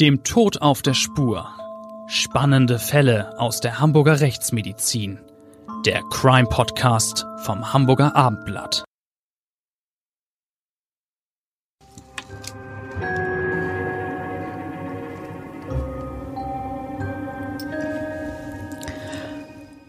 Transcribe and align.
Dem 0.00 0.24
Tod 0.24 0.60
auf 0.60 0.82
der 0.82 0.92
Spur. 0.92 1.48
Spannende 2.06 2.78
Fälle 2.78 3.38
aus 3.38 3.60
der 3.60 3.80
Hamburger 3.80 4.20
Rechtsmedizin. 4.20 5.18
Der 5.86 6.02
Crime 6.10 6.48
Podcast 6.50 7.24
vom 7.38 7.72
Hamburger 7.72 8.14
Abendblatt. 8.14 8.84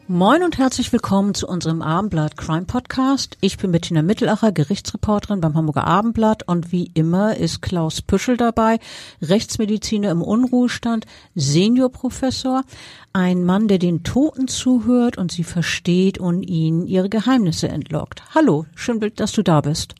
Moin 0.10 0.42
und 0.42 0.58
herzlich 0.58 0.94
willkommen 0.94 1.34
zu 1.34 1.50
unserem 1.50 1.82
Abendblatt 1.82 2.38
Crime 2.38 2.64
Podcast. 2.64 3.38
Ich 3.42 3.58
bin 3.58 3.74
Bettina 3.74 4.02
Mittelacher, 4.02 4.54
Gerichtsreporterin 4.54 5.42
beim 5.42 5.54
Hamburger 5.54 5.86
Abendblatt 5.86 6.48
und 6.48 6.72
wie 6.72 6.92
immer 6.94 7.36
ist 7.36 7.62
Klaus 7.62 8.02
Püschel 8.02 8.38
dabei, 8.38 8.80
Rechtsmediziner 9.22 10.10
im 10.10 10.22
Unruhestand, 10.22 11.05
Seniorprofessor, 11.36 12.64
ein 13.12 13.44
Mann, 13.44 13.68
der 13.68 13.80
den 13.80 14.04
Toten 14.04 14.48
zuhört 14.48 15.18
und 15.18 15.30
sie 15.30 15.44
versteht 15.44 16.20
und 16.20 16.42
ihnen 16.44 16.88
ihre 16.88 17.10
Geheimnisse 17.10 17.68
entlockt. 17.68 18.24
Hallo, 18.34 18.66
schön, 18.76 19.02
dass 19.18 19.34
du 19.34 19.44
da 19.44 19.60
bist. 19.60 19.94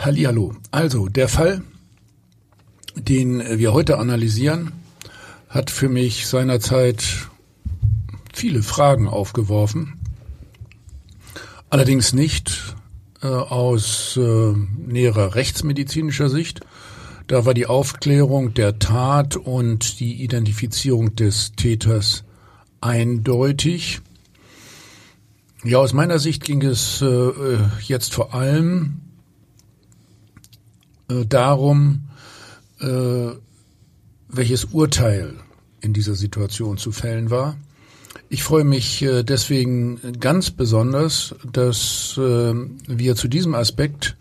Hallihallo. 0.00 0.54
Also, 0.70 1.08
der 1.08 1.28
Fall, 1.28 1.62
den 2.96 3.58
wir 3.58 3.74
heute 3.74 3.98
analysieren, 3.98 4.72
hat 5.50 5.70
für 5.70 5.90
mich 5.90 6.26
seinerzeit 6.26 7.28
viele 8.32 8.62
Fragen 8.62 9.08
aufgeworfen. 9.08 9.98
Allerdings 11.70 12.12
nicht 12.12 12.74
äh, 13.22 13.26
aus 13.26 14.16
äh, 14.16 14.52
näherer 14.76 15.34
rechtsmedizinischer 15.34 16.28
Sicht. 16.28 16.60
Da 17.28 17.46
war 17.46 17.54
die 17.54 17.66
Aufklärung 17.66 18.52
der 18.52 18.78
Tat 18.78 19.36
und 19.36 20.00
die 20.00 20.22
Identifizierung 20.22 21.14
des 21.14 21.52
Täters 21.52 22.24
eindeutig. 22.80 24.00
Ja, 25.64 25.78
aus 25.78 25.92
meiner 25.92 26.18
Sicht 26.18 26.44
ging 26.44 26.62
es 26.62 27.00
äh, 27.00 27.30
jetzt 27.80 28.12
vor 28.12 28.34
allem 28.34 29.00
äh, 31.08 31.24
darum, 31.24 32.08
äh, 32.80 33.30
welches 34.28 34.64
Urteil 34.66 35.34
in 35.80 35.92
dieser 35.92 36.14
Situation 36.14 36.78
zu 36.78 36.90
fällen 36.90 37.30
war. 37.30 37.56
Ich 38.28 38.42
freue 38.42 38.64
mich 38.64 39.02
äh, 39.02 39.22
deswegen 39.22 40.00
ganz 40.18 40.50
besonders, 40.50 41.34
dass 41.52 42.18
äh, 42.18 42.54
wir 42.86 43.16
zu 43.16 43.28
diesem 43.28 43.54
Aspekt 43.54 44.16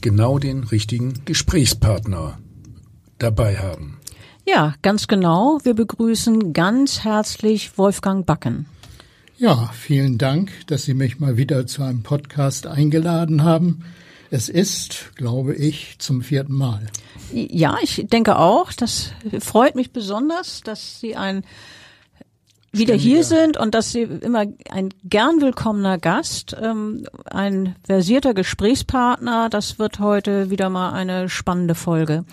genau 0.00 0.38
den 0.38 0.64
richtigen 0.64 1.24
Gesprächspartner 1.24 2.38
dabei 3.18 3.58
haben. 3.58 3.98
Ja, 4.46 4.74
ganz 4.82 5.06
genau. 5.06 5.60
Wir 5.62 5.74
begrüßen 5.74 6.52
ganz 6.52 7.04
herzlich 7.04 7.76
Wolfgang 7.76 8.24
Backen. 8.24 8.66
Ja, 9.36 9.70
vielen 9.72 10.18
Dank, 10.18 10.50
dass 10.66 10.84
Sie 10.84 10.94
mich 10.94 11.20
mal 11.20 11.36
wieder 11.36 11.66
zu 11.66 11.82
einem 11.82 12.02
Podcast 12.02 12.66
eingeladen 12.66 13.44
haben. 13.44 13.84
Es 14.30 14.48
ist, 14.48 15.12
glaube 15.16 15.54
ich, 15.54 15.96
zum 15.98 16.22
vierten 16.22 16.54
Mal. 16.54 16.86
Ja, 17.32 17.78
ich 17.82 18.06
denke 18.10 18.36
auch. 18.36 18.72
Das 18.72 19.12
freut 19.40 19.76
mich 19.76 19.92
besonders, 19.92 20.60
dass 20.60 21.00
Sie 21.00 21.16
ein 21.16 21.42
wieder 22.72 22.94
hier 22.94 23.24
sind 23.24 23.56
und 23.56 23.74
dass 23.74 23.90
Sie 23.90 24.02
immer 24.02 24.44
ein 24.70 24.90
gern 25.04 25.40
willkommener 25.40 25.98
Gast, 25.98 26.56
ähm, 26.60 27.04
ein 27.24 27.74
versierter 27.84 28.34
Gesprächspartner. 28.34 29.48
Das 29.48 29.78
wird 29.78 29.98
heute 29.98 30.50
wieder 30.50 30.70
mal 30.70 30.92
eine 30.92 31.28
spannende 31.28 31.74
Folge. 31.74 32.24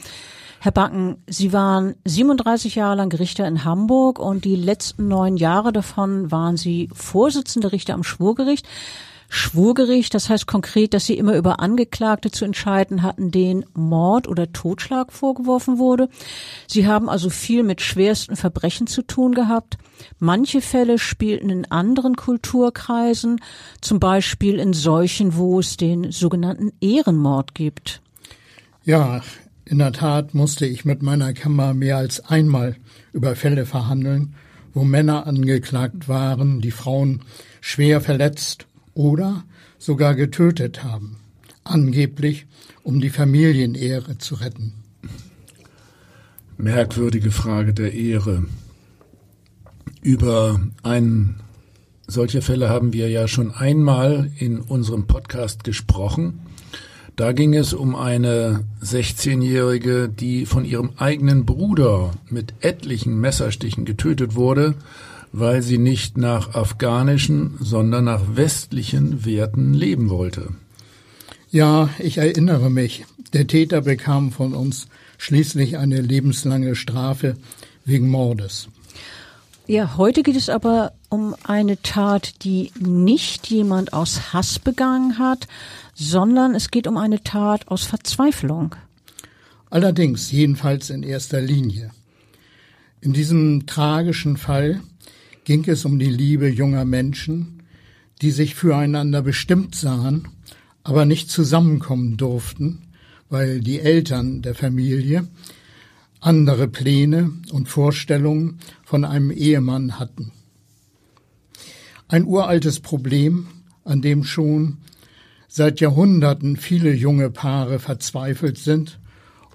Herr 0.60 0.72
Backen, 0.72 1.18
Sie 1.28 1.54
waren 1.54 1.96
37 2.06 2.76
Jahre 2.76 2.98
lang 2.98 3.14
Richter 3.14 3.48
in 3.48 3.64
Hamburg 3.64 4.20
und 4.20 4.44
die 4.44 4.56
letzten 4.56 5.08
neun 5.08 5.38
Jahre 5.38 5.72
davon 5.72 6.32
waren 6.32 6.58
Sie 6.58 6.90
Vorsitzende 6.94 7.72
Richter 7.72 7.94
am 7.94 8.04
Schwurgericht. 8.04 8.68
Schwurgericht, 9.30 10.14
das 10.14 10.30
heißt 10.30 10.48
konkret, 10.48 10.94
dass 10.94 11.06
sie 11.06 11.18
immer 11.18 11.36
über 11.36 11.60
Angeklagte 11.60 12.32
zu 12.32 12.46
entscheiden 12.46 13.04
hatten, 13.04 13.30
denen 13.30 13.66
Mord 13.74 14.28
oder 14.28 14.54
Totschlag 14.54 15.12
vorgeworfen 15.12 15.80
wurde. 15.80 16.10
Sie 16.68 16.88
haben 16.88 17.10
also 17.10 17.30
viel 17.30 17.64
mit 17.64 17.82
schwersten 17.82 18.38
Verbrechen 18.38 18.88
zu 18.88 19.02
tun 19.02 19.34
gehabt. 19.34 19.78
Manche 20.20 20.62
Fälle 20.62 20.98
spielten 20.98 21.50
in 21.50 21.70
anderen 21.70 22.16
Kulturkreisen, 22.16 23.42
zum 23.82 24.00
Beispiel 24.00 24.60
in 24.60 24.74
solchen, 24.74 25.36
wo 25.36 25.60
es 25.60 25.76
den 25.76 26.12
sogenannten 26.12 26.72
Ehrenmord 26.80 27.54
gibt. 27.54 28.02
Ja, 28.86 29.22
in 29.66 29.80
der 29.80 29.92
Tat 29.92 30.34
musste 30.34 30.66
ich 30.66 30.86
mit 30.86 31.02
meiner 31.02 31.34
Kammer 31.34 31.74
mehr 31.74 31.98
als 31.98 32.24
einmal 32.24 32.78
über 33.12 33.36
Fälle 33.36 33.66
verhandeln, 33.66 34.36
wo 34.74 34.86
Männer 34.86 35.28
angeklagt 35.28 36.08
waren, 36.08 36.62
die 36.62 36.72
Frauen 36.72 37.24
schwer 37.60 38.00
verletzt 38.00 38.67
oder 38.98 39.44
sogar 39.78 40.16
getötet 40.16 40.84
haben, 40.84 41.18
angeblich 41.64 42.48
um 42.84 43.00
die 43.00 43.10
Familienehre 43.10 44.18
zu 44.18 44.36
retten. 44.36 44.74
Merkwürdige 46.58 47.30
Frage 47.30 47.74
der 47.74 47.94
Ehre. 47.94 48.46
Über 50.02 50.60
einen 50.82 51.36
solche 52.08 52.42
Fälle 52.42 52.70
haben 52.70 52.94
wir 52.94 53.10
ja 53.10 53.28
schon 53.28 53.52
einmal 53.52 54.32
in 54.38 54.60
unserem 54.60 55.06
Podcast 55.06 55.64
gesprochen. 55.64 56.40
Da 57.16 57.34
ging 57.34 57.54
es 57.54 57.74
um 57.74 57.96
eine 57.96 58.64
16-Jährige, 58.84 60.10
die 60.10 60.46
von 60.48 60.66
ihrem 60.66 60.92
eigenen 60.98 61.46
Bruder 61.46 62.12
mit 62.30 62.54
etlichen 62.62 63.20
Messerstichen 63.20 63.86
getötet 63.86 64.36
wurde, 64.36 64.76
weil 65.40 65.62
sie 65.62 65.78
nicht 65.78 66.18
nach 66.18 66.56
afghanischen, 66.56 67.58
sondern 67.60 68.06
nach 68.06 68.22
westlichen 68.36 69.26
Werten 69.26 69.74
leben 69.74 70.10
wollte. 70.10 70.50
Ja, 71.52 71.90
ich 72.00 72.18
erinnere 72.18 72.70
mich. 72.70 73.06
Der 73.34 73.48
Täter 73.48 73.82
bekam 73.82 74.32
von 74.32 74.54
uns 74.54 74.88
schließlich 75.18 75.78
eine 75.78 76.02
lebenslange 76.02 76.76
Strafe 76.76 77.38
wegen 77.86 78.10
Mordes. 78.10 78.68
Ja, 79.68 79.98
heute 79.98 80.24
geht 80.24 80.38
es 80.38 80.50
aber 80.50 80.94
um 81.10 81.36
eine 81.44 81.82
Tat, 81.82 82.44
die 82.44 82.72
nicht 82.80 83.48
jemand 83.48 83.94
aus 83.94 84.34
Hass 84.34 84.60
begangen 84.60 85.20
hat, 85.20 85.48
sondern 85.94 86.56
es 86.56 86.72
geht 86.72 86.88
um 86.88 86.98
eine 86.98 87.22
Tat 87.24 87.68
aus 87.68 87.84
Verzweiflung. 87.84 88.76
Allerdings, 89.70 90.32
jedenfalls 90.32 90.90
in 90.90 91.04
erster 91.04 91.42
Linie. 91.42 91.92
In 93.02 93.14
diesem 93.14 93.66
tragischen 93.66 94.38
Fall 94.38 94.82
ging 95.48 95.64
es 95.70 95.86
um 95.86 95.98
die 95.98 96.10
Liebe 96.10 96.50
junger 96.50 96.84
Menschen, 96.84 97.64
die 98.22 98.32
sich 98.32 98.54
füreinander 98.54 99.22
bestimmt 99.22 99.76
sahen, 99.76 100.28
aber 100.84 101.06
nicht 101.06 101.32
zusammenkommen 101.32 102.18
durften, 102.18 102.80
weil 103.30 103.62
die 103.62 103.80
Eltern 103.80 104.42
der 104.42 104.56
Familie 104.56 105.26
andere 106.20 106.68
Pläne 106.68 107.32
und 107.50 107.70
Vorstellungen 107.70 108.60
von 108.84 109.06
einem 109.06 109.32
Ehemann 109.32 109.98
hatten. 109.98 110.34
Ein 112.10 112.26
uraltes 112.26 112.82
Problem, 112.82 113.48
an 113.86 114.02
dem 114.02 114.26
schon 114.26 114.80
seit 115.48 115.80
Jahrhunderten 115.80 116.58
viele 116.58 116.94
junge 116.94 117.30
Paare 117.30 117.80
verzweifelt 117.80 118.58
sind 118.58 119.00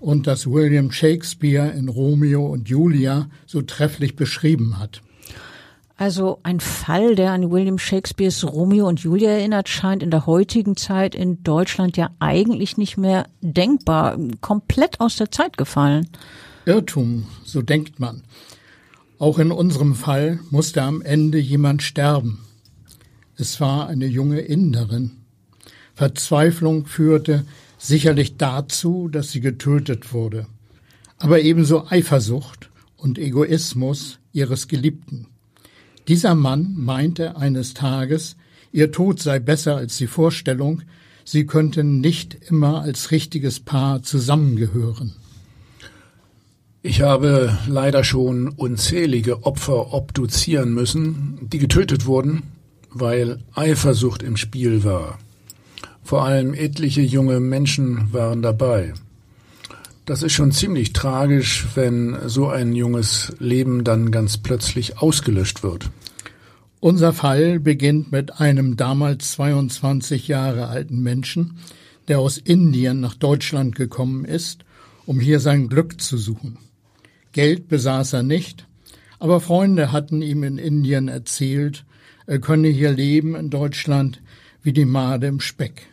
und 0.00 0.26
das 0.26 0.46
William 0.46 0.90
Shakespeare 0.90 1.68
in 1.68 1.90
Romeo 1.90 2.46
und 2.46 2.70
Julia 2.70 3.28
so 3.44 3.60
trefflich 3.60 4.16
beschrieben 4.16 4.78
hat. 4.78 5.02
Also 6.02 6.40
ein 6.42 6.58
Fall, 6.58 7.14
der 7.14 7.30
an 7.30 7.52
William 7.52 7.78
Shakespeares 7.78 8.42
Romeo 8.42 8.88
und 8.88 8.98
Julia 8.98 9.30
erinnert, 9.30 9.68
scheint 9.68 10.02
in 10.02 10.10
der 10.10 10.26
heutigen 10.26 10.76
Zeit 10.76 11.14
in 11.14 11.44
Deutschland 11.44 11.96
ja 11.96 12.10
eigentlich 12.18 12.76
nicht 12.76 12.96
mehr 12.98 13.28
denkbar, 13.40 14.18
komplett 14.40 14.98
aus 14.98 15.14
der 15.14 15.30
Zeit 15.30 15.56
gefallen. 15.56 16.08
Irrtum, 16.66 17.28
so 17.44 17.62
denkt 17.62 18.00
man. 18.00 18.24
Auch 19.20 19.38
in 19.38 19.52
unserem 19.52 19.94
Fall 19.94 20.40
musste 20.50 20.82
am 20.82 21.02
Ende 21.02 21.38
jemand 21.38 21.84
sterben. 21.84 22.40
Es 23.36 23.60
war 23.60 23.86
eine 23.86 24.06
junge 24.06 24.40
Inderin. 24.40 25.12
Verzweiflung 25.94 26.86
führte 26.86 27.44
sicherlich 27.78 28.38
dazu, 28.38 29.06
dass 29.06 29.30
sie 29.30 29.40
getötet 29.40 30.12
wurde, 30.12 30.48
aber 31.18 31.42
ebenso 31.42 31.86
Eifersucht 31.86 32.70
und 32.96 33.18
Egoismus 33.20 34.18
ihres 34.32 34.66
Geliebten. 34.66 35.28
Dieser 36.08 36.34
Mann 36.34 36.74
meinte 36.76 37.36
eines 37.36 37.74
Tages, 37.74 38.36
ihr 38.72 38.90
Tod 38.90 39.20
sei 39.20 39.38
besser 39.38 39.76
als 39.76 39.96
die 39.96 40.06
Vorstellung, 40.06 40.82
sie 41.24 41.46
könnten 41.46 42.00
nicht 42.00 42.36
immer 42.48 42.82
als 42.82 43.10
richtiges 43.10 43.60
Paar 43.60 44.02
zusammengehören. 44.02 45.14
Ich 46.84 47.02
habe 47.02 47.56
leider 47.68 48.02
schon 48.02 48.48
unzählige 48.48 49.44
Opfer 49.44 49.94
obduzieren 49.94 50.74
müssen, 50.74 51.38
die 51.42 51.58
getötet 51.58 52.06
wurden, 52.06 52.42
weil 52.90 53.38
Eifersucht 53.54 54.24
im 54.24 54.36
Spiel 54.36 54.82
war. 54.82 55.20
Vor 56.02 56.24
allem 56.24 56.54
etliche 56.54 57.02
junge 57.02 57.38
Menschen 57.38 58.12
waren 58.12 58.42
dabei. 58.42 58.94
Das 60.04 60.24
ist 60.24 60.32
schon 60.32 60.50
ziemlich 60.50 60.92
tragisch, 60.92 61.68
wenn 61.76 62.28
so 62.28 62.48
ein 62.48 62.74
junges 62.74 63.32
Leben 63.38 63.84
dann 63.84 64.10
ganz 64.10 64.36
plötzlich 64.36 64.98
ausgelöscht 64.98 65.62
wird. 65.62 65.90
Unser 66.80 67.12
Fall 67.12 67.60
beginnt 67.60 68.10
mit 68.10 68.40
einem 68.40 68.76
damals 68.76 69.32
22 69.32 70.26
Jahre 70.26 70.66
alten 70.66 71.04
Menschen, 71.04 71.58
der 72.08 72.18
aus 72.18 72.36
Indien 72.36 73.00
nach 73.00 73.14
Deutschland 73.14 73.76
gekommen 73.76 74.24
ist, 74.24 74.64
um 75.06 75.20
hier 75.20 75.38
sein 75.38 75.68
Glück 75.68 76.00
zu 76.00 76.18
suchen. 76.18 76.58
Geld 77.30 77.68
besaß 77.68 78.14
er 78.14 78.24
nicht, 78.24 78.66
aber 79.20 79.40
Freunde 79.40 79.92
hatten 79.92 80.20
ihm 80.20 80.42
in 80.42 80.58
Indien 80.58 81.06
erzählt, 81.06 81.84
er 82.26 82.40
könne 82.40 82.68
hier 82.68 82.90
leben 82.90 83.36
in 83.36 83.50
Deutschland 83.50 84.20
wie 84.64 84.72
die 84.72 84.84
Made 84.84 85.28
im 85.28 85.38
Speck. 85.38 85.86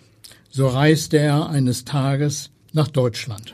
So 0.50 0.68
reiste 0.68 1.18
er 1.20 1.50
eines 1.50 1.86
Tages 1.86 2.50
nach 2.74 2.88
Deutschland. 2.88 3.54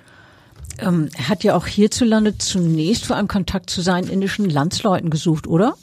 Ähm, 0.80 1.10
er 1.18 1.30
hat 1.30 1.44
ja 1.44 1.56
auch 1.56 1.68
hierzulande 1.68 2.38
zunächst 2.38 3.06
vor 3.06 3.16
einem 3.16 3.28
Kontakt 3.28 3.70
zu 3.70 3.82
seinen 3.82 4.08
indischen 4.08 4.50
Landsleuten 4.50 5.10
gesucht, 5.10 5.48
oder? 5.48 5.76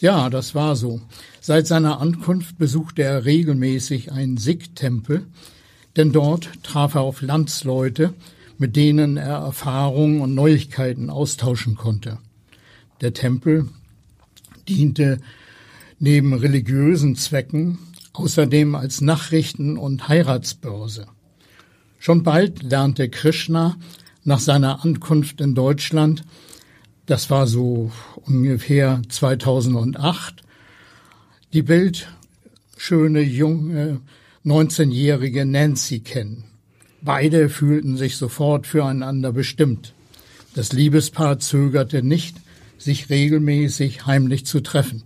Ja, 0.00 0.28
das 0.30 0.54
war 0.54 0.76
so. 0.76 1.00
Seit 1.40 1.66
seiner 1.66 2.00
Ankunft 2.00 2.58
besuchte 2.58 3.02
er 3.02 3.24
regelmäßig 3.24 4.12
einen 4.12 4.36
Sikh-Tempel, 4.36 5.26
denn 5.96 6.12
dort 6.12 6.48
traf 6.62 6.94
er 6.94 7.02
auf 7.02 7.22
Landsleute, 7.22 8.14
mit 8.58 8.76
denen 8.76 9.16
er 9.16 9.38
Erfahrungen 9.38 10.20
und 10.20 10.34
Neuigkeiten 10.34 11.10
austauschen 11.10 11.76
konnte. 11.76 12.18
Der 13.00 13.12
Tempel 13.12 13.68
diente 14.68 15.18
neben 15.98 16.34
religiösen 16.34 17.16
Zwecken 17.16 17.78
außerdem 18.12 18.74
als 18.74 19.00
Nachrichten- 19.00 19.76
und 19.76 20.08
Heiratsbörse. 20.08 21.06
Schon 21.98 22.22
bald 22.22 22.62
lernte 22.62 23.08
Krishna 23.08 23.76
nach 24.24 24.40
seiner 24.40 24.84
Ankunft 24.84 25.40
in 25.40 25.54
Deutschland 25.54 26.24
das 27.06 27.28
war 27.28 27.46
so 27.46 27.92
ungefähr 28.14 29.02
2008, 29.08 30.42
die 31.52 31.62
bildschöne 31.62 33.20
junge 33.20 34.00
19-jährige 34.44 35.44
Nancy 35.44 36.00
kennen. 36.00 36.44
Beide 37.02 37.50
fühlten 37.50 37.98
sich 37.98 38.16
sofort 38.16 38.66
füreinander 38.66 39.32
bestimmt. 39.32 39.92
Das 40.54 40.72
Liebespaar 40.72 41.38
zögerte 41.38 42.02
nicht, 42.02 42.38
sich 42.78 43.10
regelmäßig 43.10 44.06
heimlich 44.06 44.46
zu 44.46 44.60
treffen. 44.60 45.02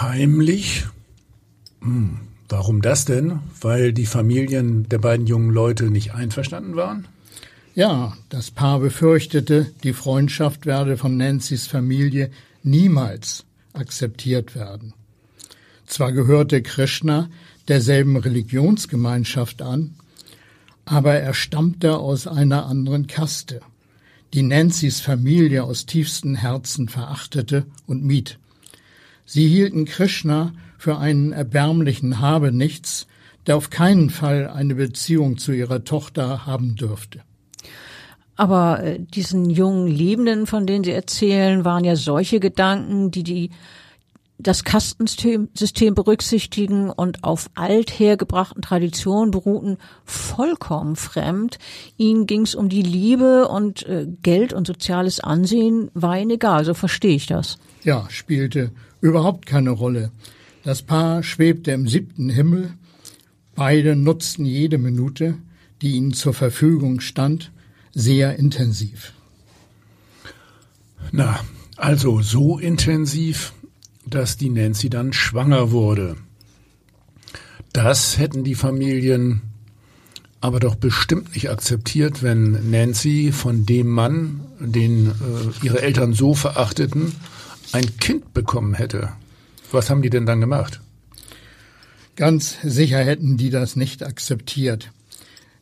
Heimlich? 0.00 0.86
Hm, 1.82 2.20
warum 2.48 2.80
das 2.80 3.04
denn? 3.04 3.40
Weil 3.60 3.92
die 3.92 4.06
Familien 4.06 4.88
der 4.88 4.98
beiden 4.98 5.26
jungen 5.26 5.50
Leute 5.50 5.90
nicht 5.90 6.14
einverstanden 6.14 6.76
waren? 6.76 7.06
Ja, 7.74 8.16
das 8.30 8.50
Paar 8.50 8.80
befürchtete, 8.80 9.72
die 9.84 9.92
Freundschaft 9.92 10.66
werde 10.66 10.96
von 10.96 11.16
Nancy's 11.16 11.68
Familie 11.68 12.32
niemals 12.64 13.44
akzeptiert 13.72 14.56
werden. 14.56 14.92
Zwar 15.86 16.10
gehörte 16.10 16.62
Krishna 16.62 17.30
derselben 17.68 18.16
Religionsgemeinschaft 18.16 19.62
an, 19.62 19.94
aber 20.84 21.14
er 21.14 21.32
stammte 21.32 21.98
aus 21.98 22.26
einer 22.26 22.66
anderen 22.66 23.06
Kaste, 23.06 23.60
die 24.34 24.42
Nancy's 24.42 25.00
Familie 25.00 25.62
aus 25.62 25.86
tiefstem 25.86 26.34
Herzen 26.34 26.88
verachtete 26.88 27.66
und 27.86 28.02
mied. 28.02 28.40
Sie 29.26 29.46
hielten 29.46 29.84
Krishna 29.84 30.54
für 30.76 30.98
einen 30.98 31.30
erbärmlichen 31.30 32.18
Habenichts, 32.18 33.06
der 33.46 33.56
auf 33.56 33.70
keinen 33.70 34.10
Fall 34.10 34.48
eine 34.48 34.74
Beziehung 34.74 35.38
zu 35.38 35.52
ihrer 35.52 35.84
Tochter 35.84 36.46
haben 36.46 36.74
dürfte. 36.74 37.22
Aber 38.40 38.82
äh, 38.82 38.98
diesen 38.98 39.50
jungen 39.50 39.86
Liebenden, 39.86 40.46
von 40.46 40.66
denen 40.66 40.82
Sie 40.82 40.92
erzählen, 40.92 41.66
waren 41.66 41.84
ja 41.84 41.94
solche 41.94 42.40
Gedanken, 42.40 43.10
die 43.10 43.22
die 43.22 43.50
das 44.38 44.64
Kastensystem 44.64 45.94
berücksichtigen 45.94 46.88
und 46.88 47.22
auf 47.22 47.50
althergebrachten 47.54 48.62
Traditionen 48.62 49.30
beruhten, 49.30 49.76
vollkommen 50.06 50.96
fremd. 50.96 51.58
Ihnen 51.98 52.24
ging 52.24 52.40
es 52.40 52.54
um 52.54 52.70
die 52.70 52.80
Liebe 52.80 53.46
und 53.46 53.86
äh, 53.86 54.06
Geld 54.22 54.54
und 54.54 54.66
soziales 54.66 55.20
Ansehen 55.20 55.90
war 55.92 56.18
ihnen 56.18 56.30
egal, 56.30 56.64
so 56.64 56.72
verstehe 56.72 57.16
ich 57.16 57.26
das. 57.26 57.58
Ja, 57.84 58.06
spielte 58.08 58.70
überhaupt 59.02 59.44
keine 59.44 59.68
Rolle. 59.68 60.12
Das 60.64 60.80
Paar 60.80 61.22
schwebte 61.22 61.72
im 61.72 61.86
siebten 61.86 62.30
Himmel, 62.30 62.70
beide 63.54 63.96
nutzten 63.96 64.46
jede 64.46 64.78
Minute, 64.78 65.34
die 65.82 65.96
ihnen 65.96 66.14
zur 66.14 66.32
Verfügung 66.32 67.00
stand, 67.00 67.52
sehr 67.92 68.38
intensiv. 68.38 69.12
Na, 71.12 71.40
also 71.76 72.20
so 72.22 72.58
intensiv, 72.58 73.52
dass 74.06 74.36
die 74.36 74.50
Nancy 74.50 74.90
dann 74.90 75.12
schwanger 75.12 75.70
wurde. 75.70 76.16
Das 77.72 78.18
hätten 78.18 78.44
die 78.44 78.54
Familien 78.54 79.42
aber 80.40 80.58
doch 80.58 80.74
bestimmt 80.74 81.34
nicht 81.34 81.50
akzeptiert, 81.50 82.22
wenn 82.22 82.70
Nancy 82.70 83.30
von 83.30 83.66
dem 83.66 83.88
Mann, 83.88 84.40
den 84.58 85.08
äh, 85.08 85.66
ihre 85.66 85.82
Eltern 85.82 86.14
so 86.14 86.34
verachteten, 86.34 87.12
ein 87.72 87.98
Kind 87.98 88.32
bekommen 88.32 88.74
hätte. 88.74 89.10
Was 89.70 89.90
haben 89.90 90.02
die 90.02 90.10
denn 90.10 90.26
dann 90.26 90.40
gemacht? 90.40 90.80
Ganz 92.16 92.56
sicher 92.62 92.98
hätten 92.98 93.36
die 93.36 93.50
das 93.50 93.76
nicht 93.76 94.02
akzeptiert. 94.02 94.90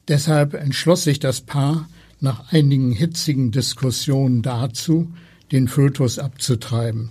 Deshalb 0.07 0.55
entschloss 0.55 1.05
sich 1.05 1.19
das 1.19 1.41
Paar, 1.41 1.89
nach 2.21 2.53
einigen 2.53 2.93
hitzigen 2.93 3.51
Diskussionen 3.51 4.43
dazu, 4.43 5.13
den 5.53 5.69
Fötus 5.69 6.19
abzutreiben. 6.19 7.11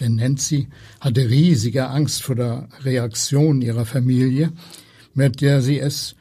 Denn 0.00 0.16
Nancy 0.16 0.68
hatte 1.00 1.30
riesige 1.30 1.88
Angst 1.88 2.22
vor 2.22 2.34
der 2.34 2.68
Reaktion 2.82 3.62
ihrer 3.62 3.84
Familie, 3.86 4.52
mit 5.14 5.40
der 5.40 5.62
sie 5.62 5.78
es 5.78 6.16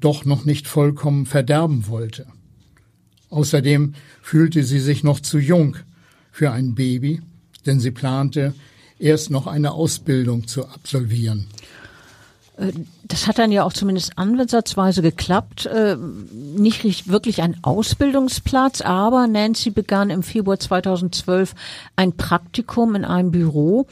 doch 0.00 0.24
noch 0.24 0.44
nicht 0.44 0.66
vollkommen 0.66 1.26
verderben 1.26 1.86
wollte. 1.88 2.26
Außerdem 3.30 3.94
fühlte 4.22 4.62
sie 4.62 4.78
sich 4.78 5.02
noch 5.02 5.20
zu 5.20 5.38
jung 5.38 5.76
für 6.30 6.52
ein 6.52 6.74
Baby, 6.74 7.22
denn 7.66 7.80
sie 7.80 7.90
plante, 7.90 8.54
erst 8.98 9.30
noch 9.30 9.46
eine 9.46 9.72
Ausbildung 9.72 10.46
zu 10.46 10.68
absolvieren. 10.68 11.46
Das 13.06 13.26
hat 13.26 13.38
dann 13.38 13.52
ja 13.52 13.64
auch 13.64 13.72
zumindest 13.72 14.18
ansatzweise 14.18 15.02
geklappt. 15.02 15.66
Äh, 15.66 15.96
nicht 16.56 17.08
wirklich 17.08 17.42
ein 17.42 17.56
Ausbildungsplatz, 17.62 18.80
aber 18.80 19.26
Nancy 19.26 19.70
begann 19.70 20.10
im 20.10 20.22
Februar 20.22 20.58
2012 20.58 21.54
ein 21.96 22.16
Praktikum 22.16 22.94
in 22.94 23.04
einem 23.04 23.30
Büro. 23.30 23.86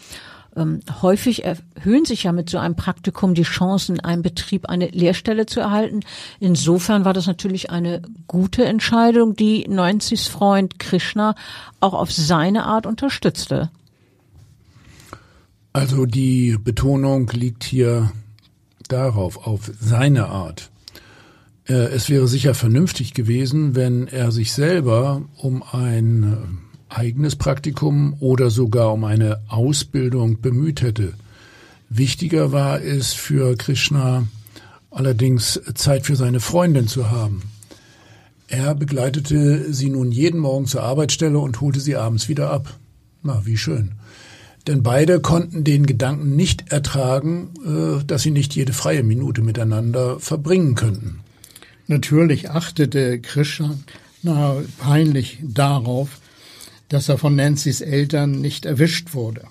Ähm, 0.55 0.81
häufig 1.01 1.45
erhöhen 1.45 2.05
sich 2.05 2.25
ja 2.25 2.33
mit 2.33 2.51
so 2.51 2.59
einem 2.59 2.77
Praktikum 2.77 3.35
die 3.35 3.43
Chancen, 3.43 3.97
in 3.97 4.05
einem 4.05 4.23
Betrieb 4.23 4.69
eine 4.69 4.89
Lehrstelle 4.89 5.47
zu 5.47 5.61
erhalten. 5.61 6.01
Insofern 6.41 7.05
war 7.05 7.15
das 7.15 7.27
natürlich 7.27 7.71
eine 7.71 8.03
gute 8.27 8.65
Entscheidung, 8.65 9.35
die 9.35 9.67
Nancy's 9.69 10.27
Freund 10.27 10.79
Krishna 10.79 11.35
auch 11.81 11.95
auf 11.95 12.13
seine 12.13 12.65
Art 12.65 12.87
unterstützte. 12.87 13.71
Also 15.73 16.05
die 16.05 16.59
Betonung 16.63 17.29
liegt 17.33 17.65
hier 17.65 18.13
darauf, 18.93 19.47
auf 19.47 19.71
seine 19.81 20.27
Art. 20.27 20.71
Äh, 21.67 21.75
es 21.75 22.09
wäre 22.09 22.29
sicher 22.29 22.55
vernünftig 22.55 23.15
gewesen, 23.15 23.75
wenn 23.75 24.07
er 24.07 24.33
sich 24.33 24.53
selber 24.53 25.23
um 25.37 25.63
ein 25.63 26.23
äh, 26.23 26.95
eigenes 26.95 27.37
Praktikum 27.37 28.17
oder 28.21 28.51
sogar 28.51 28.93
um 28.93 29.05
eine 29.05 29.41
Ausbildung 29.49 30.41
bemüht 30.41 30.83
hätte. 30.83 31.15
Wichtiger 31.89 32.53
war 32.53 32.81
es 32.81 33.13
für 33.13 33.57
Krishna 33.57 34.27
allerdings 34.91 35.61
Zeit 35.75 36.07
für 36.07 36.17
seine 36.17 36.41
Freundin 36.41 36.87
zu 36.87 37.11
haben. 37.11 37.43
Er 38.49 38.75
begleitete 38.75 39.73
sie 39.73 39.89
nun 39.89 40.13
jeden 40.13 40.39
Morgen 40.41 40.67
zur 40.67 40.83
Arbeitsstelle 40.83 41.39
und 41.39 41.61
holte 41.61 41.81
sie 41.81 41.97
abends 41.97 42.29
wieder 42.29 42.51
ab. 42.51 42.79
Na, 43.23 43.47
wie 43.47 43.57
schön. 43.57 43.93
Denn 44.67 44.83
beide 44.83 45.21
konnten 45.21 45.65
den 45.65 45.87
Gedanken 45.87 46.37
nicht 46.37 46.71
ertragen, 46.71 47.51
äh, 47.65 48.05
dass 48.05 48.23
sie 48.23 48.31
nicht 48.31 48.55
jede 48.55 48.73
freie 48.73 49.03
Minute 49.03 49.43
miteinander 49.43 50.21
verbringen 50.21 50.75
könnten. 50.75 51.21
Natürlich 51.89 52.51
achtete 52.51 53.21
Krishna 53.21 53.77
peinlich 54.79 55.39
darauf, 55.43 56.21
dass 56.89 57.09
er 57.09 57.19
von 57.19 57.35
Nancy's 57.35 57.81
Eltern 57.81 58.41
nicht 58.41 58.65
erwischt 58.65 59.15
wurde. 59.15 59.43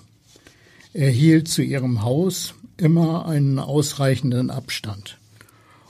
Er 0.94 1.10
hielt 1.10 1.48
zu 1.48 1.62
ihrem 1.62 2.02
Haus 2.02 2.54
immer 2.78 3.26
einen 3.26 3.58
ausreichenden 3.58 4.50
Abstand. 4.50 5.18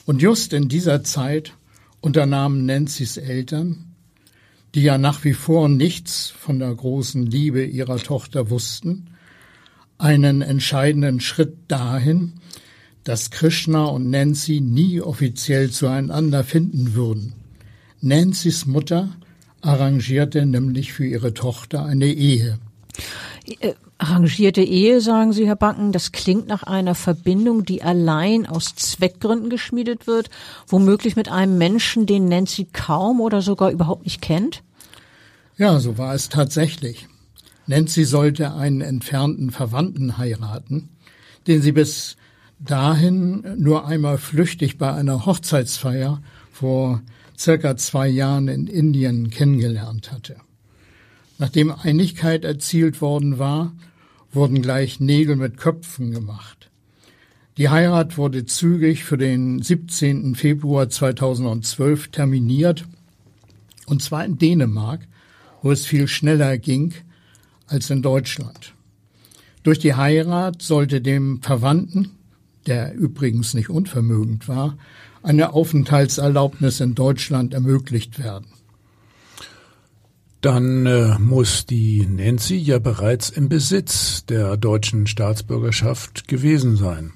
Und 0.05 0.21
just 0.21 0.53
in 0.53 0.69
dieser 0.69 1.05
Zeit 1.05 1.55
unternahmen 2.01 2.67
Nancy's 2.67 3.17
Eltern, 3.17 3.93
die 4.75 4.83
ja 4.83 4.99
nach 4.99 5.23
wie 5.25 5.35
vor 5.35 5.69
nichts 5.69 6.31
von 6.31 6.59
der 6.59 6.75
großen 6.75 7.25
Liebe 7.25 7.65
ihrer 7.65 7.99
Tochter 7.99 8.51
wussten, 8.51 9.12
einen 10.03 10.43
entscheidenden 10.43 11.21
Schritt 11.21 11.57
dahin, 11.69 12.33
dass 13.05 13.31
Krishna 13.31 13.85
und 13.85 14.11
Nancy 14.11 14.61
nie 14.61 15.01
offiziell 15.01 15.71
zueinander 15.71 16.43
finden 16.43 16.95
würden. 16.95 17.35
Nancy's 18.01 18.67
Mutter 18.67 19.11
arrangierte 19.61 20.45
nämlich 20.45 20.93
für 20.93 21.07
ihre 21.07 21.35
Tochter 21.35 21.85
eine 21.85 22.07
Ehe. 22.07 22.59
Äh, 23.61 23.75
arrangierte 23.99 24.63
Ehe, 24.63 25.01
sagen 25.01 25.33
Sie, 25.33 25.47
Herr 25.47 25.57
Backen, 25.57 25.93
das 25.93 26.11
klingt 26.11 26.49
nach 26.49 26.65
einer 26.65 26.97
Verbindung, 26.97 27.65
die 27.65 27.83
allein 27.83 28.47
aus 28.47 28.75
Zweckgründen 28.75 29.51
geschmiedet 29.51 30.09
wird, 30.09 30.31
womöglich 30.67 31.15
mit 31.15 31.31
einem 31.31 31.59
Menschen, 31.59 32.07
den 32.07 32.25
Nancy 32.25 32.67
kaum 32.73 33.21
oder 33.21 33.41
sogar 33.41 33.71
überhaupt 33.71 34.03
nicht 34.05 34.21
kennt? 34.21 34.65
Ja, 35.57 35.79
so 35.79 35.97
war 35.97 36.13
es 36.13 36.29
tatsächlich. 36.29 37.07
Nancy 37.73 38.05
sollte 38.05 38.53
einen 38.53 38.83
entfernten 38.83 39.51
Verwandten 39.51 40.19
heiraten, 40.19 40.91
den 41.47 41.63
sie 41.63 41.73
bis 41.73 42.19
dahin 42.59 43.47
nur 43.57 43.87
einmal 43.87 44.19
flüchtig 44.19 44.77
bei 44.77 44.93
einer 44.93 45.25
Hochzeitsfeier 45.25 46.23
vor 46.53 47.01
circa 47.39 47.79
zwei 47.79 48.09
Jahren 48.09 48.49
in 48.49 48.67
Indien 48.67 49.31
kennengelernt 49.31 50.13
hatte. 50.13 50.37
Nachdem 51.39 51.71
Einigkeit 51.73 52.45
erzielt 52.45 53.01
worden 53.01 53.39
war, 53.39 53.73
wurden 54.31 54.61
gleich 54.61 55.01
Nägel 55.01 55.37
mit 55.37 55.57
Köpfen 55.57 56.11
gemacht. 56.11 56.71
Die 57.57 57.71
Heirat 57.71 58.19
wurde 58.19 58.45
zügig 58.45 59.03
für 59.03 59.17
den 59.17 59.63
17. 59.63 60.35
Februar 60.35 60.91
2012 60.91 62.09
terminiert, 62.09 62.85
und 63.87 64.03
zwar 64.03 64.27
in 64.27 64.37
Dänemark, 64.37 65.09
wo 65.63 65.71
es 65.71 65.87
viel 65.87 66.07
schneller 66.07 66.59
ging 66.59 66.93
als 67.73 67.91
in 67.91 68.03
Deutschland. 68.03 68.75
Durch 69.63 69.79
die 69.79 69.95
Heirat 69.95 70.63
sollte 70.63 71.01
dem 71.01 71.41
Verwandten, 71.43 72.11
der 72.67 72.95
übrigens 72.95 73.55
nicht 73.55 73.71
unvermögend 73.71 74.49
war, 74.49 74.77
eine 75.23 75.53
Aufenthaltserlaubnis 75.53 76.81
in 76.81 76.95
Deutschland 76.95 77.55
ermöglicht 77.55 78.19
werden. 78.19 78.47
Dann 80.41 80.87
äh, 80.87 81.19
muss 81.21 81.67
die 81.67 82.05
Nancy 82.05 82.57
ja 82.57 82.81
bereits 82.81 83.31
im 83.31 83.49
Besitz 83.49 84.27
der 84.27 84.57
deutschen 84.57 85.07
Staatsbürgerschaft 85.07 86.27
gewesen 86.27 86.77
sein. 86.77 87.13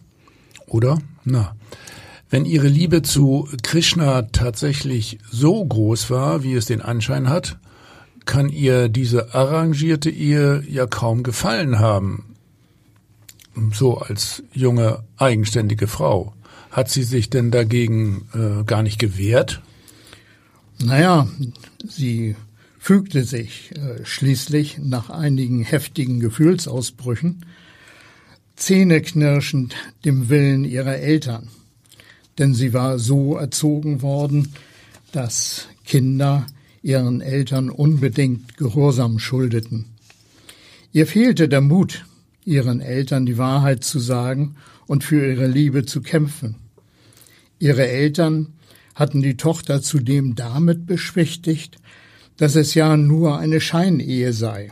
Oder? 0.69 1.01
Na, 1.25 1.57
wenn 2.31 2.45
ihre 2.45 2.69
Liebe 2.69 3.03
zu 3.03 3.49
Krishna 3.63 4.23
tatsächlich 4.23 5.19
so 5.31 5.65
groß 5.65 6.11
war, 6.11 6.43
wie 6.43 6.55
es 6.55 6.67
den 6.67 6.83
Anschein 6.83 7.29
hat, 7.29 7.59
kann 8.27 8.51
ihr 8.51 8.89
diese 8.89 9.35
arrangierte 9.35 10.11
Ehe 10.11 10.63
ja 10.69 10.87
kaum 10.87 11.23
gefallen 11.23 11.79
haben. 11.79 12.37
So 13.73 13.99
als 13.99 14.43
junge, 14.53 15.05
eigenständige 15.17 15.87
Frau. 15.87 16.35
Hat 16.71 16.91
sie 16.91 17.05
sich 17.05 17.31
denn 17.31 17.51
dagegen 17.51 18.29
äh, 18.35 18.65
gar 18.65 18.83
nicht 18.83 18.99
gewehrt? 18.99 19.63
Naja, 20.79 21.27
sie 21.89 22.37
fügte 22.79 23.25
sich 23.25 23.73
äh, 23.73 24.05
schließlich 24.05 24.79
nach 24.83 25.09
einigen 25.09 25.63
heftigen 25.63 26.21
Gefühlsausbrüchen 26.21 27.47
zähneknirschend 28.57 29.75
dem 30.05 30.29
Willen 30.29 30.65
ihrer 30.65 30.97
Eltern, 30.97 31.49
denn 32.39 32.55
sie 32.55 32.73
war 32.73 32.99
so 32.99 33.37
erzogen 33.37 34.03
worden, 34.03 34.53
dass 35.13 35.69
Kinder 35.85 36.47
ihren 36.87 37.21
Eltern 37.21 37.69
unbedingt 37.69 38.57
Gehorsam 38.57 39.19
schuldeten. 39.19 39.87
Ihr 40.93 41.09
fehlte 41.09 41.49
der 41.49 41.61
Mut, 41.61 42.07
ihren 42.45 42.81
Eltern 42.81 43.27
die 43.27 43.39
Wahrheit 43.39 43.83
zu 43.83 43.99
sagen 43.99 44.55
und 44.87 45.03
für 45.03 45.33
ihre 45.33 45.49
Liebe 45.49 45.85
zu 45.85 46.01
kämpfen. 46.01 46.55
Ihre 47.59 47.89
Eltern 47.89 48.53
hatten 48.95 49.21
die 49.21 49.37
Tochter 49.37 49.83
zudem 49.83 50.37
damit 50.37 50.87
beschwichtigt, 50.87 51.79
dass 52.37 52.55
es 52.55 52.75
ja 52.75 52.97
nur 52.97 53.37
eine 53.37 53.61
Scheinehe 53.61 54.33
sei, 54.33 54.71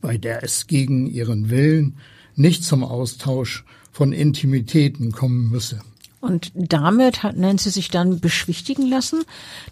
bei 0.00 0.16
der 0.16 0.42
es 0.42 0.66
gegen 0.66 1.06
ihren 1.06 1.50
Willen 1.50 1.96
nicht 2.36 2.64
zum 2.64 2.82
Austausch 2.82 3.64
von 3.90 4.14
Intimitäten 4.14 5.12
kommen 5.12 5.50
müsse. 5.50 5.82
Und 6.22 6.52
damit 6.54 7.24
hat 7.24 7.36
Nancy 7.36 7.70
sich 7.70 7.90
dann 7.90 8.20
beschwichtigen 8.20 8.88
lassen. 8.88 9.24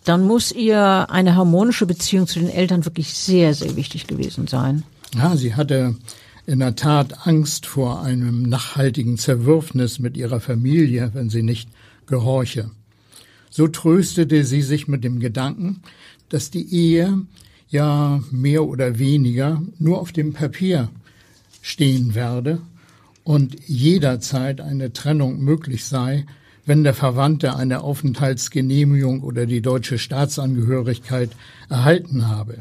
Dann 0.03 0.27
muss 0.27 0.51
ihr 0.51 1.09
eine 1.09 1.37
harmonische 1.37 1.87
Beziehung 1.87 2.27
zu 2.27 2.41
den 2.41 2.51
Eltern 2.51 2.85
wirklich 2.85 3.15
sehr, 3.15 3.55
sehr 3.55 3.77
wichtig 3.77 4.09
gewesen 4.09 4.49
sein. 4.49 4.83
Ja, 5.15 5.37
sie 5.37 5.55
hatte 5.55 5.95
in 6.47 6.59
der 6.59 6.75
Tat 6.75 7.29
Angst 7.29 7.67
vor 7.67 8.03
einem 8.03 8.43
nachhaltigen 8.43 9.17
Zerwürfnis 9.17 10.01
mit 10.01 10.17
ihrer 10.17 10.41
Familie, 10.41 11.13
wenn 11.15 11.31
sie 11.31 11.45
nicht 11.45 11.71
gehorche. 12.07 12.73
So 13.49 13.69
tröstete 13.69 14.43
sie 14.45 14.63
sich 14.63 14.89
mit 14.89 15.05
dem 15.05 15.21
Gedanken, 15.21 15.83
dass 16.31 16.51
die 16.51 16.69
Ehe 16.75 17.27
ja 17.69 18.21
mehr 18.33 18.65
oder 18.65 18.99
weniger 18.99 19.63
nur 19.79 20.01
auf 20.01 20.11
dem 20.11 20.33
Papier 20.33 20.89
stehen 21.63 22.17
werde 22.17 22.61
und 23.23 23.57
jederzeit 23.69 24.61
eine 24.61 24.93
Trennung 24.93 25.39
möglich 25.39 25.85
sei, 25.85 26.27
wenn 26.67 26.85
der 26.85 26.95
Verwandte 26.95 27.57
eine 27.57 27.83
Aufenthaltsgenehmigung 27.83 29.23
oder 29.23 29.47
die 29.47 29.63
deutsche 29.63 29.99
Staatsangehörigkeit 29.99 31.31
erhalten 31.69 32.29
habe. 32.29 32.59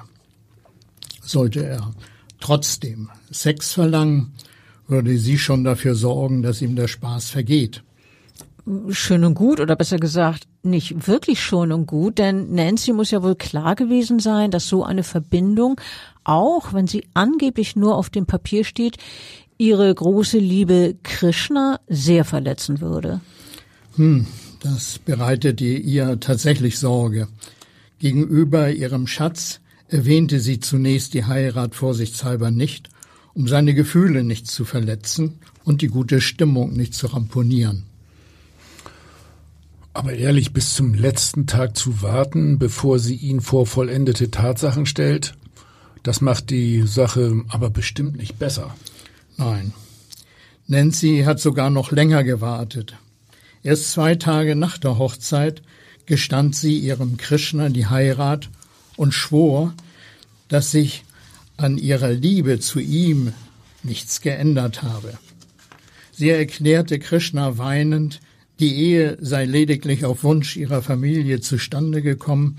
Sollte 1.22 1.65
er 1.65 1.94
trotzdem 2.39 3.10
Sex 3.32 3.74
verlangen, 3.74 4.34
würde 4.88 5.18
sie 5.18 5.38
schon 5.38 5.63
dafür 5.63 5.96
sorgen, 5.96 6.41
dass 6.41 6.62
ihm 6.62 6.75
der 6.75 6.88
Spaß 6.88 7.29
vergeht 7.29 7.84
schön 8.89 9.24
und 9.24 9.36
gut 9.36 9.60
oder 9.60 9.75
besser 9.75 9.98
gesagt 9.98 10.48
nicht 10.62 11.08
wirklich 11.08 11.41
schön 11.41 11.72
und 11.72 11.88
gut, 11.88 12.18
denn 12.18 12.53
Nancy 12.53 12.94
muss 12.94 13.12
ja 13.12 13.24
wohl 13.24 13.36
klar 13.36 13.75
gewesen 13.75 14.20
sein, 14.20 14.51
dass 14.51 14.68
so 14.68 14.84
eine 14.84 15.03
Verbindung, 15.03 15.79
auch 16.24 16.74
wenn 16.74 16.86
sie 16.86 17.06
angeblich 17.13 17.75
nur 17.75 17.96
auf 17.96 18.10
dem 18.10 18.25
Papier 18.25 18.63
steht, 18.65 18.98
ihre 19.58 19.94
große 19.94 20.38
Liebe 20.38 20.96
Krishna 21.03 21.79
sehr 21.88 22.25
verletzen 22.25 22.82
würde. 22.82 23.22
Hm, 24.00 24.27
das 24.62 24.98
bereitete 24.98 25.65
ihr 25.65 26.22
tatsächlich 26.22 26.79
Sorge. 26.79 27.27
Gegenüber 28.00 28.72
ihrem 28.72 29.08
Schatz 29.08 29.60
erwähnte 29.89 30.39
sie 30.39 30.62
zunächst 30.62 31.13
die 31.13 31.25
Heirat 31.25 31.75
vorsichtshalber 31.75 32.50
nicht, 32.50 32.88
um 33.34 33.50
seine 33.50 33.74
Gefühle 33.74 34.24
nicht 34.24 34.48
zu 34.48 34.63
verletzen 34.63 35.39
und 35.65 35.82
die 35.82 35.89
gute 35.89 36.22
Stimmung 36.22 36.72
nicht 36.72 36.94
zu 36.94 37.08
ramponieren. 37.08 37.84
Aber 39.91 40.13
ehrlich, 40.13 40.53
bis 40.53 40.75
zum 40.75 40.94
letzten 40.94 41.46
Tag 41.46 41.75
zu 41.75 42.01
warten, 42.01 42.58
bevor 42.58 43.00
sie 43.00 43.15
ihn 43.15 43.41
vor 43.41 43.65
vollendete 43.65 44.32
Tatsachen 44.32 44.86
stellt, 44.86 45.34
das 46.03 46.22
macht 46.22 46.51
die 46.51 46.84
Sache 46.84 47.44
aber 47.50 47.70
bestimmt 47.70 48.15
nicht 48.15 48.39
besser. 48.39 48.74
Nein. 49.36 49.74
Nancy 50.68 51.24
hat 51.25 51.41
sogar 51.41 51.70
noch 51.70 51.91
länger 51.91 52.24
gewartet. 52.24 52.96
Erst 53.63 53.92
zwei 53.92 54.16
Tage 54.16 54.56
nach 54.56 54.78
der 54.78 54.98
Hochzeit 54.98 55.62
gestand 56.06 56.56
sie 56.56 56.78
ihrem 56.78 57.18
Krishna 57.18 57.70
die 57.70 57.88
Heirat 57.88 58.50
und 58.96 59.13
schwor, 59.13 59.74
dass 60.48 60.72
sich 60.72 61.04
an 61.58 61.78
ihrer 61.78 62.12
Liebe 62.12 62.60
zu 62.60 62.80
ihm 62.80 63.34
nichts 63.84 64.22
geändert 64.22 64.82
habe. 64.82 65.13
Sie 66.12 66.30
erklärte 66.30 67.00
Krishna 67.00 67.58
weinend, 67.58 68.22
die 68.60 68.75
Ehe 68.75 69.18
sei 69.22 69.46
lediglich 69.46 70.04
auf 70.04 70.24
Wunsch 70.24 70.58
ihrer 70.58 70.82
Familie 70.82 71.39
zustande 71.39 72.01
gekommen 72.01 72.58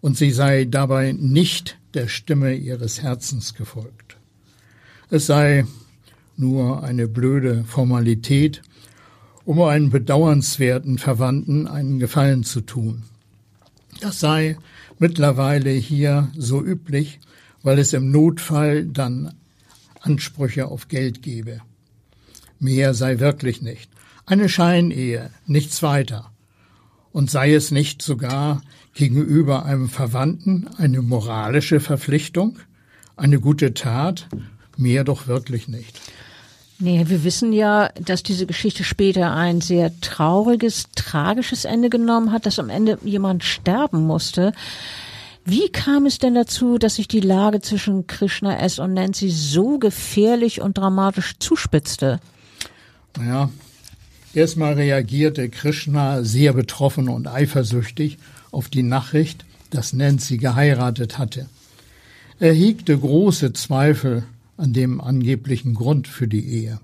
und 0.00 0.16
sie 0.16 0.30
sei 0.30 0.64
dabei 0.64 1.12
nicht 1.12 1.78
der 1.94 2.08
Stimme 2.08 2.54
ihres 2.54 3.02
Herzens 3.02 3.54
gefolgt. 3.54 4.16
Es 5.10 5.26
sei 5.26 5.66
nur 6.36 6.82
eine 6.82 7.08
blöde 7.08 7.64
Formalität, 7.64 8.62
um 9.44 9.60
einen 9.62 9.90
bedauernswerten 9.90 10.98
Verwandten 10.98 11.66
einen 11.66 11.98
Gefallen 11.98 12.44
zu 12.44 12.60
tun. 12.60 13.02
Das 14.00 14.20
sei 14.20 14.56
mittlerweile 14.98 15.70
hier 15.70 16.28
so 16.36 16.62
üblich, 16.62 17.20
weil 17.62 17.78
es 17.78 17.92
im 17.92 18.10
Notfall 18.10 18.84
dann 18.84 19.34
Ansprüche 20.00 20.66
auf 20.66 20.88
Geld 20.88 21.22
gebe. 21.22 21.60
Mehr 22.58 22.94
sei 22.94 23.18
wirklich 23.18 23.62
nicht. 23.62 23.90
Eine 24.26 24.48
Scheinehe, 24.48 25.30
nichts 25.46 25.82
weiter. 25.82 26.32
Und 27.12 27.30
sei 27.30 27.54
es 27.54 27.70
nicht 27.70 28.02
sogar 28.02 28.62
gegenüber 28.94 29.64
einem 29.64 29.88
Verwandten 29.88 30.68
eine 30.76 31.02
moralische 31.02 31.80
Verpflichtung, 31.80 32.58
eine 33.16 33.40
gute 33.40 33.74
Tat, 33.74 34.28
mehr 34.76 35.04
doch 35.04 35.26
wirklich 35.26 35.68
nicht. 35.68 36.00
Nee, 36.84 37.04
wir 37.06 37.22
wissen 37.22 37.52
ja, 37.52 37.90
dass 37.94 38.24
diese 38.24 38.44
Geschichte 38.44 38.82
später 38.82 39.32
ein 39.32 39.60
sehr 39.60 39.92
trauriges, 40.00 40.86
tragisches 40.96 41.64
Ende 41.64 41.90
genommen 41.90 42.32
hat, 42.32 42.44
dass 42.44 42.58
am 42.58 42.70
Ende 42.70 42.98
jemand 43.04 43.44
sterben 43.44 44.04
musste. 44.04 44.52
Wie 45.44 45.68
kam 45.68 46.06
es 46.06 46.18
denn 46.18 46.34
dazu, 46.34 46.78
dass 46.78 46.96
sich 46.96 47.06
die 47.06 47.20
Lage 47.20 47.60
zwischen 47.60 48.08
Krishna 48.08 48.58
S. 48.58 48.80
und 48.80 48.94
Nancy 48.94 49.30
so 49.30 49.78
gefährlich 49.78 50.60
und 50.60 50.76
dramatisch 50.76 51.34
zuspitzte? 51.38 52.18
Naja, 53.16 53.50
erstmal 54.34 54.74
reagierte 54.74 55.50
Krishna 55.50 56.24
sehr 56.24 56.52
betroffen 56.52 57.08
und 57.08 57.28
eifersüchtig 57.28 58.18
auf 58.50 58.68
die 58.68 58.82
Nachricht, 58.82 59.44
dass 59.70 59.92
Nancy 59.92 60.36
geheiratet 60.36 61.16
hatte. 61.16 61.48
Er 62.40 62.52
hegte 62.52 62.98
große 62.98 63.52
Zweifel 63.52 64.24
an 64.62 64.72
dem 64.72 65.00
angeblichen 65.00 65.74
Grund 65.74 66.06
für 66.06 66.28
die 66.28 66.46
Ehe. 66.48 66.78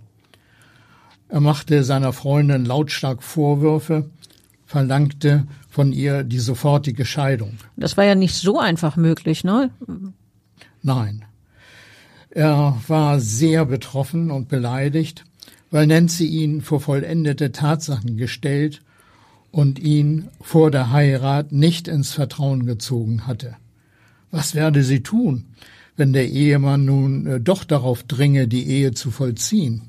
Er 1.28 1.40
machte 1.40 1.84
seiner 1.84 2.12
Freundin 2.12 2.64
lautstark 2.64 3.22
Vorwürfe, 3.22 4.10
verlangte 4.66 5.46
von 5.70 5.92
ihr 5.92 6.24
die 6.24 6.40
sofortige 6.40 7.04
Scheidung. 7.04 7.52
Das 7.76 7.96
war 7.96 8.04
ja 8.04 8.16
nicht 8.16 8.34
so 8.34 8.58
einfach 8.58 8.96
möglich, 8.96 9.44
ne? 9.44 9.70
Nein. 10.82 11.24
Er 12.30 12.76
war 12.88 13.20
sehr 13.20 13.64
betroffen 13.64 14.32
und 14.32 14.48
beleidigt, 14.48 15.24
weil 15.70 15.86
Nancy 15.86 16.26
ihn 16.26 16.62
vor 16.62 16.80
vollendete 16.80 17.52
Tatsachen 17.52 18.16
gestellt 18.16 18.82
und 19.52 19.78
ihn 19.78 20.28
vor 20.40 20.72
der 20.72 20.90
Heirat 20.90 21.52
nicht 21.52 21.86
ins 21.86 22.10
Vertrauen 22.10 22.66
gezogen 22.66 23.26
hatte. 23.26 23.56
Was 24.32 24.54
werde 24.54 24.82
sie 24.82 25.02
tun, 25.02 25.44
wenn 25.98 26.12
der 26.12 26.28
Ehemann 26.28 26.84
nun 26.84 27.26
äh, 27.26 27.40
doch 27.40 27.64
darauf 27.64 28.04
dringe, 28.04 28.48
die 28.48 28.66
Ehe 28.68 28.92
zu 28.92 29.10
vollziehen? 29.10 29.82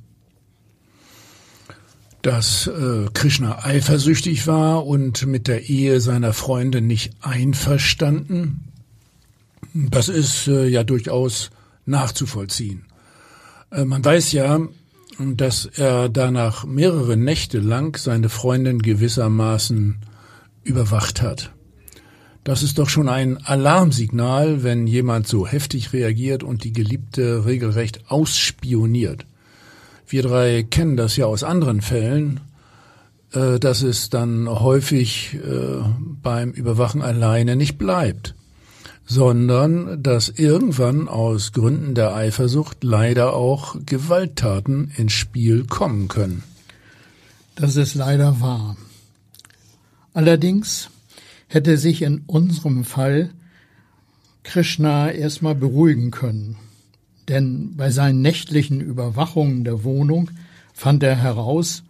Dass 2.24 2.68
äh, 2.68 3.06
Krishna 3.14 3.64
eifersüchtig 3.64 4.46
war 4.48 4.86
und 4.86 5.26
mit 5.26 5.48
der 5.48 5.70
Ehe 5.70 6.02
seiner 6.02 6.34
Freundin 6.34 6.88
nicht 6.88 7.14
einverstanden, 7.22 8.66
das 9.74 10.10
ist 10.10 10.48
äh, 10.48 10.68
ja 10.68 10.84
durchaus 10.84 11.52
nachzuvollziehen. 11.86 12.86
Äh, 13.72 13.86
man 13.86 14.04
weiß 14.04 14.32
ja, 14.32 14.60
dass 15.20 15.66
er 15.66 16.10
danach 16.10 16.66
mehrere 16.66 17.18
Nächte 17.18 17.60
lang 17.60 17.98
seine 17.98 18.30
Freundin 18.30 18.82
gewissermaßen 18.82 19.98
überwacht 20.64 21.22
hat. 21.22 21.52
Das 22.50 22.64
ist 22.64 22.80
doch 22.80 22.90
schon 22.90 23.10
ein 23.10 23.38
Alarmsignal, 23.46 24.64
wenn 24.64 24.88
jemand 24.88 25.28
so 25.28 25.46
heftig 25.46 25.94
reagiert 25.94 26.42
und 26.42 26.64
die 26.64 26.74
Geliebte 26.74 27.46
regelrecht 27.46 28.10
ausspioniert. 28.10 29.28
Wir 30.08 30.24
drei 30.24 30.64
kennen 30.64 30.98
das 30.98 31.16
ja 31.16 31.28
aus 31.28 31.44
anderen 31.44 31.82
Fällen, 31.82 32.40
äh, 33.34 33.60
dass 33.60 33.84
es 33.84 34.10
dann 34.10 34.50
häufig 34.50 35.36
äh, 35.36 35.84
beim 36.24 36.50
Überwachen 36.50 37.04
alleine 37.04 37.56
nicht 37.56 37.78
bleibt, 37.78 38.34
sondern 39.06 40.02
dass 40.02 40.30
irgendwann 40.30 41.08
aus 41.08 41.52
Gründen 41.52 41.94
der 41.94 42.16
Eifersucht 42.16 42.84
leider 42.84 43.36
auch 43.36 43.76
Gewalttaten 43.86 44.92
ins 44.98 45.14
Spiel 45.14 45.68
kommen 45.68 46.08
können. 46.08 46.42
Das 47.54 47.76
ist 47.76 47.94
leider 47.94 48.42
wahr. 48.42 48.76
Allerdings 50.16 50.90
hätte 51.50 51.78
sich 51.78 52.04
in 52.04 52.22
unserem 52.28 52.86
Fall 52.86 53.32
Krishna 54.44 55.12
erstmal 55.12 55.56
beruhigen 55.56 56.12
können. 56.12 56.56
Denn 57.28 57.76
bei 57.76 57.92
seinen 57.92 58.22
nächtlichen 58.22 58.80
Überwachungen 58.80 59.64
der 59.64 59.84
Wohnung 59.84 60.32
fand 60.74 61.04
er 61.04 61.16
heraus, 61.16 61.84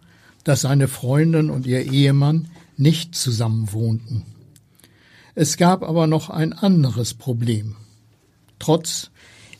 dass 0.44 0.62
seine 0.62 0.88
Freundin 0.88 1.50
und 1.50 1.66
ihr 1.66 1.92
Ehemann 1.92 2.48
nicht 2.76 3.14
zusammen 3.14 3.72
wohnten. 3.72 4.24
Es 5.34 5.56
gab 5.56 5.82
aber 5.82 6.06
noch 6.06 6.30
ein 6.30 6.52
anderes 6.52 7.14
Problem. 7.14 7.76
Trotz 8.58 9.10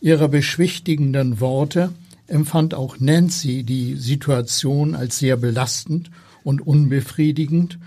ihrer 0.01 0.29
beschwichtigenden 0.29 1.40
Worte 1.40 1.92
empfand 2.27 2.75
auch 2.75 2.98
Nancy 2.98 3.64
die 3.64 3.96
Situation 3.96 4.94
als 4.94 5.18
sehr 5.18 5.37
belastend 5.37 6.11
und 6.42 6.66
unbefriedigend 6.66 7.79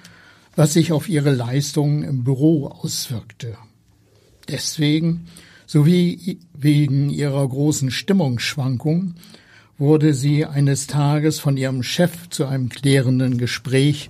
was 0.56 0.74
sich 0.74 0.92
auf 0.92 1.10
ihre 1.10 1.32
Leistungen 1.32 2.04
im 2.04 2.24
Büro 2.24 2.68
auswirkte. 2.68 3.58
Deswegen 4.48 5.28
sowie 5.66 6.40
wegen 6.54 7.10
ihrer 7.10 7.48
großen 7.48 7.92
Stimmungsschwankungen 7.92 9.16
wurde 9.78 10.14
sie 10.14 10.46
eines 10.46 10.88
Tages 10.88 11.40
von 11.40 11.58
ihrem 11.58 11.84
Chef 11.84 12.30
zu 12.30 12.46
einem 12.46 12.70
klärenden 12.70 13.38
Gespräch 13.38 14.10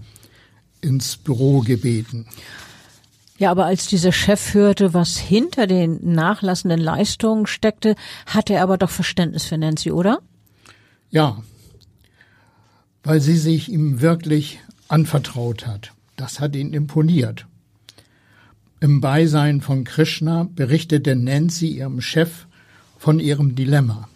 ins 0.82 1.17
Büro 1.17 1.62
gebeten. 1.62 2.27
Ja, 3.38 3.51
aber 3.51 3.65
als 3.65 3.88
dieser 3.88 4.12
Chef 4.12 4.53
hörte, 4.53 4.93
was 4.93 5.17
hinter 5.17 5.65
den 5.65 5.99
nachlassenden 6.13 6.79
Leistungen 6.79 7.47
steckte, 7.47 7.95
hatte 8.25 8.53
er 8.53 8.63
aber 8.63 8.77
doch 8.77 8.89
Verständnis 8.89 9.45
für 9.45 9.58
Nancy, 9.58 9.91
oder? 9.91 10.19
Ja, 11.10 11.41
weil 13.03 13.21
sie 13.21 13.38
sich 13.38 13.69
ihm 13.69 14.01
wirklich 14.01 14.60
anvertraut 14.88 15.65
hat. 15.65 15.93
Das 16.23 16.39
hat 16.39 16.55
ihn 16.55 16.71
imponiert. 16.71 17.47
Im 18.79 19.01
Beisein 19.01 19.59
von 19.59 19.83
Krishna 19.83 20.47
berichtete 20.55 21.17
Nancy 21.17 21.67
ihrem 21.67 21.99
Chef 21.99 22.47
von 22.97 23.19
ihrem 23.19 23.55
Dilemma. 23.55 24.07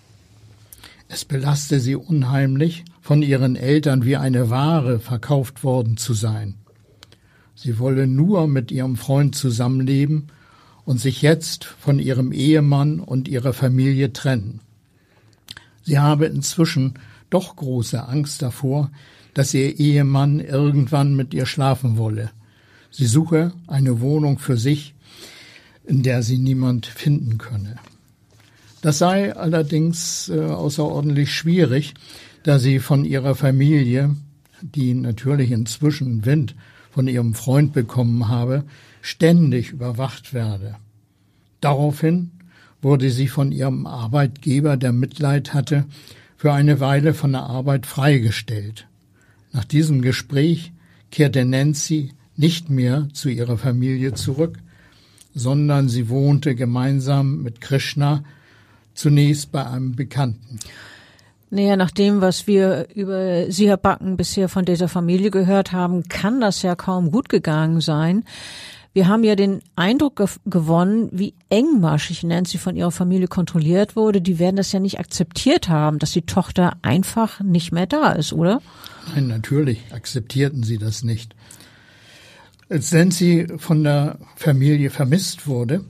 Es 1.09 1.25
belasste 1.25 1.81
sie 1.81 1.97
unheimlich, 1.97 2.85
von 3.01 3.21
ihren 3.21 3.57
Eltern 3.57 4.05
wie 4.05 4.15
eine 4.15 4.49
Ware 4.49 5.01
verkauft 5.01 5.65
worden 5.65 5.97
zu 5.97 6.13
sein. 6.13 6.55
Sie 7.55 7.77
wolle 7.77 8.07
nur 8.07 8.47
mit 8.47 8.71
ihrem 8.71 8.95
Freund 8.95 9.35
zusammenleben 9.35 10.27
und 10.85 11.01
sich 11.01 11.21
jetzt 11.21 11.65
von 11.65 11.99
ihrem 11.99 12.31
Ehemann 12.31 13.01
und 13.01 13.27
ihrer 13.27 13.51
Familie 13.51 14.13
trennen. 14.13 14.61
Sie 15.83 15.99
habe 15.99 16.27
inzwischen 16.27 16.93
doch 17.29 17.57
große 17.57 18.01
Angst 18.07 18.41
davor, 18.41 18.91
dass 19.37 19.53
ihr 19.53 19.79
Ehemann 19.79 20.39
irgendwann 20.39 21.15
mit 21.15 21.31
ihr 21.35 21.45
schlafen 21.45 21.97
wolle. 21.97 22.31
Sie 22.89 23.05
suche 23.05 23.51
eine 23.67 24.01
Wohnung 24.01 24.39
für 24.39 24.57
sich, 24.57 24.95
in 25.85 26.01
der 26.01 26.23
sie 26.23 26.39
niemand 26.39 26.87
finden 26.87 27.37
könne. 27.37 27.75
Das 28.81 28.97
sei 28.97 29.35
allerdings 29.35 30.29
äh, 30.29 30.39
außerordentlich 30.39 31.31
schwierig, 31.31 31.93
da 32.41 32.57
sie 32.57 32.79
von 32.79 33.05
ihrer 33.05 33.35
Familie, 33.35 34.15
die 34.63 34.95
natürlich 34.95 35.51
inzwischen 35.51 36.25
Wind 36.25 36.55
von 36.89 37.07
ihrem 37.07 37.35
Freund 37.35 37.73
bekommen 37.73 38.29
habe, 38.29 38.63
ständig 39.03 39.69
überwacht 39.69 40.33
werde. 40.33 40.77
Daraufhin 41.61 42.31
wurde 42.81 43.11
sie 43.11 43.27
von 43.27 43.51
ihrem 43.51 43.85
Arbeitgeber, 43.85 44.77
der 44.77 44.93
Mitleid 44.93 45.53
hatte, 45.53 45.85
für 46.37 46.53
eine 46.53 46.79
Weile 46.79 47.13
von 47.13 47.33
der 47.33 47.43
Arbeit 47.43 47.85
freigestellt. 47.85 48.86
Nach 49.57 49.65
diesem 49.65 50.03
Gespräch 50.03 50.71
kehrte 51.09 51.43
Nancy 51.43 52.11
nicht 52.35 52.69
mehr 52.69 53.07
zu 53.11 53.27
ihrer 53.27 53.57
Familie 53.57 54.13
zurück, 54.13 54.59
sondern 55.33 55.89
sie 55.89 56.09
wohnte 56.09 56.53
gemeinsam 56.53 57.41
mit 57.41 57.59
Krishna 57.59 58.23
zunächst 58.93 59.51
bei 59.51 59.65
einem 59.65 59.95
Bekannten. 59.95 60.59
Naja, 61.49 61.75
nach 61.75 61.89
dem, 61.89 62.21
was 62.21 62.45
wir 62.45 62.89
über 62.93 63.51
Sie, 63.51 63.67
Herr 63.67 63.77
Backen, 63.77 64.15
bisher 64.15 64.47
von 64.47 64.63
dieser 64.63 64.87
Familie 64.87 65.31
gehört 65.31 65.71
haben, 65.71 66.07
kann 66.07 66.39
das 66.39 66.61
ja 66.61 66.75
kaum 66.75 67.09
gut 67.09 67.27
gegangen 67.27 67.81
sein. 67.81 68.25
Wir 68.97 69.07
haben 69.07 69.23
ja 69.23 69.35
den 69.35 69.61
Eindruck 69.75 70.15
ge 70.15 70.27
gewonnen, 70.47 71.09
wie 71.11 71.35
engmaschig 71.49 72.23
Nancy 72.23 72.57
von 72.57 72.75
ihrer 72.75 72.89
Familie 72.89 73.27
kontrolliert 73.27 73.95
wurde. 73.95 74.21
Die 74.21 74.39
werden 74.39 74.55
das 74.55 74.71
ja 74.71 74.79
nicht 74.79 74.97
akzeptiert 74.97 75.69
haben, 75.69 75.99
dass 75.99 76.13
die 76.13 76.23
Tochter 76.23 76.77
einfach 76.81 77.39
nicht 77.41 77.71
mehr 77.71 77.85
da 77.85 78.13
ist, 78.13 78.33
oder? 78.33 78.59
Nein, 79.13 79.27
natürlich 79.27 79.93
akzeptierten 79.93 80.63
sie 80.63 80.79
das 80.79 81.03
nicht. 81.03 81.35
Als 82.69 82.91
Nancy 82.91 83.45
von 83.57 83.83
der 83.83 84.17
Familie 84.35 84.89
vermisst 84.89 85.45
wurde, 85.45 85.85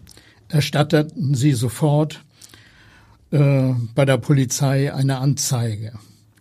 erstatteten 0.50 1.34
sie 1.34 1.54
sofort 1.54 2.26
äh, 3.32 3.72
bei 3.96 4.04
der 4.04 4.18
Polizei 4.18 4.94
eine 4.94 5.20
Anzeige. 5.20 5.94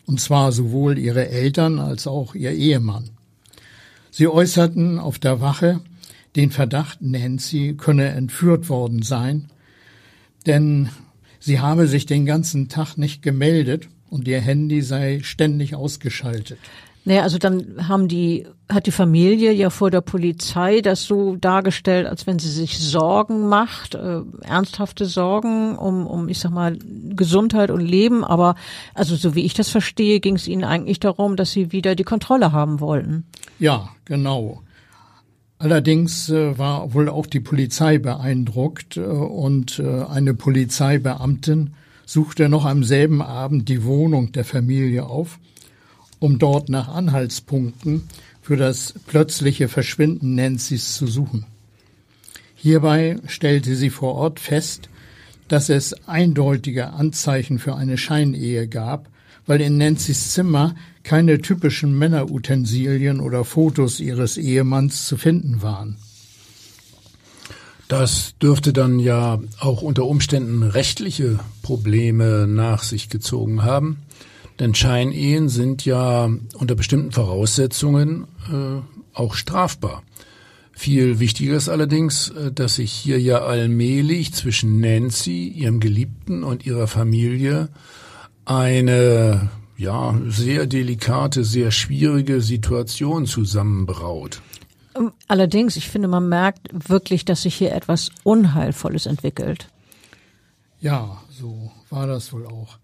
Und 0.05 0.21
zwar 0.21 0.51
sowohl 0.51 0.99
ihre 0.99 1.29
Eltern 1.29 1.79
als 1.79 2.09
auch 2.09 2.35
ihr 2.35 2.51
Ehemann. 2.51 3.11
Sie 4.11 4.27
äußerten 4.27 4.99
auf 4.99 5.21
der 5.21 5.41
Wache, 5.41 5.81
den 6.37 6.51
Verdacht, 6.51 7.03
Nancy 7.03 7.75
könne 7.77 8.09
entführt 8.09 8.69
worden 8.69 9.03
sein, 9.03 9.51
denn 10.47 10.91
Sie 11.47 11.61
habe 11.61 11.87
sich 11.87 12.07
den 12.07 12.27
ganzen 12.27 12.69
Tag 12.69 12.97
nicht 12.97 13.23
gemeldet 13.23 13.89
und 14.11 14.27
ihr 14.27 14.41
Handy 14.41 14.83
sei 14.83 15.21
ständig 15.23 15.77
ausgeschaltet. 15.77 16.59
Naja, 17.05 17.23
also 17.23 17.39
dann 17.39 17.87
haben 17.87 18.09
die, 18.09 18.49
hat 18.69 18.87
die 18.87 18.91
Familie 18.91 19.53
ja 19.53 19.71
vor 19.71 19.93
der 19.93 20.01
Polizei 20.01 20.81
das 20.81 21.05
so 21.05 21.37
dargestellt, 21.37 22.09
als 22.09 22.27
wenn 22.27 22.41
sie 22.41 22.51
sich 22.51 22.81
Sorgen 22.81 23.49
macht, 23.49 23.95
äh, 23.95 24.23
ernsthafte 24.43 25.05
Sorgen 25.05 25.79
um, 25.79 26.05
um, 26.09 26.29
ich 26.29 26.41
sag 26.41 26.51
mal, 26.51 26.77
Gesundheit 27.11 27.71
und 27.71 27.81
Leben. 27.81 28.25
Aber 28.25 28.57
also 28.93 29.15
so 29.15 29.37
wie 29.37 29.45
ich 29.45 29.55
das 29.55 29.69
verstehe, 29.69 30.19
ging 30.19 30.35
es 30.35 30.49
ihnen 30.49 30.65
eigentlich 30.65 30.99
darum, 30.99 31.37
dass 31.37 31.53
sie 31.53 31.71
wieder 31.71 31.95
die 31.95 32.03
Kontrolle 32.03 32.51
haben 32.51 32.81
wollten. 32.81 33.25
Ja, 33.61 33.91
genau. 34.05 34.65
Allerdings 35.59 36.29
äh, 36.29 36.59
war 36.59 36.93
wohl 36.95 37.09
auch 37.09 37.27
die 37.27 37.41
Polizei 37.41 37.99
beeindruckt 37.99 38.97
äh, 38.97 39.01
und 39.01 39.79
äh, 39.79 40.03
eine 40.05 40.35
Polizeibeamtin 40.35 41.71
suchte 42.05 42.49
noch 42.49 42.65
am 42.65 42.85
selben 42.85 43.23
Abend 43.23 43.69
die 43.69 43.85
Wohnung 43.85 44.33
der 44.33 44.45
Familie 44.45 45.07
auf 45.07 45.39
um 46.19 46.39
dort 46.39 46.69
nach 46.69 46.89
Anhaltspunkten 46.89 48.05
für 48.41 48.57
das 48.57 48.95
plötzliche 49.07 49.69
Verschwinden 49.69 50.35
Nancy's 50.35 50.95
zu 50.95 51.07
suchen. 51.07 51.47
Hierbei 52.55 53.19
stellte 53.27 53.77
sie 53.77 53.91
vor 53.91 54.15
Ort 54.15 54.41
fest, 54.41 54.89
dass 55.49 55.69
es 55.69 56.09
eindeutige 56.09 56.91
Anzeichen 56.91 57.59
für 57.59 57.77
eine 57.77 57.99
Scheinehe 57.99 58.67
gab, 58.67 59.09
weil 59.47 59.61
in 59.61 59.77
Nancy's 59.77 60.33
Zimmer 60.33 60.75
keine 61.03 61.41
typischen 61.41 61.97
Männerutensilien 61.99 63.21
oder 63.21 63.45
Fotos 63.45 64.01
ihres 64.01 64.37
Ehemanns 64.39 65.07
zu 65.07 65.17
finden 65.17 65.63
waren. 65.63 65.97
Das 67.89 68.35
dürfte 68.43 68.73
dann 68.73 68.99
ja 68.99 69.39
auch 69.61 69.83
unter 69.83 70.07
Umständen 70.07 70.65
rechtliche 70.65 71.39
Probleme 71.63 72.47
nach 72.49 72.83
sich 72.83 73.09
gezogen 73.09 73.63
haben. 73.63 73.99
Denn 74.59 74.75
Scheinehen 74.75 75.49
sind 75.49 75.85
ja 75.85 76.31
unter 76.55 76.75
bestimmten 76.75 77.13
Voraussetzungen 77.13 78.27
äh, 78.51 78.81
auch 79.13 79.35
strafbar. 79.35 80.03
Viel 80.73 81.21
wichtiger 81.21 81.57
ist 81.57 81.69
allerdings, 81.69 82.31
äh, 82.31 82.51
dass 82.51 82.77
sich 82.77 82.91
hier 82.91 83.21
ja 83.21 83.45
allmählich 83.45 84.33
zwischen 84.35 84.81
Nancy, 84.81 85.47
ihrem 85.49 85.79
Geliebten 85.79 86.43
und 86.43 86.67
ihrer 86.67 86.87
Familie 86.89 87.69
eine 88.47 89.51
ja 89.77 90.19
sehr 90.29 90.67
delikate, 90.67 91.45
sehr 91.45 91.71
schwierige 91.71 92.41
Situation 92.41 93.27
zusammenbraut. 93.27 94.41
Ähm, 94.97 95.13
allerdings, 95.29 95.77
ich 95.77 95.89
finde, 95.89 96.09
man 96.09 96.29
merkt 96.29 96.69
wirklich, 96.89 97.25
dass 97.25 97.43
sich 97.43 97.55
hier 97.55 97.75
etwas 97.75 98.11
Unheilvolles 98.25 99.07
entwickelt. 99.07 99.69
Ja, 100.81 101.23
so 101.31 101.71
war 101.91 102.07
das 102.07 102.33
wohl 102.33 102.47
auch. 102.47 102.79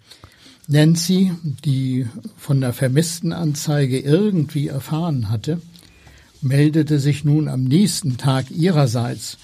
Nancy, 0.68 1.32
die 1.64 2.06
von 2.36 2.60
der 2.60 2.72
Vermisstenanzeige 2.72 3.98
irgendwie 3.98 4.68
erfahren 4.68 5.28
hatte, 5.28 5.60
meldete 6.40 6.98
sich 6.98 7.24
nun 7.24 7.48
am 7.48 7.64
nächsten 7.64 8.16
Tag 8.16 8.50
ihrerseits 8.50 9.38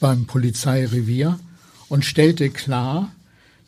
beim 0.00 0.26
Polizeirevier 0.26 1.38
und 1.88 2.04
stellte 2.04 2.50
klar, 2.50 3.13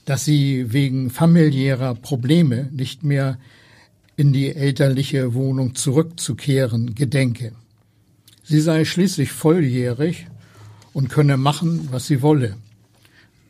dass 0.07 0.25
sie 0.25 0.73
wegen 0.73 1.11
familiärer 1.11 1.95
Probleme 1.95 2.71
nicht 2.73 3.03
mehr 3.03 3.38
in 4.16 4.33
die 4.33 4.55
elterliche 4.55 5.35
Wohnung 5.35 5.75
zurückzukehren 5.75 6.95
gedenke. 6.95 7.53
Sie 8.42 8.61
sei 8.61 8.85
schließlich 8.85 9.33
volljährig 9.33 10.29
und 10.95 11.11
könne 11.11 11.37
machen, 11.37 11.88
was 11.90 12.07
sie 12.07 12.23
wolle. 12.23 12.57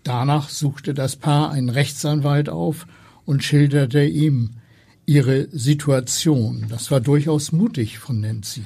Danach 0.02 0.48
suchte 0.48 0.94
das 0.94 1.16
Paar 1.16 1.50
einen 1.50 1.68
Rechtsanwalt 1.68 2.48
auf 2.48 2.86
und 3.24 3.44
schilderte 3.44 4.02
ihm 4.04 4.50
ihre 5.04 5.48
Situation. 5.50 6.66
Das 6.68 6.90
war 6.90 7.00
durchaus 7.00 7.52
mutig 7.52 7.98
von 7.98 8.20
Nancy. 8.20 8.64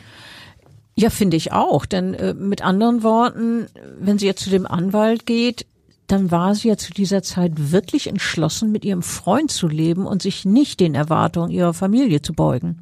Ja, 0.97 1.11
finde 1.11 1.37
ich 1.37 1.53
auch. 1.53 1.87
Denn 1.87 2.15
äh, 2.15 2.35
mit 2.35 2.63
anderen 2.63 3.03
Worten, 3.03 3.67
wenn 3.99 4.19
sie 4.19 4.27
jetzt 4.27 4.45
zu 4.45 4.51
dem 4.51 4.67
Anwalt 4.67 5.27
geht, 5.27 5.67
dann 6.11 6.31
war 6.31 6.55
sie 6.55 6.69
ja 6.69 6.77
zu 6.77 6.93
dieser 6.93 7.23
Zeit 7.23 7.73
wirklich 7.73 8.07
entschlossen, 8.07 8.73
mit 8.73 8.85
ihrem 8.85 9.03
Freund 9.03 9.51
zu 9.51 9.69
leben 9.69 10.07
und 10.07 10.23
sich 10.23 10.45
nicht 10.45 10.81
den 10.81 10.95
Erwartungen 10.95 11.51
ihrer 11.51 11.75
Familie 11.75 12.23
zu 12.23 12.33
beugen. 12.33 12.79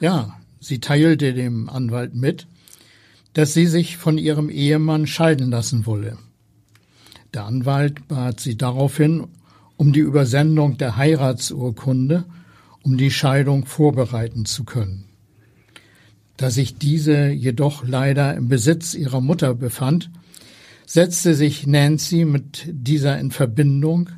Ja, 0.00 0.36
sie 0.60 0.80
teilte 0.80 1.32
dem 1.32 1.68
Anwalt 1.68 2.14
mit, 2.14 2.46
dass 3.34 3.54
sie 3.54 3.66
sich 3.66 3.96
von 3.96 4.18
ihrem 4.18 4.48
Ehemann 4.48 5.06
scheiden 5.06 5.50
lassen 5.50 5.86
wolle. 5.86 6.18
Der 7.34 7.44
Anwalt 7.44 8.08
bat 8.08 8.40
sie 8.40 8.56
daraufhin 8.56 9.26
um 9.76 9.92
die 9.92 10.00
Übersendung 10.00 10.78
der 10.78 10.96
Heiratsurkunde, 10.96 12.24
um 12.82 12.96
die 12.96 13.10
Scheidung 13.10 13.66
vorbereiten 13.66 14.46
zu 14.46 14.64
können. 14.64 15.04
Da 16.36 16.50
sich 16.50 16.78
diese 16.78 17.28
jedoch 17.28 17.84
leider 17.86 18.34
im 18.34 18.48
Besitz 18.48 18.94
ihrer 18.94 19.20
Mutter 19.20 19.54
befand, 19.54 20.10
setzte 20.86 21.34
sich 21.34 21.66
Nancy 21.66 22.24
mit 22.24 22.64
dieser 22.68 23.18
in 23.18 23.32
Verbindung 23.32 24.08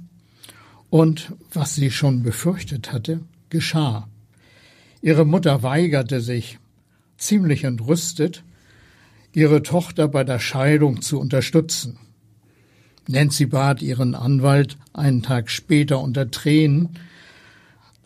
und 0.91 1.33
was 1.53 1.75
sie 1.75 1.91
schon 1.91 2.23
befürchtet 2.23 2.93
hatte, 2.93 3.21
geschah. 3.51 4.09
Ihre 5.01 5.25
Mutter 5.25 5.63
weigerte 5.63 6.21
sich, 6.21 6.59
ziemlich 7.17 7.65
entrüstet, 7.65 8.45
ihre 9.33 9.63
Tochter 9.63 10.09
bei 10.09 10.25
der 10.25 10.39
Scheidung 10.39 11.01
zu 11.03 11.19
unterstützen. 11.19 11.99
Nancy 13.09 13.47
bat 13.47 13.81
ihren 13.81 14.15
Anwalt 14.15 14.77
einen 14.93 15.23
Tag 15.23 15.51
später 15.51 16.01
unter 16.01 16.31
Tränen, 16.31 16.91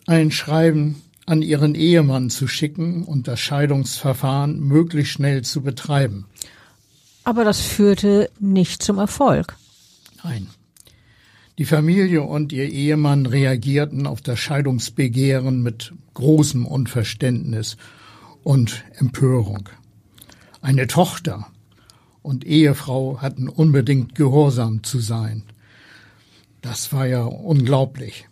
ein 0.06 0.30
Schreiben 0.30 1.02
an 1.26 1.42
ihren 1.42 1.74
Ehemann 1.74 2.30
zu 2.30 2.46
schicken 2.46 3.04
und 3.04 3.26
das 3.26 3.40
Scheidungsverfahren 3.40 4.60
möglichst 4.60 5.12
schnell 5.12 5.42
zu 5.42 5.62
betreiben. 5.62 6.26
Aber 7.24 7.44
das 7.44 7.60
führte 7.60 8.30
nicht 8.40 8.82
zum 8.82 8.98
Erfolg. 8.98 9.56
Nein. 10.24 10.48
Die 11.58 11.64
Familie 11.64 12.22
und 12.22 12.52
ihr 12.52 12.68
Ehemann 12.68 13.26
reagierten 13.26 14.06
auf 14.06 14.20
das 14.20 14.38
Scheidungsbegehren 14.38 15.62
mit 15.62 15.92
großem 16.14 16.66
Unverständnis 16.66 17.76
und 18.42 18.84
Empörung. 18.94 19.68
Eine 20.60 20.86
Tochter, 20.86 21.46
und 22.22 22.46
Ehefrau 22.46 23.20
hatten 23.20 23.48
unbedingt 23.48 24.14
gehorsam 24.14 24.82
zu 24.82 25.00
sein. 25.00 25.42
Das 26.60 26.92
war 26.92 27.06
ja 27.06 27.24
unglaublich. 27.24 28.28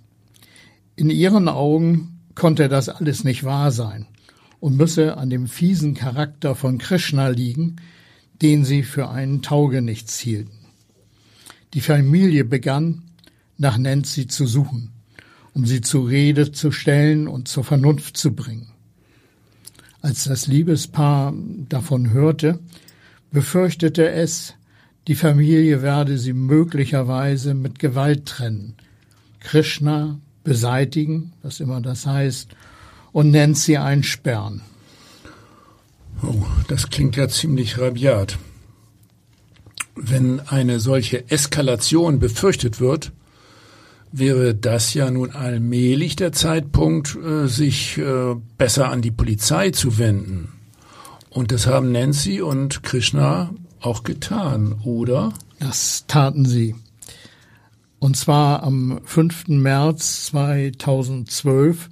In 0.96 1.10
ihren 1.10 1.48
Augen 1.48 2.20
konnte 2.34 2.68
das 2.68 2.88
alles 2.88 3.24
nicht 3.24 3.42
wahr 3.44 3.72
sein 3.72 4.06
und 4.60 4.76
müsse 4.76 5.16
an 5.16 5.30
dem 5.30 5.48
fiesen 5.48 5.94
Charakter 5.94 6.54
von 6.54 6.78
Krishna 6.78 7.28
liegen, 7.28 7.76
den 8.42 8.64
sie 8.64 8.82
für 8.82 9.10
einen 9.10 9.42
Taugenichts 9.42 10.18
hielten. 10.18 10.58
Die 11.74 11.80
Familie 11.80 12.44
begann, 12.44 13.02
nach 13.58 13.78
Nancy 13.78 14.26
zu 14.26 14.46
suchen, 14.46 14.90
um 15.54 15.66
sie 15.66 15.80
zur 15.82 16.08
Rede 16.08 16.50
zu 16.52 16.72
stellen 16.72 17.28
und 17.28 17.48
zur 17.48 17.64
Vernunft 17.64 18.16
zu 18.16 18.32
bringen. 18.32 18.68
Als 20.00 20.24
das 20.24 20.46
Liebespaar 20.46 21.34
davon 21.68 22.10
hörte, 22.10 22.58
befürchtete 23.30 24.10
es, 24.10 24.54
die 25.08 25.14
Familie 25.14 25.82
werde 25.82 26.18
sie 26.18 26.32
möglicherweise 26.32 27.54
mit 27.54 27.78
Gewalt 27.78 28.26
trennen, 28.26 28.74
Krishna 29.40 30.18
beseitigen, 30.44 31.32
was 31.42 31.60
immer 31.60 31.80
das 31.80 32.06
heißt, 32.06 32.50
und 33.12 33.30
Nancy 33.30 33.76
einsperren. 33.76 34.62
Oh, 36.22 36.44
das 36.68 36.90
klingt 36.90 37.16
ja 37.16 37.28
ziemlich 37.28 37.78
rabiat. 37.78 38.38
Wenn 39.96 40.40
eine 40.40 40.80
solche 40.80 41.30
Eskalation 41.30 42.18
befürchtet 42.18 42.80
wird, 42.80 43.12
wäre 44.12 44.54
das 44.54 44.94
ja 44.94 45.10
nun 45.10 45.30
allmählich 45.30 46.16
der 46.16 46.32
Zeitpunkt, 46.32 47.16
äh, 47.16 47.46
sich 47.46 47.98
äh, 47.98 48.34
besser 48.58 48.90
an 48.90 49.02
die 49.02 49.10
Polizei 49.10 49.70
zu 49.70 49.98
wenden. 49.98 50.48
Und 51.30 51.52
das 51.52 51.66
haben 51.66 51.92
Nancy 51.92 52.40
und 52.40 52.82
Krishna 52.82 53.50
auch 53.80 54.02
getan, 54.02 54.80
oder? 54.84 55.32
Das 55.58 56.04
taten 56.06 56.44
sie. 56.44 56.74
Und 57.98 58.16
zwar 58.16 58.62
am 58.62 59.00
5. 59.04 59.48
März 59.48 60.26
2012 60.26 61.88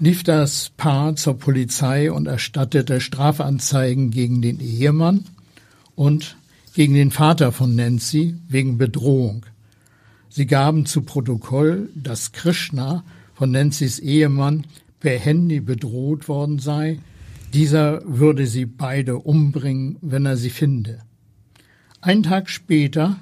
lief 0.00 0.22
das 0.22 0.70
Paar 0.76 1.16
zur 1.16 1.38
Polizei 1.38 2.12
und 2.12 2.26
erstattete 2.26 3.00
Strafanzeigen 3.00 4.10
gegen 4.10 4.42
den 4.42 4.60
Ehemann 4.60 5.24
und 5.96 6.36
gegen 6.74 6.94
den 6.94 7.10
Vater 7.10 7.50
von 7.50 7.74
Nancy 7.74 8.36
wegen 8.48 8.78
Bedrohung. 8.78 9.44
Sie 10.28 10.46
gaben 10.46 10.86
zu 10.86 11.02
Protokoll, 11.02 11.88
dass 11.94 12.32
Krishna 12.32 13.02
von 13.34 13.50
Nancy's 13.50 13.98
Ehemann 13.98 14.66
per 15.00 15.18
Handy 15.18 15.60
bedroht 15.60 16.28
worden 16.28 16.58
sei, 16.58 16.98
dieser 17.52 18.02
würde 18.04 18.46
sie 18.46 18.66
beide 18.66 19.16
umbringen, 19.16 19.96
wenn 20.00 20.26
er 20.26 20.36
sie 20.36 20.50
finde. 20.50 21.00
Ein 22.00 22.22
Tag 22.22 22.50
später 22.50 23.18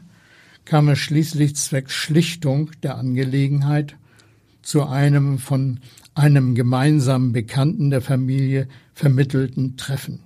kam 0.64 0.88
es 0.88 0.98
schließlich 0.98 1.54
zwecks 1.56 1.94
Schlichtung 1.94 2.70
der 2.82 2.98
Angelegenheit 2.98 3.96
zu 4.62 4.84
einem 4.84 5.38
von 5.38 5.80
einem 6.16 6.54
gemeinsamen 6.54 7.32
Bekannten 7.32 7.90
der 7.90 8.00
Familie 8.00 8.68
vermittelten 8.94 9.76
Treffen. 9.76 10.20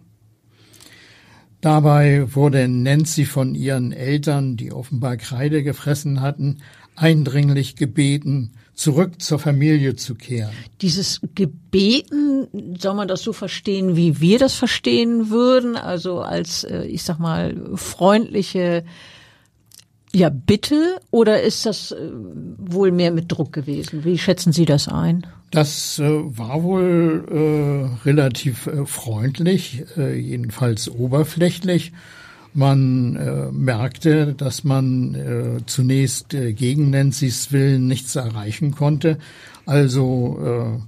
Dabei 1.60 2.34
wurde 2.34 2.66
Nancy 2.68 3.26
von 3.26 3.54
ihren 3.54 3.92
Eltern, 3.92 4.56
die 4.56 4.72
offenbar 4.72 5.18
Kreide 5.18 5.62
gefressen 5.62 6.22
hatten, 6.22 6.58
eindringlich 6.96 7.76
gebeten, 7.76 8.52
zurück 8.72 9.20
zur 9.20 9.38
Familie 9.38 9.94
zu 9.96 10.14
kehren. 10.14 10.52
Dieses 10.80 11.20
Gebeten, 11.34 12.76
soll 12.78 12.94
man 12.94 13.08
das 13.08 13.22
so 13.22 13.34
verstehen, 13.34 13.94
wie 13.94 14.20
wir 14.20 14.38
das 14.38 14.54
verstehen 14.54 15.28
würden, 15.28 15.76
also 15.76 16.20
als, 16.20 16.64
äh, 16.64 16.84
ich 16.84 17.02
sag 17.02 17.18
mal, 17.18 17.54
freundliche 17.74 18.84
ja, 20.12 20.28
bitte 20.28 20.96
oder 21.10 21.42
ist 21.42 21.66
das 21.66 21.92
äh, 21.92 21.96
wohl 22.58 22.90
mehr 22.90 23.10
mit 23.10 23.30
Druck 23.30 23.52
gewesen? 23.52 24.04
Wie 24.04 24.18
schätzen 24.18 24.52
Sie 24.52 24.64
das 24.64 24.88
ein? 24.88 25.26
Das 25.50 25.98
äh, 25.98 26.04
war 26.04 26.62
wohl 26.62 27.24
äh, 27.30 28.06
relativ 28.06 28.66
äh, 28.66 28.86
freundlich, 28.86 29.84
äh, 29.96 30.18
jedenfalls 30.18 30.88
oberflächlich. 30.88 31.92
Man 32.54 33.14
äh, 33.14 33.52
merkte, 33.52 34.34
dass 34.34 34.64
man 34.64 35.62
zunächst 35.66 36.30
gegen 36.30 36.90
Nancy's 36.90 37.52
Willen 37.52 37.86
nichts 37.86 38.16
erreichen 38.16 38.72
konnte. 38.72 39.18
Also 39.66 40.80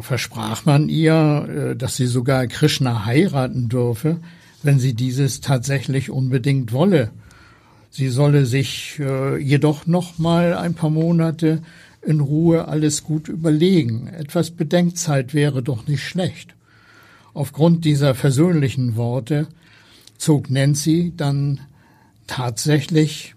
versprach 0.00 0.64
man 0.64 0.88
ihr, 0.88 1.74
dass 1.76 1.96
sie 1.96 2.06
sogar 2.06 2.46
Krishna 2.46 3.04
heiraten 3.04 3.68
dürfe, 3.68 4.18
wenn 4.62 4.78
sie 4.78 4.94
dieses 4.94 5.40
tatsächlich 5.40 6.08
unbedingt 6.08 6.72
wolle. 6.72 7.10
Sie 7.96 8.08
solle 8.08 8.44
sich 8.44 8.98
äh, 8.98 9.36
jedoch 9.36 9.86
noch 9.86 10.18
mal 10.18 10.54
ein 10.54 10.74
paar 10.74 10.90
Monate 10.90 11.62
in 12.02 12.18
Ruhe 12.18 12.66
alles 12.66 13.04
gut 13.04 13.28
überlegen. 13.28 14.08
Etwas 14.08 14.50
Bedenkzeit 14.50 15.32
wäre 15.32 15.62
doch 15.62 15.86
nicht 15.86 16.02
schlecht. 16.02 16.56
Aufgrund 17.34 17.84
dieser 17.84 18.16
versöhnlichen 18.16 18.96
Worte 18.96 19.46
zog 20.18 20.50
Nancy 20.50 21.12
dann 21.16 21.60
tatsächlich 22.26 23.36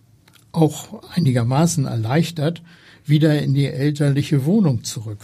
auch 0.54 1.04
einigermaßen 1.14 1.86
erleichtert 1.86 2.64
wieder 3.06 3.40
in 3.40 3.54
die 3.54 3.68
elterliche 3.68 4.46
Wohnung 4.46 4.84
zurück. 4.84 5.20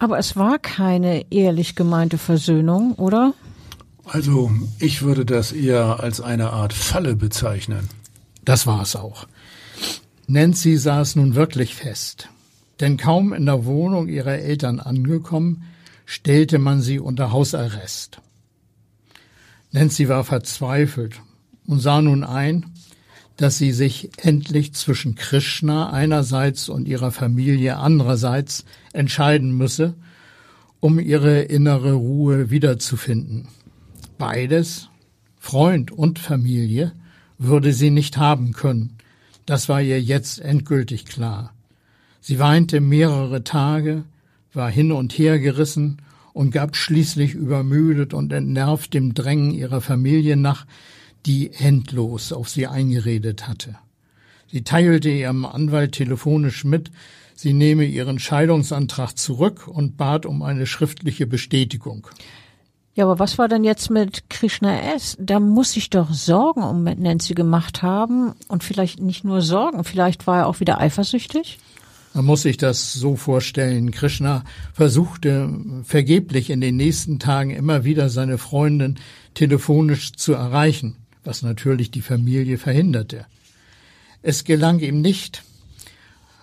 Aber 0.00 0.18
es 0.18 0.34
war 0.34 0.58
keine 0.58 1.24
ehrlich 1.30 1.76
gemeinte 1.76 2.18
Versöhnung, 2.18 2.94
oder? 2.94 3.34
Also 4.06 4.50
ich 4.80 5.02
würde 5.02 5.24
das 5.24 5.52
eher 5.52 6.00
als 6.00 6.20
eine 6.20 6.50
Art 6.50 6.72
Falle 6.72 7.14
bezeichnen. 7.14 7.88
Das 8.48 8.66
war 8.66 8.80
es 8.80 8.96
auch. 8.96 9.28
Nancy 10.26 10.78
saß 10.78 11.16
nun 11.16 11.34
wirklich 11.34 11.74
fest, 11.74 12.30
denn 12.80 12.96
kaum 12.96 13.34
in 13.34 13.44
der 13.44 13.66
Wohnung 13.66 14.08
ihrer 14.08 14.38
Eltern 14.38 14.80
angekommen, 14.80 15.64
stellte 16.06 16.58
man 16.58 16.80
sie 16.80 16.98
unter 16.98 17.30
Hausarrest. 17.30 18.22
Nancy 19.70 20.08
war 20.08 20.24
verzweifelt 20.24 21.20
und 21.66 21.80
sah 21.80 22.00
nun 22.00 22.24
ein, 22.24 22.72
dass 23.36 23.58
sie 23.58 23.70
sich 23.70 24.12
endlich 24.16 24.72
zwischen 24.72 25.14
Krishna 25.14 25.90
einerseits 25.90 26.70
und 26.70 26.88
ihrer 26.88 27.12
Familie 27.12 27.76
andererseits 27.76 28.64
entscheiden 28.94 29.58
müsse, 29.58 29.92
um 30.80 30.98
ihre 30.98 31.42
innere 31.42 31.92
Ruhe 31.92 32.48
wiederzufinden. 32.48 33.48
Beides, 34.16 34.88
Freund 35.38 35.90
und 35.90 36.18
Familie, 36.18 36.94
würde 37.38 37.72
sie 37.72 37.90
nicht 37.90 38.16
haben 38.16 38.52
können. 38.52 38.96
Das 39.46 39.68
war 39.68 39.80
ihr 39.80 40.00
jetzt 40.02 40.40
endgültig 40.40 41.06
klar. 41.06 41.54
Sie 42.20 42.38
weinte 42.38 42.80
mehrere 42.80 43.44
Tage, 43.44 44.04
war 44.52 44.70
hin 44.70 44.92
und 44.92 45.12
her 45.12 45.38
gerissen 45.38 46.02
und 46.34 46.50
gab 46.50 46.76
schließlich 46.76 47.34
übermüdet 47.34 48.12
und 48.12 48.32
entnervt 48.32 48.92
dem 48.92 49.14
Drängen 49.14 49.52
ihrer 49.52 49.80
Familie 49.80 50.36
nach, 50.36 50.66
die 51.26 51.52
endlos 51.52 52.32
auf 52.32 52.48
sie 52.48 52.66
eingeredet 52.66 53.48
hatte. 53.48 53.76
Sie 54.50 54.62
teilte 54.62 55.10
ihrem 55.10 55.44
Anwalt 55.44 55.92
telefonisch 55.92 56.64
mit, 56.64 56.90
sie 57.34 57.52
nehme 57.52 57.84
ihren 57.84 58.18
Scheidungsantrag 58.18 59.16
zurück 59.16 59.68
und 59.68 59.96
bat 59.96 60.26
um 60.26 60.42
eine 60.42 60.66
schriftliche 60.66 61.26
Bestätigung. 61.26 62.06
Ja, 62.98 63.04
aber 63.04 63.20
was 63.20 63.38
war 63.38 63.46
denn 63.46 63.62
jetzt 63.62 63.90
mit 63.90 64.28
Krishna 64.28 64.76
S? 64.96 65.16
Da 65.20 65.38
muss 65.38 65.76
ich 65.76 65.88
doch 65.88 66.12
Sorgen 66.12 66.64
um 66.64 66.82
Nancy 66.82 67.34
gemacht 67.34 67.80
haben 67.80 68.32
und 68.48 68.64
vielleicht 68.64 69.00
nicht 69.00 69.22
nur 69.22 69.40
Sorgen, 69.40 69.84
vielleicht 69.84 70.26
war 70.26 70.38
er 70.38 70.46
auch 70.48 70.58
wieder 70.58 70.80
eifersüchtig? 70.80 71.60
Man 72.12 72.24
muss 72.24 72.42
sich 72.42 72.56
das 72.56 72.92
so 72.92 73.14
vorstellen. 73.14 73.92
Krishna 73.92 74.42
versuchte 74.72 75.48
vergeblich 75.84 76.50
in 76.50 76.60
den 76.60 76.74
nächsten 76.74 77.20
Tagen 77.20 77.50
immer 77.50 77.84
wieder 77.84 78.08
seine 78.08 78.36
Freundin 78.36 78.96
telefonisch 79.34 80.14
zu 80.14 80.32
erreichen, 80.32 80.96
was 81.22 81.42
natürlich 81.42 81.92
die 81.92 82.02
Familie 82.02 82.58
verhinderte. 82.58 83.26
Es 84.22 84.42
gelang 84.42 84.80
ihm 84.80 85.02
nicht, 85.02 85.44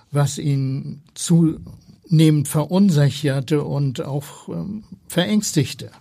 was 0.09 0.37
ihn 0.37 1.01
zunehmend 1.15 2.47
verunsicherte 2.47 3.61
und 3.61 4.05
auch 4.05 4.47
ähm, 4.47 4.85
verängstigte. 5.09 5.91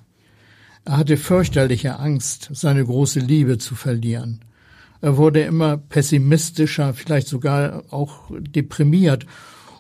Er 0.85 0.99
hatte 0.99 1.16
fürchterliche 1.16 1.99
Angst, 1.99 2.51
seine 2.53 2.85
große 2.85 3.20
Liebe 3.20 3.59
zu 3.59 3.75
verlieren. 3.75 4.40
Er 5.01 5.16
wurde 5.16 5.40
immer 5.40 5.77
pessimistischer, 5.77 6.94
vielleicht 6.94 7.29
sogar 7.29 7.85
auch 7.90 8.31
deprimiert 8.38 9.27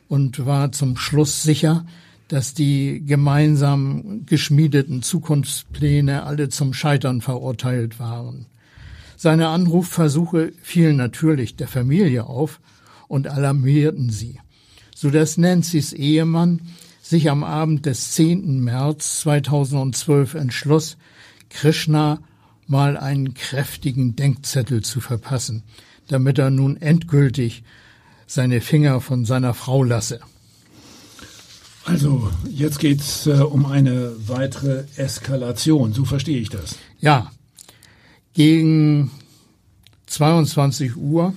und 0.08 0.46
war 0.46 0.72
zum 0.72 0.96
Schluss 0.96 1.42
sicher, 1.42 1.86
dass 2.28 2.54
die 2.54 3.04
gemeinsam 3.04 4.24
geschmiedeten 4.26 5.02
Zukunftspläne 5.02 6.24
alle 6.24 6.48
zum 6.48 6.72
Scheitern 6.72 7.20
verurteilt 7.20 7.98
waren. 7.98 8.46
Seine 9.16 9.48
Anrufversuche 9.48 10.52
fielen 10.62 10.96
natürlich 10.96 11.56
der 11.56 11.68
Familie 11.68 12.24
auf 12.24 12.60
und 13.08 13.28
alarmierten 13.28 14.10
sie, 14.10 14.40
so 14.94 15.10
dass 15.10 15.36
Nancy's 15.36 15.92
Ehemann 15.92 16.60
sich 17.04 17.28
am 17.28 17.44
Abend 17.44 17.84
des 17.84 18.12
10. 18.12 18.60
März 18.60 19.20
2012 19.20 20.34
entschloss, 20.34 20.96
Krishna 21.50 22.18
mal 22.66 22.96
einen 22.96 23.34
kräftigen 23.34 24.16
Denkzettel 24.16 24.82
zu 24.82 25.02
verpassen, 25.02 25.64
damit 26.08 26.38
er 26.38 26.48
nun 26.48 26.80
endgültig 26.80 27.62
seine 28.26 28.62
Finger 28.62 29.02
von 29.02 29.26
seiner 29.26 29.52
Frau 29.52 29.84
lasse. 29.84 30.20
Also, 31.84 32.30
jetzt 32.48 32.78
geht's 32.78 33.26
äh, 33.26 33.32
um 33.32 33.66
eine 33.66 34.12
weitere 34.26 34.84
Eskalation, 34.96 35.92
so 35.92 36.06
verstehe 36.06 36.38
ich 36.38 36.48
das. 36.48 36.76
Ja. 37.00 37.30
Gegen 38.32 39.10
22 40.06 40.96
Uhr 40.96 41.34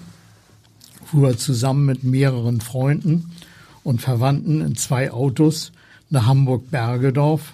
fuhr 1.03 1.27
er 1.27 1.37
zusammen 1.37 1.85
mit 1.85 2.05
mehreren 2.05 2.61
Freunden 2.61 3.33
und 3.87 4.01
Verwandten 4.01 4.59
in 4.59 4.75
zwei 4.75 5.11
Autos 5.13 5.71
nach 6.09 6.25
Hamburg-Bergedorf, 6.25 7.53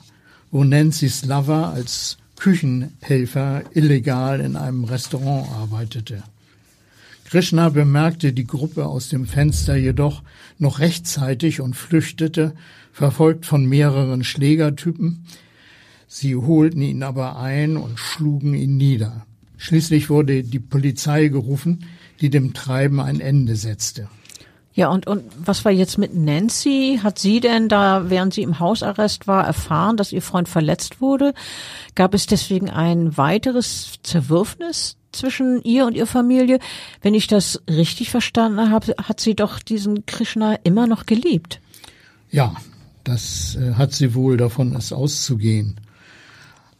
wo 0.49 0.63
Nancy 0.63 1.11
Lover 1.27 1.67
als 1.67 2.17
Küchenhelfer 2.37 3.61
illegal 3.75 4.39
in 4.39 4.55
einem 4.55 4.83
Restaurant 4.83 5.47
arbeitete. 5.51 6.23
Krishna 7.25 7.69
bemerkte 7.69 8.33
die 8.33 8.47
Gruppe 8.47 8.87
aus 8.87 9.09
dem 9.09 9.27
Fenster 9.27 9.75
jedoch 9.75 10.23
noch 10.57 10.79
rechtzeitig 10.79 11.61
und 11.61 11.75
flüchtete, 11.75 12.55
verfolgt 12.91 13.45
von 13.45 13.67
mehreren 13.67 14.23
Schlägertypen. 14.23 15.25
Sie 16.07 16.35
holten 16.35 16.81
ihn 16.81 17.03
aber 17.03 17.37
ein 17.37 17.77
und 17.77 17.99
schlugen 17.99 18.55
ihn 18.55 18.77
nieder. 18.77 19.27
Schließlich 19.57 20.09
wurde 20.09 20.41
die 20.41 20.59
Polizei 20.59 21.27
gerufen, 21.27 21.85
die 22.21 22.31
dem 22.31 22.55
Treiben 22.55 22.99
ein 22.99 23.19
Ende 23.19 23.55
setzte. 23.55 24.09
Ja, 24.75 24.89
und, 24.89 25.05
und 25.05 25.23
was 25.37 25.65
war 25.65 25.71
jetzt 25.71 25.99
mit 25.99 26.15
Nancy? 26.15 26.99
Hat 27.03 27.19
sie 27.19 27.39
denn 27.39 27.69
da, 27.69 28.09
während 28.09 28.33
sie 28.33 28.41
im 28.41 28.59
Hausarrest 28.59 29.27
war, 29.27 29.45
erfahren, 29.45 29.97
dass 29.97 30.11
ihr 30.11 30.21
Freund 30.23 30.49
verletzt 30.49 30.99
wurde? 30.99 31.33
Gab 31.93 32.15
es 32.15 32.25
deswegen 32.25 32.71
ein 32.71 33.15
weiteres 33.15 33.99
Zerwürfnis 34.01 34.97
zwischen 35.11 35.61
ihr 35.61 35.85
und 35.85 35.95
ihrer 35.95 36.07
Familie. 36.07 36.57
Wenn 37.01 37.13
ich 37.13 37.27
das 37.27 37.61
richtig 37.69 38.09
verstanden 38.09 38.71
habe, 38.71 38.95
hat 38.97 39.19
sie 39.19 39.35
doch 39.35 39.59
diesen 39.59 40.07
Krishna 40.07 40.55
immer 40.63 40.87
noch 40.87 41.05
geliebt. 41.05 41.61
Ja, 42.31 42.55
das 43.03 43.55
äh, 43.55 43.73
hat 43.75 43.93
sie 43.93 44.15
wohl, 44.15 44.37
davon 44.37 44.73
ist 44.73 44.91
auszugehen. 44.91 45.79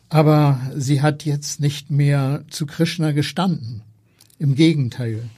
Aber 0.10 0.60
sie 0.75 1.01
hat 1.01 1.25
jetzt 1.25 1.60
nicht 1.60 1.91
mehr 1.91 2.43
zu 2.49 2.65
Krishna 2.65 3.12
gestanden. 3.12 3.84
Im 4.39 4.56
Gegenteil. 4.56 5.29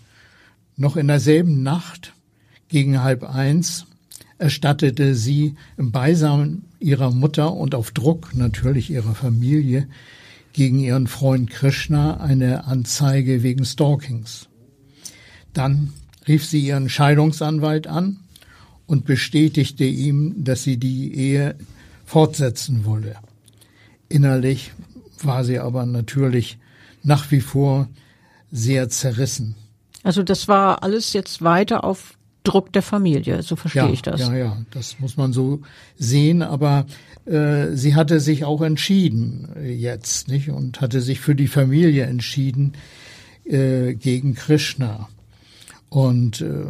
Noch 0.78 0.96
in 0.96 1.08
derselben 1.08 1.64
Nacht, 1.64 2.15
gegen 2.76 3.02
halb 3.02 3.24
eins, 3.24 3.86
erstattete 4.38 5.16
sie 5.16 5.56
im 5.78 5.94
Beisamen 5.94 6.66
ihrer 6.78 7.10
Mutter 7.10 7.54
und 7.54 7.74
auf 7.74 7.92
Druck 7.92 8.36
natürlich 8.36 8.90
ihrer 8.90 9.16
Familie 9.16 9.88
gegen 10.52 10.80
ihren 10.80 11.08
Freund 11.08 11.50
Krishna 11.50 12.18
eine 12.18 12.66
Anzeige 12.66 13.44
wegen 13.44 13.64
Stalkings. 13.64 14.50
Dann 15.54 15.94
rief 16.28 16.46
sie 16.46 16.68
ihren 16.68 16.90
Scheidungsanwalt 16.90 17.88
an 17.88 18.18
und 18.88 19.06
bestätigte 19.06 19.86
ihm, 19.86 20.44
dass 20.44 20.64
sie 20.64 20.76
die 20.76 21.16
Ehe 21.16 21.56
fortsetzen 22.04 22.84
wolle. 22.84 23.16
Innerlich 24.10 24.74
war 25.24 25.46
sie 25.46 25.60
aber 25.60 25.86
natürlich 25.86 26.58
nach 27.04 27.32
wie 27.32 27.40
vor 27.40 27.88
sehr 28.52 28.90
zerrissen. 28.90 29.56
Also 30.04 30.24
das 30.24 30.50
war 30.50 30.84
alles 30.84 31.14
jetzt 31.14 31.42
weiter 31.42 31.86
auf 31.86 32.18
Druck 32.46 32.72
der 32.72 32.82
Familie, 32.82 33.44
so 33.44 33.56
verstehe 33.56 33.84
ja, 33.84 33.90
ich 33.92 34.02
das. 34.02 34.22
Ja, 34.22 34.36
ja, 34.36 34.58
das 34.72 35.00
muss 35.00 35.18
man 35.18 35.34
so 35.34 35.62
sehen, 35.98 36.42
aber 36.42 36.86
äh, 37.26 37.76
sie 37.76 37.96
hatte 37.96 38.20
sich 38.20 38.46
auch 38.46 38.62
entschieden 38.62 39.50
äh, 39.58 39.74
jetzt, 39.74 40.28
nicht? 40.28 40.50
Und 40.50 40.82
hatte 40.82 41.02
sich 41.02 41.20
für 41.20 41.36
die 41.36 41.48
Familie 41.48 42.06
entschieden 42.06 42.74
äh, 43.44 43.94
gegen 43.94 44.36
Krishna. 44.36 45.10
Und 45.90 46.42
äh, 46.42 46.66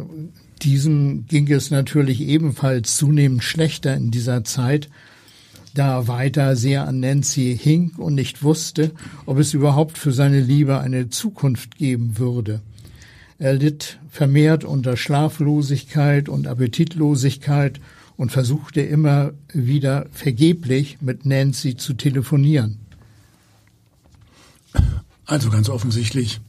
diesem 0.62 1.26
ging 1.26 1.50
es 1.50 1.70
natürlich 1.70 2.20
ebenfalls 2.20 2.96
zunehmend 2.96 3.44
schlechter 3.44 3.94
in 3.94 4.10
dieser 4.10 4.44
Zeit, 4.44 4.88
da 5.74 5.98
er 5.98 6.08
weiter 6.08 6.56
sehr 6.56 6.86
an 6.88 7.00
Nancy 7.00 7.58
hing 7.60 7.92
und 7.98 8.14
nicht 8.14 8.42
wusste, 8.42 8.92
ob 9.26 9.38
es 9.38 9.52
überhaupt 9.52 9.98
für 9.98 10.12
seine 10.12 10.40
Liebe 10.40 10.80
eine 10.80 11.10
Zukunft 11.10 11.76
geben 11.76 12.18
würde. 12.18 12.62
Er 13.38 13.52
litt 13.52 13.98
vermehrt 14.08 14.64
unter 14.64 14.96
Schlaflosigkeit 14.96 16.28
und 16.28 16.46
Appetitlosigkeit 16.46 17.80
und 18.16 18.32
versuchte 18.32 18.80
immer 18.80 19.32
wieder 19.52 20.06
vergeblich 20.10 20.98
mit 21.00 21.26
Nancy 21.26 21.76
zu 21.76 21.94
telefonieren. 21.94 22.78
Also 25.26 25.50
ganz 25.50 25.68
offensichtlich 25.68 26.40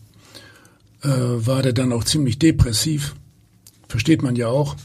äh, 1.03 1.09
war 1.09 1.61
der 1.61 1.73
dann 1.73 1.91
auch 1.91 2.03
ziemlich 2.03 2.39
depressiv. 2.39 3.15
Versteht 3.89 4.21
man 4.21 4.35
ja 4.35 4.47
auch. 4.47 4.75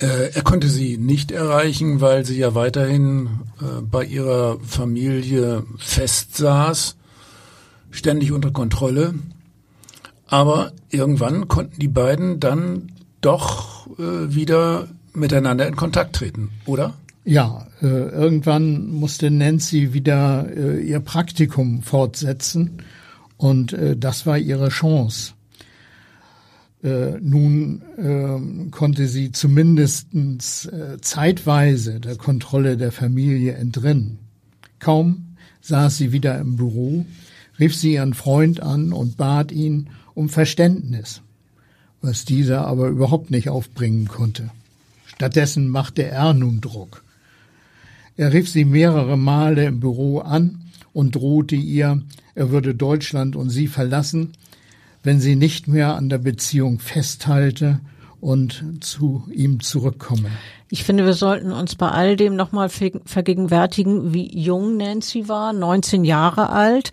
Äh, 0.00 0.32
er 0.32 0.42
konnte 0.42 0.68
sie 0.68 0.98
nicht 0.98 1.30
erreichen, 1.30 2.00
weil 2.00 2.24
sie 2.24 2.36
ja 2.36 2.54
weiterhin 2.54 3.26
äh, 3.60 3.80
bei 3.82 4.04
ihrer 4.04 4.58
Familie 4.60 5.64
festsaß, 5.78 6.96
ständig 7.90 8.32
unter 8.32 8.50
Kontrolle. 8.50 9.14
Aber 10.32 10.72
irgendwann 10.88 11.46
konnten 11.46 11.78
die 11.78 11.88
beiden 11.88 12.40
dann 12.40 12.90
doch 13.20 13.86
äh, 13.98 14.34
wieder 14.34 14.88
miteinander 15.12 15.68
in 15.68 15.76
Kontakt 15.76 16.16
treten, 16.16 16.48
oder? 16.64 16.94
Ja, 17.26 17.66
äh, 17.82 17.86
irgendwann 17.86 18.88
musste 18.88 19.30
Nancy 19.30 19.92
wieder 19.92 20.48
äh, 20.56 20.80
ihr 20.80 21.00
Praktikum 21.00 21.82
fortsetzen 21.82 22.78
und 23.36 23.74
äh, 23.74 23.94
das 23.94 24.24
war 24.24 24.38
ihre 24.38 24.70
Chance. 24.70 25.34
Äh, 26.82 27.18
nun 27.20 27.82
äh, 27.98 28.70
konnte 28.70 29.08
sie 29.08 29.32
zumindestens 29.32 30.64
äh, 30.64 30.96
zeitweise 31.02 32.00
der 32.00 32.16
Kontrolle 32.16 32.78
der 32.78 32.90
Familie 32.90 33.52
entrinnen. 33.56 34.18
Kaum 34.78 35.36
saß 35.60 35.98
sie 35.98 36.12
wieder 36.12 36.40
im 36.40 36.56
Büro, 36.56 37.04
rief 37.58 37.76
sie 37.76 37.92
ihren 37.92 38.14
Freund 38.14 38.60
an 38.62 38.94
und 38.94 39.18
bat 39.18 39.52
ihn 39.52 39.90
um 40.14 40.28
Verständnis, 40.28 41.22
was 42.00 42.24
dieser 42.24 42.66
aber 42.66 42.88
überhaupt 42.88 43.30
nicht 43.30 43.48
aufbringen 43.48 44.08
konnte. 44.08 44.50
Stattdessen 45.06 45.68
machte 45.68 46.04
er 46.04 46.34
nun 46.34 46.60
Druck. 46.60 47.02
Er 48.16 48.32
rief 48.32 48.48
sie 48.48 48.64
mehrere 48.64 49.16
Male 49.16 49.64
im 49.64 49.80
Büro 49.80 50.18
an 50.18 50.60
und 50.92 51.14
drohte 51.14 51.56
ihr, 51.56 52.02
er 52.34 52.50
würde 52.50 52.74
Deutschland 52.74 53.36
und 53.36 53.50
sie 53.50 53.68
verlassen, 53.68 54.32
wenn 55.02 55.20
sie 55.20 55.36
nicht 55.36 55.68
mehr 55.68 55.96
an 55.96 56.08
der 56.08 56.18
Beziehung 56.18 56.78
festhalte 56.78 57.80
und 58.20 58.64
zu 58.80 59.24
ihm 59.34 59.60
zurückkomme. 59.60 60.30
Ich 60.70 60.84
finde, 60.84 61.04
wir 61.04 61.14
sollten 61.14 61.52
uns 61.52 61.74
bei 61.74 61.88
all 61.88 62.16
dem 62.16 62.36
nochmal 62.36 62.68
vergegenwärtigen, 62.68 64.14
wie 64.14 64.38
jung 64.38 64.76
Nancy 64.76 65.28
war, 65.28 65.52
19 65.52 66.04
Jahre 66.04 66.50
alt, 66.50 66.92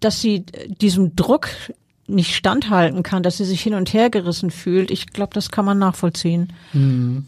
dass 0.00 0.20
sie 0.20 0.44
diesem 0.80 1.16
Druck 1.16 1.48
nicht 2.06 2.34
standhalten 2.34 3.02
kann, 3.02 3.22
dass 3.22 3.36
sie 3.36 3.44
sich 3.44 3.60
hin 3.60 3.74
und 3.74 3.92
her 3.92 4.10
gerissen 4.10 4.50
fühlt. 4.50 4.90
Ich 4.90 5.08
glaube, 5.08 5.34
das 5.34 5.50
kann 5.50 5.64
man 5.64 5.78
nachvollziehen. 5.78 6.52
Hm. 6.72 7.26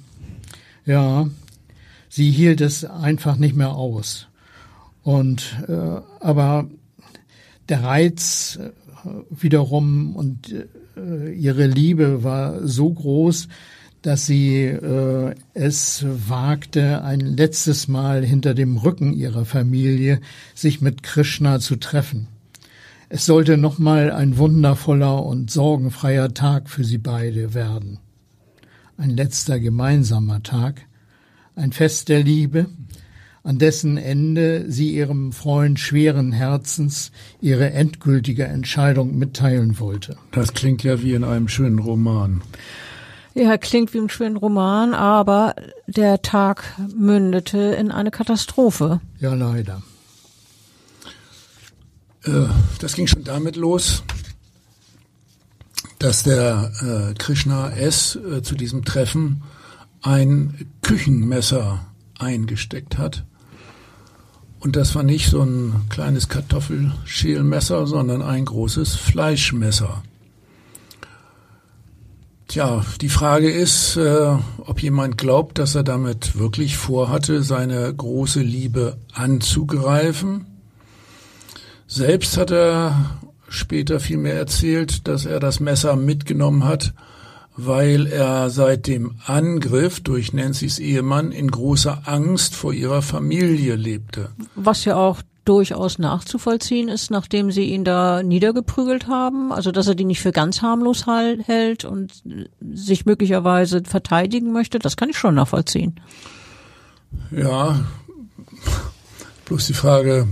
Ja, 0.86 1.28
sie 2.08 2.30
hielt 2.30 2.60
es 2.60 2.84
einfach 2.84 3.36
nicht 3.36 3.54
mehr 3.54 3.72
aus. 3.72 4.28
Und 5.02 5.56
äh, 5.68 6.00
aber 6.20 6.68
der 7.68 7.82
Reiz 7.82 8.58
äh, 8.60 8.70
wiederum 9.30 10.16
und 10.16 10.52
äh, 10.96 11.32
ihre 11.32 11.66
Liebe 11.66 12.24
war 12.24 12.66
so 12.66 12.90
groß, 12.90 13.48
dass 14.02 14.26
sie 14.26 14.64
äh, 14.64 15.34
es 15.54 16.04
wagte, 16.06 17.02
ein 17.02 17.20
letztes 17.20 17.88
Mal 17.88 18.24
hinter 18.24 18.54
dem 18.54 18.76
Rücken 18.78 19.12
ihrer 19.12 19.44
Familie 19.44 20.20
sich 20.54 20.80
mit 20.80 21.02
Krishna 21.02 21.60
zu 21.60 21.76
treffen. 21.76 22.28
Es 23.08 23.26
sollte 23.26 23.56
nochmal 23.56 24.12
ein 24.12 24.38
wundervoller 24.38 25.24
und 25.24 25.50
sorgenfreier 25.50 26.32
Tag 26.32 26.70
für 26.70 26.84
sie 26.84 26.98
beide 26.98 27.54
werden. 27.54 27.98
Ein 28.96 29.10
letzter 29.10 29.58
gemeinsamer 29.58 30.42
Tag, 30.42 30.82
ein 31.56 31.72
Fest 31.72 32.08
der 32.08 32.22
Liebe, 32.22 32.66
an 33.42 33.58
dessen 33.58 33.96
Ende 33.96 34.70
sie 34.70 34.94
ihrem 34.94 35.32
Freund 35.32 35.80
schweren 35.80 36.32
Herzens 36.32 37.10
ihre 37.40 37.70
endgültige 37.72 38.44
Entscheidung 38.44 39.18
mitteilen 39.18 39.80
wollte. 39.80 40.16
Das 40.30 40.52
klingt 40.52 40.82
ja 40.84 41.02
wie 41.02 41.14
in 41.14 41.24
einem 41.24 41.48
schönen 41.48 41.78
Roman. 41.78 42.42
Ja, 43.34 43.56
klingt 43.58 43.94
wie 43.94 43.98
im 43.98 44.08
schönen 44.08 44.36
Roman, 44.36 44.92
aber 44.92 45.54
der 45.86 46.22
Tag 46.22 46.64
mündete 46.96 47.58
in 47.58 47.92
eine 47.92 48.10
Katastrophe. 48.10 49.00
Ja, 49.20 49.34
leider. 49.34 49.82
Äh, 52.24 52.46
das 52.80 52.94
ging 52.94 53.06
schon 53.06 53.24
damit 53.24 53.56
los, 53.56 54.02
dass 55.98 56.22
der 56.22 56.72
äh, 56.80 57.14
Krishna 57.14 57.70
S. 57.70 58.16
Äh, 58.16 58.42
zu 58.42 58.54
diesem 58.56 58.84
Treffen 58.84 59.42
ein 60.02 60.66
Küchenmesser 60.82 61.86
eingesteckt 62.18 62.98
hat. 62.98 63.24
Und 64.58 64.76
das 64.76 64.94
war 64.94 65.02
nicht 65.02 65.30
so 65.30 65.42
ein 65.42 65.86
kleines 65.88 66.28
Kartoffelschälmesser, 66.28 67.86
sondern 67.86 68.22
ein 68.22 68.44
großes 68.44 68.94
Fleischmesser. 68.94 70.02
Tja, 72.50 72.84
die 73.00 73.08
Frage 73.08 73.48
ist, 73.48 73.94
äh, 73.94 74.36
ob 74.58 74.82
jemand 74.82 75.16
glaubt, 75.16 75.58
dass 75.58 75.76
er 75.76 75.84
damit 75.84 76.36
wirklich 76.36 76.76
vorhatte, 76.76 77.44
seine 77.44 77.94
große 77.94 78.40
Liebe 78.40 78.96
anzugreifen. 79.14 80.46
Selbst 81.86 82.36
hat 82.36 82.50
er 82.50 83.20
später 83.48 84.00
vielmehr 84.00 84.34
erzählt, 84.34 85.06
dass 85.06 85.26
er 85.26 85.38
das 85.38 85.60
Messer 85.60 85.94
mitgenommen 85.94 86.64
hat, 86.64 86.92
weil 87.56 88.08
er 88.08 88.50
seit 88.50 88.88
dem 88.88 89.14
Angriff 89.26 90.00
durch 90.00 90.32
Nancy's 90.32 90.80
Ehemann 90.80 91.30
in 91.30 91.52
großer 91.52 92.02
Angst 92.06 92.56
vor 92.56 92.72
ihrer 92.72 93.02
Familie 93.02 93.76
lebte. 93.76 94.30
Was 94.56 94.84
ja 94.84 94.96
auch 94.96 95.22
durchaus 95.44 95.98
nachzuvollziehen 95.98 96.88
ist, 96.88 97.10
nachdem 97.10 97.50
sie 97.50 97.64
ihn 97.64 97.84
da 97.84 98.22
niedergeprügelt 98.22 99.08
haben. 99.08 99.52
Also, 99.52 99.72
dass 99.72 99.88
er 99.88 99.94
die 99.94 100.04
nicht 100.04 100.20
für 100.20 100.32
ganz 100.32 100.62
harmlos 100.62 101.06
hält 101.06 101.84
und 101.84 102.22
sich 102.60 103.06
möglicherweise 103.06 103.82
verteidigen 103.84 104.52
möchte, 104.52 104.78
das 104.78 104.96
kann 104.96 105.08
ich 105.08 105.18
schon 105.18 105.34
nachvollziehen. 105.34 106.00
Ja, 107.30 107.84
bloß 109.46 109.66
die 109.66 109.74
Frage, 109.74 110.28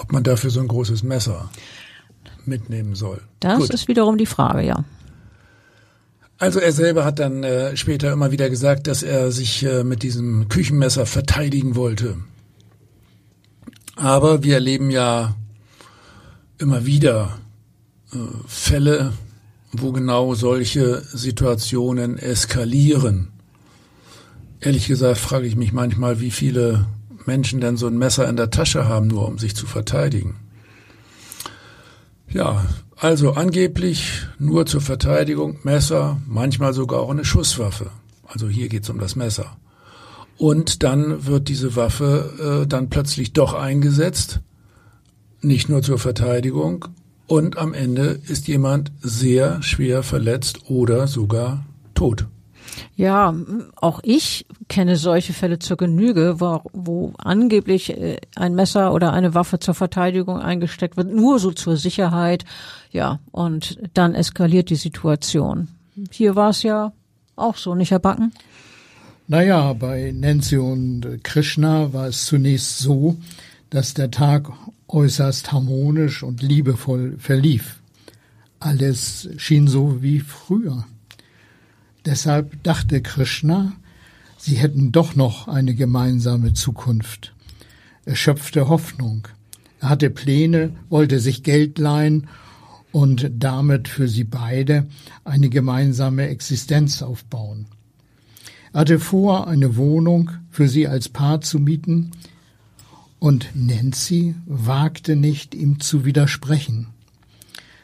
ob 0.00 0.12
man 0.12 0.22
dafür 0.22 0.50
so 0.50 0.60
ein 0.60 0.68
großes 0.68 1.02
Messer 1.02 1.50
mitnehmen 2.46 2.94
soll. 2.94 3.20
Das 3.40 3.58
Gut. 3.58 3.70
ist 3.70 3.88
wiederum 3.88 4.18
die 4.18 4.26
Frage, 4.26 4.62
ja. 4.62 4.84
Also 6.38 6.60
er 6.60 6.72
selber 6.72 7.04
hat 7.04 7.18
dann 7.18 7.42
äh, 7.42 7.76
später 7.76 8.12
immer 8.12 8.30
wieder 8.30 8.48
gesagt, 8.48 8.86
dass 8.86 9.02
er 9.02 9.32
sich 9.32 9.64
äh, 9.64 9.82
mit 9.82 10.04
diesem 10.04 10.48
Küchenmesser 10.48 11.04
verteidigen 11.04 11.74
wollte. 11.74 12.16
Aber 13.98 14.44
wir 14.44 14.54
erleben 14.54 14.90
ja 14.90 15.34
immer 16.58 16.86
wieder 16.86 17.38
äh, 18.12 18.16
Fälle, 18.46 19.12
wo 19.72 19.90
genau 19.90 20.34
solche 20.34 21.02
Situationen 21.02 22.16
eskalieren. 22.16 23.28
Ehrlich 24.60 24.86
gesagt 24.86 25.18
frage 25.18 25.46
ich 25.46 25.56
mich 25.56 25.72
manchmal, 25.72 26.20
wie 26.20 26.30
viele 26.30 26.86
Menschen 27.26 27.60
denn 27.60 27.76
so 27.76 27.88
ein 27.88 27.98
Messer 27.98 28.28
in 28.28 28.36
der 28.36 28.50
Tasche 28.50 28.88
haben, 28.88 29.08
nur 29.08 29.26
um 29.26 29.38
sich 29.38 29.56
zu 29.56 29.66
verteidigen. 29.66 30.36
Ja, 32.28 32.64
also 32.96 33.32
angeblich 33.32 34.26
nur 34.38 34.64
zur 34.66 34.80
Verteidigung 34.80 35.58
Messer, 35.64 36.20
manchmal 36.26 36.72
sogar 36.72 37.00
auch 37.00 37.10
eine 37.10 37.24
Schusswaffe. 37.24 37.90
Also 38.26 38.48
hier 38.48 38.68
geht's 38.68 38.90
um 38.90 38.98
das 38.98 39.16
Messer. 39.16 39.56
Und 40.38 40.82
dann 40.84 41.26
wird 41.26 41.48
diese 41.48 41.76
Waffe 41.76 42.62
äh, 42.62 42.66
dann 42.66 42.88
plötzlich 42.88 43.32
doch 43.32 43.54
eingesetzt, 43.54 44.40
nicht 45.40 45.68
nur 45.68 45.82
zur 45.82 45.98
Verteidigung, 45.98 46.86
und 47.28 47.58
am 47.58 47.74
Ende 47.74 48.18
ist 48.26 48.48
jemand 48.48 48.90
sehr 49.02 49.62
schwer 49.62 50.02
verletzt 50.02 50.70
oder 50.70 51.06
sogar 51.06 51.66
tot. 51.94 52.26
Ja, 52.96 53.34
auch 53.76 54.00
ich 54.02 54.46
kenne 54.68 54.96
solche 54.96 55.32
Fälle 55.32 55.58
zur 55.58 55.76
Genüge, 55.76 56.40
wo, 56.40 56.62
wo 56.72 57.12
angeblich 57.18 57.90
äh, 57.90 58.16
ein 58.34 58.54
Messer 58.54 58.94
oder 58.94 59.12
eine 59.12 59.34
Waffe 59.34 59.58
zur 59.58 59.74
Verteidigung 59.74 60.38
eingesteckt 60.38 60.96
wird, 60.96 61.12
nur 61.12 61.38
so 61.38 61.52
zur 61.52 61.76
Sicherheit. 61.76 62.44
Ja, 62.90 63.20
und 63.30 63.78
dann 63.94 64.14
eskaliert 64.14 64.70
die 64.70 64.76
Situation. 64.76 65.68
Hier 66.10 66.34
war 66.34 66.50
es 66.50 66.62
ja 66.62 66.92
auch 67.36 67.56
so, 67.56 67.74
nicht 67.74 67.90
Herr 67.90 67.98
Backen? 67.98 68.32
Naja, 69.30 69.74
bei 69.74 70.10
Nancy 70.16 70.56
und 70.56 71.22
Krishna 71.22 71.92
war 71.92 72.06
es 72.06 72.24
zunächst 72.24 72.78
so, 72.78 73.18
dass 73.68 73.92
der 73.92 74.10
Tag 74.10 74.50
äußerst 74.88 75.52
harmonisch 75.52 76.22
und 76.22 76.40
liebevoll 76.40 77.14
verlief. 77.18 77.76
Alles 78.58 79.28
schien 79.36 79.68
so 79.68 80.02
wie 80.02 80.20
früher. 80.20 80.86
Deshalb 82.06 82.62
dachte 82.62 83.02
Krishna, 83.02 83.74
sie 84.38 84.54
hätten 84.54 84.92
doch 84.92 85.14
noch 85.14 85.46
eine 85.46 85.74
gemeinsame 85.74 86.54
Zukunft. 86.54 87.34
Er 88.06 88.16
schöpfte 88.16 88.70
Hoffnung. 88.70 89.28
Er 89.80 89.90
hatte 89.90 90.08
Pläne, 90.08 90.74
wollte 90.88 91.20
sich 91.20 91.42
Geld 91.42 91.76
leihen 91.76 92.28
und 92.92 93.30
damit 93.34 93.88
für 93.88 94.08
sie 94.08 94.24
beide 94.24 94.86
eine 95.24 95.50
gemeinsame 95.50 96.28
Existenz 96.28 97.02
aufbauen. 97.02 97.66
Er 98.72 98.80
hatte 98.80 98.98
vor, 98.98 99.46
eine 99.46 99.76
Wohnung 99.76 100.30
für 100.50 100.68
sie 100.68 100.86
als 100.88 101.08
Paar 101.08 101.40
zu 101.40 101.58
mieten, 101.58 102.12
und 103.20 103.48
Nancy 103.54 104.36
wagte 104.46 105.16
nicht, 105.16 105.54
ihm 105.54 105.80
zu 105.80 106.04
widersprechen. 106.04 106.88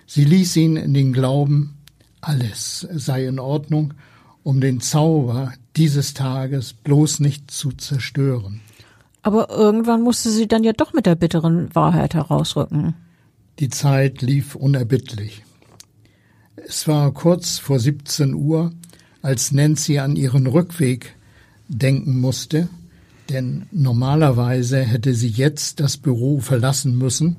Sie 0.06 0.24
ließ 0.24 0.56
ihn 0.56 0.76
in 0.76 0.94
den 0.94 1.12
Glauben, 1.12 1.74
alles 2.20 2.86
sei 2.92 3.26
in 3.26 3.40
Ordnung, 3.40 3.94
um 4.44 4.60
den 4.60 4.80
Zauber 4.80 5.52
dieses 5.76 6.14
Tages 6.14 6.72
bloß 6.72 7.20
nicht 7.20 7.50
zu 7.50 7.72
zerstören. 7.72 8.60
Aber 9.22 9.50
irgendwann 9.50 10.02
musste 10.02 10.30
sie 10.30 10.46
dann 10.46 10.62
ja 10.62 10.72
doch 10.72 10.92
mit 10.92 11.06
der 11.06 11.14
bitteren 11.16 11.74
Wahrheit 11.74 12.14
herausrücken. 12.14 12.94
Die 13.58 13.70
Zeit 13.70 14.22
lief 14.22 14.54
unerbittlich. 14.54 15.44
Es 16.56 16.86
war 16.86 17.12
kurz 17.12 17.58
vor 17.58 17.78
17 17.78 18.34
Uhr, 18.34 18.72
als 19.24 19.52
Nancy 19.52 19.98
an 20.00 20.16
ihren 20.16 20.46
Rückweg 20.46 21.16
denken 21.68 22.20
musste, 22.20 22.68
denn 23.30 23.64
normalerweise 23.72 24.80
hätte 24.80 25.14
sie 25.14 25.28
jetzt 25.28 25.80
das 25.80 25.96
Büro 25.96 26.40
verlassen 26.40 26.98
müssen, 26.98 27.36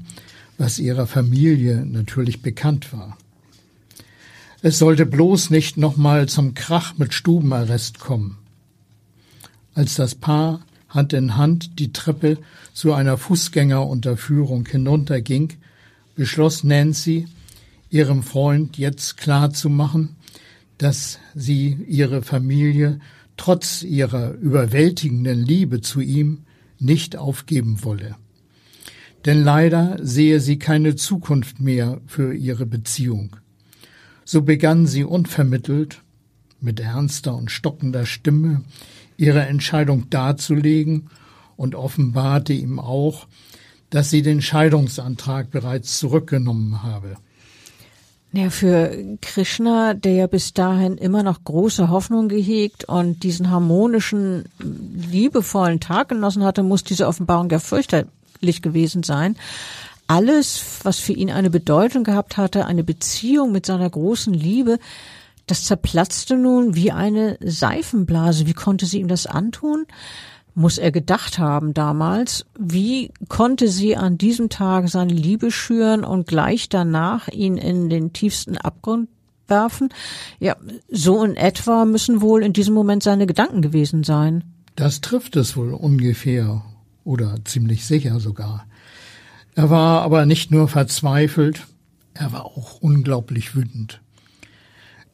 was 0.58 0.80
ihrer 0.80 1.06
Familie 1.06 1.86
natürlich 1.86 2.42
bekannt 2.42 2.92
war. 2.92 3.20
Es 4.64 4.80
sollte 4.80 5.06
bloß 5.06 5.52
nicht 5.52 5.78
nochmal 5.78 6.28
zum 6.28 6.56
Krach 6.56 6.98
mit 6.98 7.14
Stubenarrest 7.14 8.00
kommen. 8.00 8.40
Als 9.76 9.94
das 9.94 10.16
Paar 10.16 10.62
Hand 10.90 11.14
in 11.14 11.38
Hand 11.38 11.78
die 11.78 11.94
Treppe 11.94 12.40
zu 12.74 12.94
einer 12.94 13.20
Fußgängerunterführung 13.20 14.66
hinunterging, 14.66 15.54
beschloss 16.16 16.64
Nancy, 16.64 17.28
ihrem 17.92 18.24
Freund 18.24 18.80
jetzt 18.80 19.18
klar 19.18 19.54
zu 19.54 19.70
machen, 19.70 20.16
dass 20.78 21.20
sie 21.34 21.78
ihre 21.88 22.22
Familie 22.22 23.00
trotz 23.38 23.82
ihrer 23.84 24.34
überwältigenden 24.34 25.44
Liebe 25.44 25.82
zu 25.82 26.02
ihm 26.02 26.44
nicht 26.80 27.18
aufgeben 27.18 27.84
wolle. 27.84 28.16
Denn 29.26 29.44
leider 29.44 29.98
sehe 30.02 30.40
sie 30.40 30.60
keine 30.60 30.96
Zukunft 30.96 31.60
mehr 31.60 32.00
für 32.06 32.34
ihre 32.34 32.66
Beziehung. 32.66 33.38
So 34.24 34.42
begann 34.42 34.88
sie 34.88 35.04
unvermittelt, 35.04 36.02
mit 36.62 36.80
ernster 36.80 37.36
und 37.36 37.52
stockender 37.52 38.06
Stimme, 38.06 38.64
ihre 39.18 39.46
Entscheidung 39.46 40.10
darzulegen 40.10 41.10
und 41.56 41.76
offenbarte 41.76 42.54
ihm 42.54 42.80
auch, 42.80 43.28
dass 43.90 44.10
sie 44.10 44.22
den 44.22 44.42
Scheidungsantrag 44.42 45.52
bereits 45.52 46.00
zurückgenommen 46.00 46.84
habe. 46.84 47.18
Ja, 48.38 48.50
für 48.50 49.18
Krishna, 49.22 49.94
der 49.94 50.14
ja 50.14 50.28
bis 50.28 50.54
dahin 50.54 50.98
immer 50.98 51.24
noch 51.24 51.46
große 51.46 51.90
Hoffnung 51.90 52.28
gehegt 52.28 52.84
und 52.84 53.24
diesen 53.24 53.50
harmonischen, 53.50 54.44
liebevollen 54.60 55.80
Tag 55.80 56.10
genossen 56.10 56.44
hatte, 56.44 56.62
muss 56.62 56.84
diese 56.84 57.08
Offenbarung 57.08 57.50
ja 57.50 57.60
fürchterlich 57.60 58.62
gewesen 58.62 59.04
sein. 59.04 59.38
Alles, 60.08 60.82
was 60.84 61.00
für 61.00 61.14
ihn 61.14 61.32
eine 61.32 61.50
Bedeutung 61.50 62.04
gehabt 62.04 62.36
hatte, 62.36 62.66
eine 62.66 62.84
Beziehung 62.84 63.54
mit 63.54 63.66
seiner 63.66 63.90
großen 63.90 64.34
Liebe, 64.34 64.80
das 65.48 65.64
zerplatzte 65.64 66.36
nun 66.36 66.76
wie 66.76 66.92
eine 66.92 67.38
Seifenblase. 67.40 68.48
Wie 68.48 68.54
konnte 68.54 68.86
sie 68.86 69.00
ihm 69.00 69.08
das 69.08 69.28
antun? 69.28 69.86
Muss 70.56 70.78
er 70.78 70.92
gedacht 70.92 71.38
haben 71.38 71.74
damals, 71.74 72.46
wie 72.58 73.12
konnte 73.28 73.68
sie 73.68 73.98
an 73.98 74.18
diesem 74.18 74.50
Tag 74.50 74.90
seine 74.90 75.14
Liebe 75.14 75.52
schüren 75.52 76.04
und 76.04 76.28
gleich 76.28 76.70
danach 76.70 77.28
ihn 77.28 77.58
in 77.58 77.90
den 77.90 78.14
tiefsten 78.14 78.58
Abgrund 78.58 79.10
werfen? 79.48 79.90
Ja, 80.40 80.56
so 80.90 81.24
in 81.24 81.36
etwa 81.36 81.86
müssen 81.86 82.22
wohl 82.22 82.42
in 82.42 82.54
diesem 82.54 82.74
Moment 82.74 83.04
seine 83.04 83.28
Gedanken 83.28 83.62
gewesen 83.62 84.04
sein. 84.04 84.44
Das 84.76 85.02
trifft 85.02 85.36
es 85.36 85.56
wohl 85.56 85.74
ungefähr 85.74 86.64
oder 87.04 87.36
ziemlich 87.44 87.86
sicher 87.86 88.20
sogar. 88.20 88.66
Er 89.56 89.70
war 89.70 90.02
aber 90.02 90.26
nicht 90.26 90.52
nur 90.52 90.68
verzweifelt, 90.68 91.68
er 92.14 92.32
war 92.32 92.46
auch 92.46 92.80
unglaublich 92.82 93.56
wütend. 93.56 94.02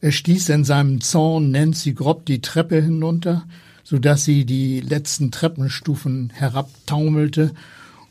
Er 0.00 0.12
stieß 0.12 0.48
in 0.48 0.64
seinem 0.64 1.00
Zorn 1.00 1.50
Nancy 1.50 1.92
Grob 1.92 2.26
die 2.26 2.40
Treppe 2.40 2.80
hinunter, 2.80 3.44
so 3.84 3.98
dass 3.98 4.24
sie 4.24 4.44
die 4.44 4.80
letzten 4.80 5.30
Treppenstufen 5.30 6.30
herabtaumelte 6.30 7.52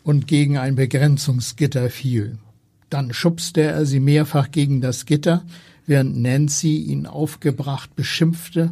und 0.03 0.27
gegen 0.27 0.57
ein 0.57 0.75
Begrenzungsgitter 0.75 1.89
fiel. 1.89 2.37
Dann 2.89 3.13
schubste 3.13 3.61
er 3.61 3.85
sie 3.85 3.99
mehrfach 3.99 4.51
gegen 4.51 4.81
das 4.81 5.05
Gitter, 5.05 5.43
während 5.85 6.17
Nancy 6.17 6.77
ihn 6.77 7.05
aufgebracht 7.05 7.95
beschimpfte 7.95 8.71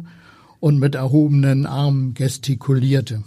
und 0.60 0.78
mit 0.78 0.94
erhobenen 0.94 1.66
Armen 1.66 2.14
gestikulierte. 2.14 3.22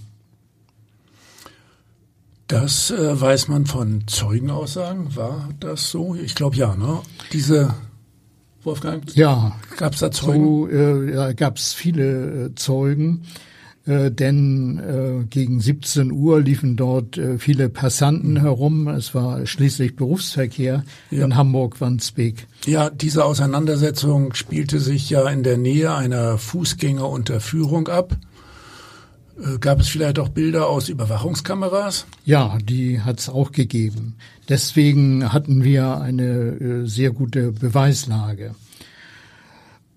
Das 2.48 2.92
äh, 2.92 3.20
weiß 3.20 3.48
man 3.48 3.66
von 3.66 4.04
Zeugenaussagen. 4.06 5.16
War 5.16 5.50
das 5.60 5.90
so? 5.90 6.14
Ich 6.14 6.36
glaube 6.36 6.56
ja, 6.58 6.76
ne? 6.76 7.00
Diese 7.32 7.74
Wolfgang? 8.64 9.04
Ja. 9.16 9.56
Gab 9.78 9.94
es 9.94 10.02
da 10.02 10.12
Zeugen? 10.12 10.44
So, 10.46 10.68
äh, 10.68 11.14
ja, 11.14 11.34
gab 11.34 11.58
es 11.58 11.74
viele 11.74 12.46
äh, 12.46 12.56
Zeugen 12.56 13.24
äh, 13.86 14.12
denn 14.12 14.80
äh, 14.80 15.26
gegen 15.26 15.60
17 15.60 16.12
Uhr 16.12 16.40
liefen 16.40 16.78
dort 16.78 17.18
äh, 17.18 17.38
viele 17.38 17.70
Passanten 17.70 18.40
herum. 18.40 18.88
Es 18.88 19.14
war 19.14 19.46
schließlich 19.46 19.96
Berufsverkehr 19.96 20.84
ja. 21.12 21.26
in 21.26 21.36
Hamburg-Wandsbek. 21.36 22.48
Ja, 22.66 22.90
diese 22.90 23.26
Auseinandersetzung 23.26 24.34
spielte 24.36 24.80
sich 24.80 25.10
ja 25.10 25.28
in 25.28 25.44
der 25.44 25.58
Nähe 25.58 25.94
einer 25.94 26.38
Fußgängerunterführung 26.38 27.90
ab. 27.90 28.16
Äh, 29.38 29.58
gab 29.60 29.80
es 29.80 29.90
vielleicht 29.90 30.20
auch 30.20 30.30
Bilder 30.30 30.70
aus 30.70 30.90
Überwachungskameras? 30.90 32.06
Ja, 32.24 32.58
die 32.64 33.02
hat 33.02 33.20
es 33.20 33.30
auch 33.30 33.52
gegeben. 33.52 34.16
Deswegen 34.48 35.34
hatten 35.34 35.64
wir 35.64 36.00
eine 36.00 36.24
äh, 36.24 36.88
sehr 36.88 37.12
gute 37.12 37.52
Beweislage. 37.52 38.56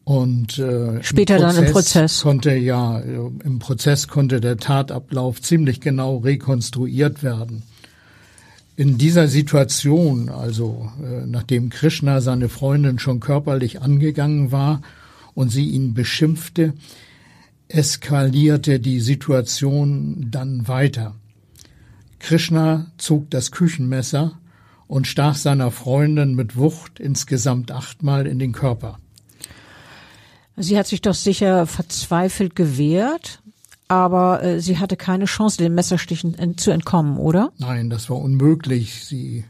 Und 0.07 0.61
äh, 0.61 1.03
später 1.03 1.35
im 1.35 1.43
dann 1.43 1.65
im 1.65 1.73
Prozess 1.73 2.21
konnte 2.21 2.55
ja 2.55 3.01
im 3.01 3.59
Prozess 3.59 4.07
konnte 4.07 4.41
der 4.41 4.57
Tatablauf 4.57 5.43
ziemlich 5.43 5.81
genau 5.81 6.19
rekonstruiert 6.19 7.25
werden. 7.25 7.65
In 8.77 8.99
dieser 8.99 9.27
Situation, 9.27 10.29
also 10.29 10.93
äh, 11.03 11.27
nachdem 11.27 11.71
Krishna 11.71 12.21
seine 12.21 12.49
Freundin 12.49 13.01
schon 13.01 13.19
körperlich 13.19 13.83
angegangen 13.83 14.53
war 14.53 14.81
und 15.35 15.49
sie 15.51 15.71
ihn 15.71 15.93
beschimpfte, 15.93 16.75
eskalierte 17.67 18.79
die 18.79 19.01
Situation 19.01 20.29
dann 20.31 20.69
weiter. 20.69 21.17
Krishna 22.21 22.93
zog 22.97 23.29
das 23.31 23.51
Küchenmesser 23.51 24.39
und 24.87 25.09
stach 25.09 25.35
seiner 25.35 25.73
Freundin 25.73 26.37
mit 26.37 26.57
Wucht 26.57 27.01
insgesamt 27.01 27.73
achtmal 27.73 28.29
in 28.29 28.39
den 28.39 28.53
Körper. 28.53 29.01
Sie 30.57 30.79
hat 30.79 30.87
sich 30.87 31.03
doch 31.03 31.15
sicher 31.15 31.67
verzweifelt 31.67 32.57
gewehrt, 32.57 33.43
aber 33.89 34.43
äh, 34.43 34.61
sie 34.61 34.79
hatte 34.79 34.97
keine 34.97 35.27
Chance, 35.27 35.59
den 35.59 35.75
Messerstichen 35.75 36.57
zu 36.57 36.71
entkommen, 36.71 37.19
oder? 37.19 37.53
Nein, 37.59 37.91
das 37.91 38.09
war 38.09 38.19
unmöglich. 38.19 39.05
Sie 39.05 39.45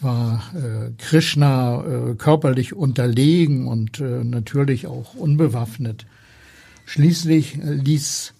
war 0.00 0.42
äh, 0.54 0.90
Krishna 0.98 1.84
äh, 1.84 2.14
körperlich 2.14 2.74
unterlegen 2.74 3.66
und 3.66 4.00
äh, 4.00 4.24
natürlich 4.24 4.86
auch 4.86 5.14
unbewaffnet. 5.14 6.06
Schließlich 6.86 7.58
äh, 7.58 7.72
ließ 7.72 8.34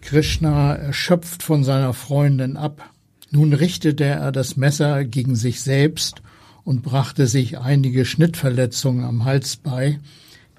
Krishna 0.00 0.74
erschöpft 0.74 1.42
von 1.42 1.64
seiner 1.64 1.92
Freundin 1.92 2.56
ab. 2.56 2.88
Nun 3.32 3.52
richtete 3.52 4.04
er 4.04 4.30
das 4.30 4.56
Messer 4.56 5.04
gegen 5.04 5.34
sich 5.34 5.60
selbst 5.60 6.22
und 6.62 6.82
brachte 6.82 7.26
sich 7.26 7.58
einige 7.58 8.04
Schnittverletzungen 8.04 9.04
am 9.04 9.24
Hals 9.24 9.56
bei, 9.56 9.98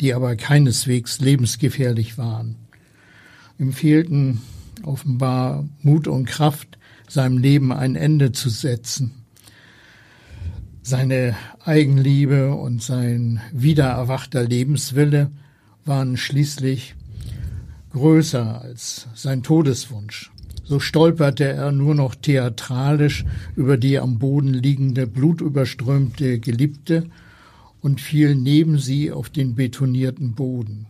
die 0.01 0.13
aber 0.13 0.35
keineswegs 0.35 1.19
lebensgefährlich 1.19 2.17
waren. 2.17 2.55
Ihm 3.59 3.73
fehlten 3.73 4.41
offenbar 4.83 5.67
Mut 5.81 6.07
und 6.07 6.25
Kraft, 6.25 6.77
seinem 7.09 7.37
Leben 7.37 7.71
ein 7.71 7.95
Ende 7.95 8.31
zu 8.31 8.49
setzen. 8.49 9.11
Seine 10.81 11.35
Eigenliebe 11.63 12.53
und 12.53 12.81
sein 12.81 13.41
wiedererwachter 13.51 14.43
Lebenswille 14.43 15.31
waren 15.85 16.17
schließlich 16.17 16.95
größer 17.91 18.61
als 18.61 19.07
sein 19.15 19.43
Todeswunsch. 19.43 20.31
So 20.63 20.79
stolperte 20.79 21.45
er 21.45 21.71
nur 21.71 21.95
noch 21.95 22.13
theatralisch 22.13 23.25
über 23.55 23.77
die 23.77 23.99
am 23.99 24.19
Boden 24.19 24.53
liegende, 24.53 25.07
blutüberströmte 25.07 26.39
Geliebte 26.39 27.09
und 27.87 28.01
fiel 28.01 28.35
neben 28.35 28.79
sie 28.79 29.13
auf 29.13 29.29
den 29.29 29.55
betonierten 29.55 30.33
Boden. 30.33 30.87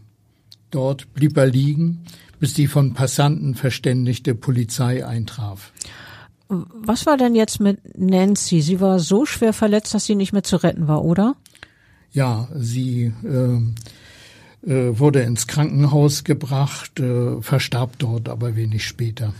Dort 0.72 1.14
blieb 1.14 1.38
er 1.38 1.45
liegen, 1.45 2.00
bis 2.39 2.56
die 2.56 2.66
von 2.66 2.95
Passanten 2.95 3.54
verständigte 3.54 4.34
Polizei 4.34 5.06
eintraf. 5.06 5.74
Was 6.48 7.06
war 7.06 7.16
denn 7.16 7.36
jetzt 7.36 7.60
mit 7.60 7.78
Nancy? 7.95 8.62
Sie 8.62 8.82
war 8.82 8.98
so 8.98 9.28
schwer 9.28 9.54
verletzt, 9.54 9.93
dass 9.93 10.06
sie 10.06 10.16
nicht 10.16 10.34
mehr 10.34 10.41
zu 10.41 10.56
retten 10.56 10.88
war, 10.88 11.06
oder? 11.06 11.36
Ja, 12.14 12.48
sie 12.56 13.14
äh, 13.24 14.68
äh, 14.68 14.98
wurde 14.98 15.22
ins 15.22 15.45
Krankenhaus 15.45 16.24
gebracht, 16.24 17.00
äh, 17.00 17.39
verstarb 17.43 18.00
dort 18.00 18.28
aber 18.28 18.56
wenig 18.56 18.88
später. 18.88 19.36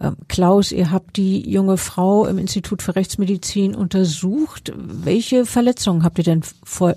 Ähm, 0.00 0.16
Klaus, 0.28 0.72
ihr 0.72 0.90
habt 0.90 1.16
die 1.16 1.48
junge 1.48 1.76
Frau 1.76 2.26
im 2.26 2.38
Institut 2.38 2.82
für 2.82 2.96
Rechtsmedizin 2.96 3.74
untersucht. 3.74 4.72
Welche 4.76 5.44
Verletzungen 5.44 6.04
habt 6.04 6.18
ihr 6.18 6.24
denn 6.24 6.42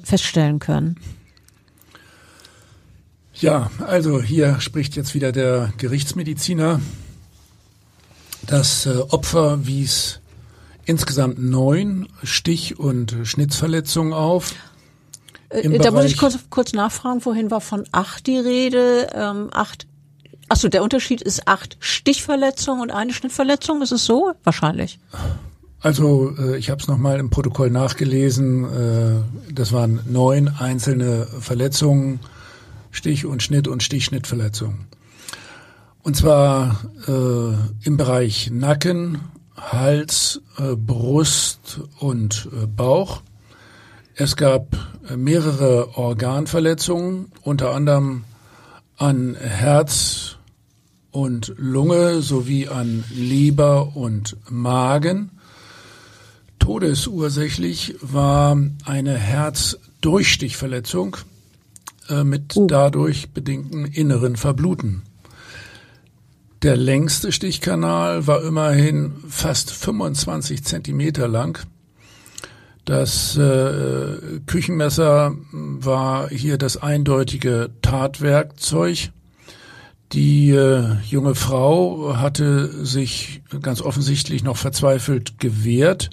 feststellen 0.04 0.60
können? 0.60 0.98
Ja, 3.34 3.72
also 3.86 4.22
hier 4.22 4.60
spricht 4.62 4.96
jetzt 4.96 5.16
wieder 5.16 5.32
der 5.32 5.74
Gerichtsmediziner. 5.78 6.80
Das 8.46 8.86
äh, 8.86 8.98
Opfer 9.10 9.66
wies 9.66 10.20
insgesamt 10.86 11.40
neun 11.40 12.08
Stich- 12.24 12.78
und 12.78 13.16
Schnitzverletzungen 13.24 14.14
auf. 14.14 14.54
Äh, 15.50 15.78
da 15.80 15.92
muss 15.92 16.06
ich 16.06 16.18
kurz, 16.18 16.38
kurz 16.50 16.74
nachfragen, 16.74 17.22
vorhin 17.22 17.52
war 17.52 17.62
von 17.62 17.86
acht 17.92 18.28
die 18.28 18.38
Rede, 18.38 19.10
ähm, 19.14 19.50
acht 19.52 19.88
Achso, 20.50 20.68
der 20.68 20.84
Unterschied 20.84 21.22
ist 21.22 21.48
acht 21.48 21.78
Stichverletzungen 21.80 22.82
und 22.82 22.92
eine 22.92 23.14
Schnittverletzung, 23.14 23.82
ist 23.82 23.92
es 23.92 24.06
so? 24.06 24.34
Wahrscheinlich. 24.44 25.00
Also 25.84 26.34
äh, 26.38 26.58
ich 26.58 26.70
habe 26.70 26.82
es 26.82 26.88
nochmal 26.88 27.20
im 27.20 27.30
Protokoll 27.30 27.70
nachgelesen. 27.70 28.64
Äh, 28.64 29.54
das 29.54 29.74
waren 29.74 30.00
neun 30.06 30.48
einzelne 30.48 31.26
Verletzungen, 31.26 32.22
Stich- 32.92 33.26
und 33.26 33.44
Schnitt- 33.44 33.68
und 33.68 33.84
Stich-Schnittverletzungen. 33.84 34.88
Und 36.04 36.16
zwar 36.16 36.82
äh, 37.08 37.86
im 37.86 37.98
Bereich 37.98 38.50
Nacken, 38.52 39.20
Hals, 39.58 40.42
Brust 40.58 41.80
und 42.00 42.50
Bauch. 42.76 43.22
Es 44.16 44.36
gab 44.36 44.76
mehrere 45.16 45.98
Organverletzungen, 45.98 47.32
unter 47.42 47.72
anderem 47.72 48.26
an 49.04 49.36
Herz 49.36 50.38
und 51.12 51.54
Lunge 51.58 52.22
sowie 52.22 52.70
an 52.70 53.04
Leber 53.14 53.98
und 53.98 54.38
Magen. 54.50 55.32
Todesursächlich 56.58 57.96
war 58.00 58.58
eine 58.86 59.18
Herzdurchstichverletzung 59.18 61.18
äh, 62.08 62.24
mit 62.24 62.56
uh. 62.56 62.68
dadurch 62.68 63.32
bedingten 63.32 63.84
inneren 63.84 64.38
Verbluten. 64.38 65.02
Der 66.62 66.78
längste 66.78 67.34
Stichkanal 67.34 68.26
war 68.26 68.42
immerhin 68.42 69.16
fast 69.28 69.72
25 69.72 70.64
Zentimeter 70.64 71.28
lang. 71.28 71.60
Das 72.86 73.38
äh, 73.38 74.40
Küchenmesser 74.46 75.36
war 75.52 76.30
hier 76.30 76.58
das 76.58 76.78
eindeutige 76.78 77.70
Tatwerkzeug. 77.82 79.12
Die 80.12 80.52
äh, 80.52 80.98
junge 81.06 81.34
Frau 81.34 82.18
hatte 82.18 82.68
sich 82.86 83.42
ganz 83.62 83.82
offensichtlich 83.82 84.44
noch 84.44 84.58
verzweifelt 84.58 85.40
gewehrt 85.40 86.10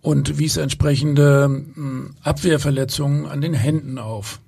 und 0.00 0.38
wies 0.38 0.56
entsprechende 0.56 1.64
äh, 1.76 2.28
Abwehrverletzungen 2.28 3.26
an 3.26 3.40
den 3.40 3.54
Händen 3.54 3.98
auf. 3.98 4.40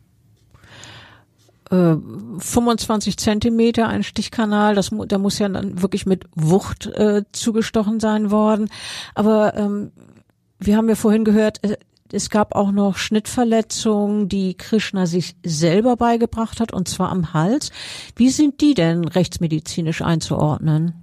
25 1.71 3.15
äh, 3.15 3.17
Zentimeter 3.17 3.89
ein 3.89 4.03
Stichkanal, 4.03 4.75
das, 4.75 4.91
da 5.07 5.17
muss 5.17 5.39
ja 5.39 5.49
dann 5.49 5.81
wirklich 5.81 6.05
mit 6.05 6.27
Wucht 6.35 6.87
äh, 6.87 7.23
zugestochen 7.33 7.99
sein 7.99 8.31
worden. 8.31 8.69
Aber 9.15 9.57
ähm, 9.57 9.91
wir 10.67 10.77
haben 10.77 10.89
ja 10.89 10.95
vorhin 10.95 11.25
gehört, 11.25 11.63
äh, 11.65 11.77
es 12.13 12.29
gab 12.29 12.55
auch 12.55 12.73
noch 12.73 12.99
Schnittverletzungen, 12.99 14.29
die 14.29 14.55
Krishna 14.55 15.07
sich 15.07 15.35
selber 15.45 15.97
beigebracht 15.97 16.61
hat, 16.61 16.73
und 16.73 16.87
zwar 16.87 17.09
am 17.11 17.33
Hals. 17.33 17.71
Wie 18.17 18.29
sind 18.29 18.61
die 18.61 18.75
denn 18.75 19.09
rechtsmedizinisch 19.09 20.03
einzuordnen? 20.03 21.03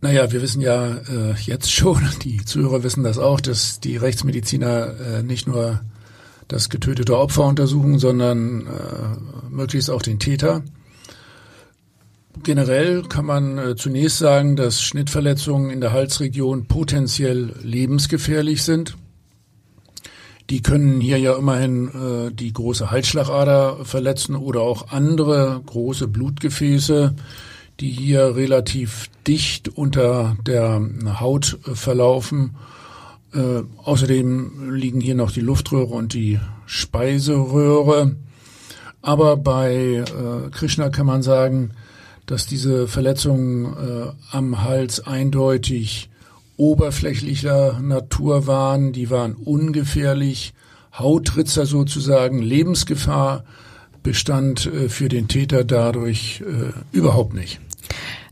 Naja, 0.00 0.32
wir 0.32 0.42
wissen 0.42 0.60
ja 0.60 0.96
äh, 0.96 1.34
jetzt 1.42 1.72
schon, 1.72 2.08
die 2.22 2.44
Zuhörer 2.44 2.82
wissen 2.82 3.04
das 3.04 3.18
auch, 3.18 3.40
dass 3.40 3.80
die 3.80 3.96
Rechtsmediziner 3.96 5.00
äh, 5.00 5.22
nicht 5.22 5.46
nur 5.46 5.80
das 6.48 6.68
getötete 6.68 7.16
Opfer 7.16 7.44
untersuchen, 7.44 8.00
sondern 8.00 8.66
äh, 8.66 9.48
möglichst 9.48 9.90
auch 9.90 10.02
den 10.02 10.18
Täter. 10.18 10.62
Generell 12.42 13.02
kann 13.02 13.26
man 13.26 13.58
äh, 13.58 13.76
zunächst 13.76 14.18
sagen, 14.18 14.56
dass 14.56 14.80
Schnittverletzungen 14.80 15.70
in 15.70 15.80
der 15.80 15.92
Halsregion 15.92 16.66
potenziell 16.66 17.54
lebensgefährlich 17.62 18.62
sind. 18.62 18.96
Die 20.48 20.62
können 20.62 21.00
hier 21.00 21.18
ja 21.18 21.36
immerhin 21.36 21.88
äh, 21.88 22.32
die 22.32 22.52
große 22.52 22.90
Halsschlagader 22.90 23.84
verletzen 23.84 24.36
oder 24.36 24.60
auch 24.62 24.90
andere 24.90 25.60
große 25.66 26.08
Blutgefäße, 26.08 27.14
die 27.80 27.90
hier 27.90 28.36
relativ 28.36 29.10
dicht 29.26 29.68
unter 29.68 30.36
der 30.46 30.80
Haut 31.20 31.58
verlaufen 31.62 32.56
äh, 33.32 33.62
außerdem 33.84 34.72
liegen 34.74 35.00
hier 35.00 35.14
noch 35.14 35.30
die 35.30 35.40
Luftröhre 35.40 35.94
und 35.94 36.14
die 36.14 36.40
Speiseröhre. 36.66 38.16
Aber 39.02 39.36
bei 39.36 40.04
Krishna 40.50 40.90
kann 40.90 41.06
man 41.06 41.22
sagen, 41.22 41.70
dass 42.30 42.46
diese 42.46 42.86
Verletzungen 42.86 43.64
äh, 43.64 44.12
am 44.30 44.62
Hals 44.62 45.04
eindeutig 45.04 46.10
oberflächlicher 46.56 47.80
Natur 47.80 48.46
waren. 48.46 48.92
Die 48.92 49.10
waren 49.10 49.34
ungefährlich. 49.34 50.54
Hautritzer 50.92 51.66
sozusagen, 51.66 52.40
Lebensgefahr 52.40 53.42
bestand 54.04 54.66
äh, 54.66 54.88
für 54.88 55.08
den 55.08 55.26
Täter 55.26 55.64
dadurch 55.64 56.42
äh, 56.42 56.96
überhaupt 56.96 57.34
nicht. 57.34 57.60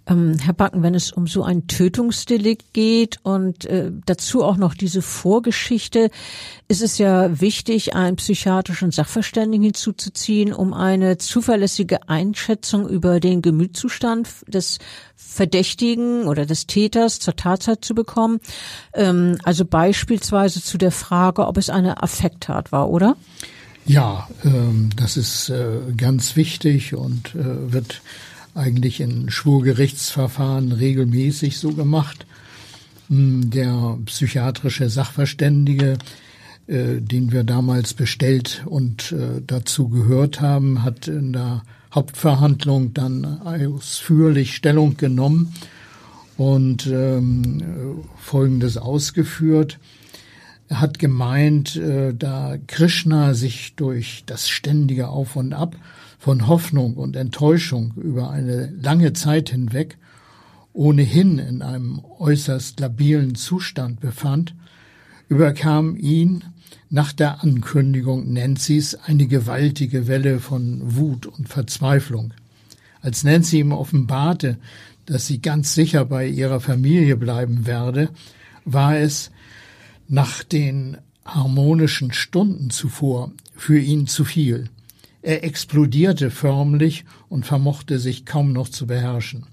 Ähm, 0.08 0.36
Herr 0.40 0.54
Backen, 0.54 0.82
wenn 0.82 0.94
es 0.94 1.12
um 1.12 1.26
so 1.26 1.42
ein 1.42 1.66
Tötungsdelikt 1.66 2.72
geht 2.72 3.18
und 3.22 3.66
äh, 3.66 3.92
dazu 4.06 4.42
auch 4.42 4.56
noch 4.56 4.74
diese 4.74 5.02
Vorgeschichte, 5.02 6.10
ist 6.66 6.82
es 6.82 6.98
ja 6.98 7.40
wichtig, 7.40 7.94
einen 7.94 8.16
psychiatrischen 8.16 8.90
Sachverständigen 8.90 9.64
hinzuzuziehen, 9.64 10.52
um 10.52 10.72
eine 10.72 11.18
zuverlässige 11.18 12.08
Einschätzung 12.08 12.88
über 12.88 13.20
den 13.20 13.42
Gemütszustand 13.42 14.28
des 14.46 14.78
Verdächtigen 15.14 16.24
oder 16.24 16.46
des 16.46 16.66
Täters 16.66 17.18
zur 17.18 17.36
Tatzeit 17.36 17.84
zu 17.84 17.94
bekommen. 17.94 18.40
Ähm, 18.94 19.36
also 19.44 19.64
beispielsweise 19.64 20.62
zu 20.62 20.78
der 20.78 20.92
Frage, 20.92 21.46
ob 21.46 21.58
es 21.58 21.68
eine 21.68 22.02
Affekttat 22.02 22.72
war, 22.72 22.88
oder? 22.88 23.16
Ja, 23.84 24.28
ähm, 24.44 24.90
das 24.96 25.16
ist 25.16 25.48
äh, 25.48 25.80
ganz 25.96 26.36
wichtig 26.36 26.94
und 26.94 27.34
äh, 27.34 27.72
wird 27.72 28.02
eigentlich 28.58 29.00
in 29.00 29.30
Schwurgerichtsverfahren 29.30 30.72
regelmäßig 30.72 31.58
so 31.58 31.72
gemacht. 31.72 32.26
Hm, 33.08 33.50
der 33.50 33.98
psychiatrische 34.04 34.90
Sachverständige, 34.90 35.98
äh, 36.66 37.00
den 37.00 37.32
wir 37.32 37.44
damals 37.44 37.94
bestellt 37.94 38.64
und 38.66 39.12
äh, 39.12 39.40
dazu 39.46 39.88
gehört 39.88 40.40
haben, 40.40 40.82
hat 40.82 41.08
in 41.08 41.32
der 41.32 41.62
Hauptverhandlung 41.94 42.92
dann 42.92 43.24
ausführlich 43.24 44.54
Stellung 44.54 44.98
genommen 44.98 45.54
und 46.36 46.86
ähm, 46.86 48.04
Folgendes 48.18 48.76
ausgeführt. 48.76 49.78
Er 50.68 50.82
hat 50.82 50.98
gemeint, 50.98 51.76
äh, 51.76 52.12
da 52.12 52.56
Krishna 52.66 53.32
sich 53.32 53.74
durch 53.76 54.24
das 54.26 54.48
ständige 54.50 55.08
Auf 55.08 55.36
und 55.36 55.54
Ab 55.54 55.76
von 56.18 56.46
Hoffnung 56.46 56.94
und 56.94 57.16
Enttäuschung 57.16 57.94
über 57.96 58.30
eine 58.30 58.70
lange 58.80 59.12
Zeit 59.12 59.50
hinweg 59.50 59.96
ohnehin 60.72 61.38
in 61.38 61.62
einem 61.62 62.00
äußerst 62.18 62.78
labilen 62.78 63.34
Zustand 63.34 64.00
befand, 64.00 64.54
überkam 65.28 65.96
ihn 65.96 66.44
nach 66.90 67.12
der 67.12 67.42
Ankündigung 67.42 68.32
Nancy's 68.32 68.94
eine 68.94 69.26
gewaltige 69.26 70.06
Welle 70.06 70.40
von 70.40 70.80
Wut 70.96 71.26
und 71.26 71.48
Verzweiflung. 71.48 72.32
Als 73.00 73.24
Nancy 73.24 73.58
ihm 73.58 73.72
offenbarte, 73.72 74.56
dass 75.06 75.26
sie 75.26 75.40
ganz 75.40 75.74
sicher 75.74 76.04
bei 76.04 76.26
ihrer 76.26 76.60
Familie 76.60 77.16
bleiben 77.16 77.66
werde, 77.66 78.10
war 78.64 78.96
es 78.96 79.30
nach 80.06 80.42
den 80.42 80.98
harmonischen 81.24 82.12
Stunden 82.12 82.70
zuvor 82.70 83.32
für 83.54 83.78
ihn 83.78 84.06
zu 84.06 84.24
viel. 84.24 84.70
Er 85.28 85.44
explodierte 85.44 86.30
förmlich 86.30 87.04
und 87.28 87.44
vermochte 87.44 87.98
sich 87.98 88.24
kaum 88.24 88.54
noch 88.54 88.70
zu 88.70 88.86
beherrschen. 88.86 89.44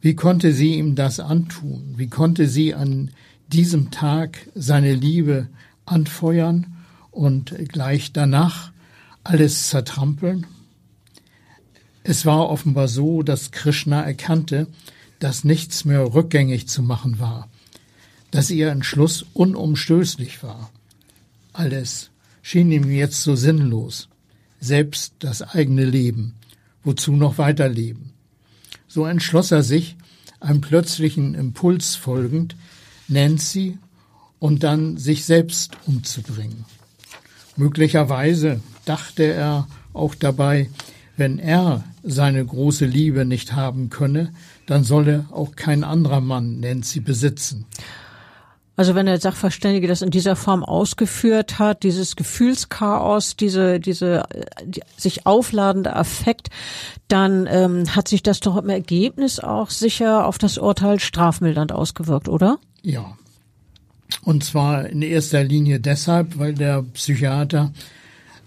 Wie 0.00 0.14
konnte 0.14 0.52
sie 0.52 0.76
ihm 0.76 0.94
das 0.94 1.18
antun? 1.18 1.94
Wie 1.96 2.06
konnte 2.06 2.46
sie 2.46 2.72
an 2.72 3.10
diesem 3.48 3.90
Tag 3.90 4.48
seine 4.54 4.94
Liebe 4.94 5.48
anfeuern 5.86 6.76
und 7.10 7.52
gleich 7.68 8.12
danach 8.12 8.70
alles 9.24 9.70
zertrampeln? 9.70 10.46
Es 12.04 12.24
war 12.24 12.48
offenbar 12.48 12.86
so, 12.86 13.24
dass 13.24 13.50
Krishna 13.50 14.02
erkannte, 14.04 14.68
dass 15.18 15.42
nichts 15.42 15.84
mehr 15.84 16.14
rückgängig 16.14 16.68
zu 16.68 16.84
machen 16.84 17.18
war, 17.18 17.48
dass 18.30 18.50
ihr 18.50 18.70
Entschluss 18.70 19.26
unumstößlich 19.32 20.44
war. 20.44 20.70
Alles 21.52 22.12
schien 22.40 22.70
ihm 22.70 22.88
jetzt 22.88 23.22
so 23.24 23.34
sinnlos, 23.34 24.08
selbst 24.66 25.14
das 25.20 25.42
eigene 25.42 25.84
Leben, 25.84 26.34
wozu 26.82 27.12
noch 27.12 27.38
weiterleben. 27.38 28.12
So 28.86 29.06
entschloss 29.06 29.50
er 29.50 29.62
sich, 29.62 29.96
einem 30.40 30.60
plötzlichen 30.60 31.34
Impuls 31.34 31.96
folgend, 31.96 32.56
Nancy 33.08 33.78
und 34.38 34.62
dann 34.62 34.96
sich 34.96 35.24
selbst 35.24 35.76
umzubringen. 35.86 36.64
Möglicherweise 37.56 38.60
dachte 38.84 39.24
er 39.24 39.66
auch 39.92 40.14
dabei, 40.14 40.68
wenn 41.16 41.38
er 41.38 41.84
seine 42.02 42.44
große 42.44 42.84
Liebe 42.84 43.24
nicht 43.24 43.54
haben 43.54 43.88
könne, 43.88 44.32
dann 44.66 44.84
solle 44.84 45.26
auch 45.30 45.56
kein 45.56 45.82
anderer 45.82 46.20
Mann 46.20 46.60
Nancy 46.60 47.00
besitzen. 47.00 47.64
Also 48.76 48.94
wenn 48.94 49.06
der 49.06 49.18
Sachverständige 49.18 49.88
das 49.88 50.02
in 50.02 50.10
dieser 50.10 50.36
Form 50.36 50.62
ausgeführt 50.62 51.58
hat, 51.58 51.82
dieses 51.82 52.14
Gefühlschaos, 52.14 53.36
diese, 53.36 53.80
diese 53.80 54.24
die, 54.64 54.82
sich 54.96 55.26
aufladende 55.26 55.96
Affekt, 55.96 56.50
dann 57.08 57.48
ähm, 57.50 57.96
hat 57.96 58.08
sich 58.08 58.22
das 58.22 58.40
doch 58.40 58.56
im 58.56 58.68
Ergebnis 58.68 59.40
auch 59.40 59.70
sicher 59.70 60.26
auf 60.26 60.36
das 60.36 60.58
Urteil 60.58 61.00
strafmildernd 61.00 61.72
ausgewirkt, 61.72 62.28
oder? 62.28 62.58
Ja, 62.82 63.16
und 64.22 64.44
zwar 64.44 64.86
in 64.86 65.02
erster 65.02 65.42
Linie 65.42 65.80
deshalb, 65.80 66.38
weil 66.38 66.54
der 66.54 66.82
Psychiater 66.82 67.72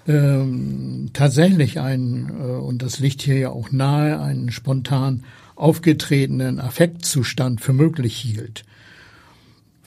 ähm, 0.08 1.10
tatsächlich 1.14 1.80
einen, 1.80 2.30
äh, 2.30 2.44
und 2.58 2.82
das 2.82 3.00
liegt 3.00 3.22
hier 3.22 3.38
ja 3.38 3.50
auch 3.50 3.72
nahe, 3.72 4.20
einen 4.20 4.52
spontan 4.52 5.24
aufgetretenen 5.56 6.60
Affektzustand 6.60 7.62
für 7.62 7.74
möglich 7.74 8.16
hielt. 8.16 8.64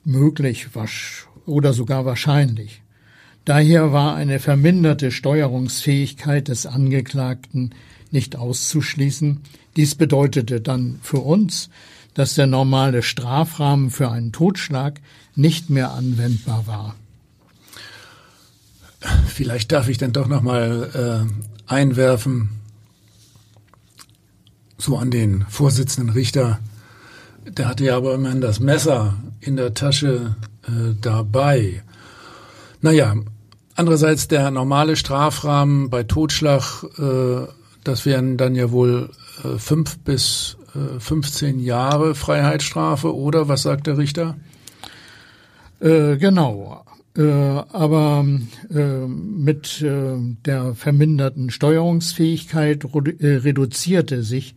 Möglich 0.05 0.69
oder 1.47 1.73
sogar 1.73 2.05
wahrscheinlich. 2.05 2.83
Daher 3.45 3.93
war 3.93 4.15
eine 4.15 4.39
verminderte 4.39 5.11
Steuerungsfähigkeit 5.11 6.49
des 6.49 6.67
Angeklagten 6.67 7.75
nicht 8.11 8.37
auszuschließen. 8.37 9.41
Dies 9.77 9.95
bedeutete 9.95 10.61
dann 10.61 10.99
für 11.03 11.19
uns, 11.19 11.71
dass 12.15 12.35
der 12.35 12.47
normale 12.47 13.03
Strafrahmen 13.03 13.91
für 13.91 14.11
einen 14.11 14.33
Totschlag 14.33 15.01
nicht 15.35 15.71
mehr 15.71 15.93
anwendbar 15.93 16.67
war. 16.67 16.95
Vielleicht 19.27 19.73
darf 19.73 19.89
ich 19.89 19.99
dann 19.99 20.13
doch 20.13 20.29
noch 20.29 20.43
mal 20.43 21.27
äh, 21.69 21.73
einwerfen, 21.73 22.51
so 24.79 24.97
an 24.97 25.11
den 25.11 25.45
Vorsitzenden 25.49 26.15
Richter. 26.15 26.61
Der 27.47 27.69
hatte 27.69 27.85
ja 27.85 27.97
aber 27.97 28.15
immerhin 28.15 28.41
das 28.41 28.61
Messer 28.61 29.15
in 29.41 29.57
der 29.57 29.75
Tasche 29.75 30.37
äh, 30.67 30.95
dabei. 31.01 31.83
Naja, 32.81 33.15
andererseits 33.75 34.29
der 34.29 34.51
normale 34.51 34.97
Strafrahmen 34.97 35.91
bei 35.91 36.05
Totschlag, 36.05 36.85
äh, 36.99 37.47
das 37.85 38.07
wären 38.07 38.37
dann 38.37 38.55
ja 38.55 38.71
wohl 38.71 39.11
äh, 39.45 39.59
fünf 39.59 39.99
bis 39.99 40.57
15 40.99 41.59
äh, 41.59 41.63
Jahre 41.63 42.15
Freiheitsstrafe 42.15 43.15
oder 43.15 43.49
was 43.49 43.63
sagt 43.63 43.87
der 43.87 43.99
Richter? 43.99 44.37
Äh, 45.81 46.17
genau. 46.17 46.85
Äh, 47.17 47.23
aber 47.23 48.25
äh, 48.75 49.07
mit 49.07 49.83
äh, 49.83 50.17
der 50.47 50.75
verminderten 50.75 51.51
Steuerungsfähigkeit 51.51 52.85
äh, 52.85 53.27
reduzierte 53.37 54.23
sich 54.23 54.55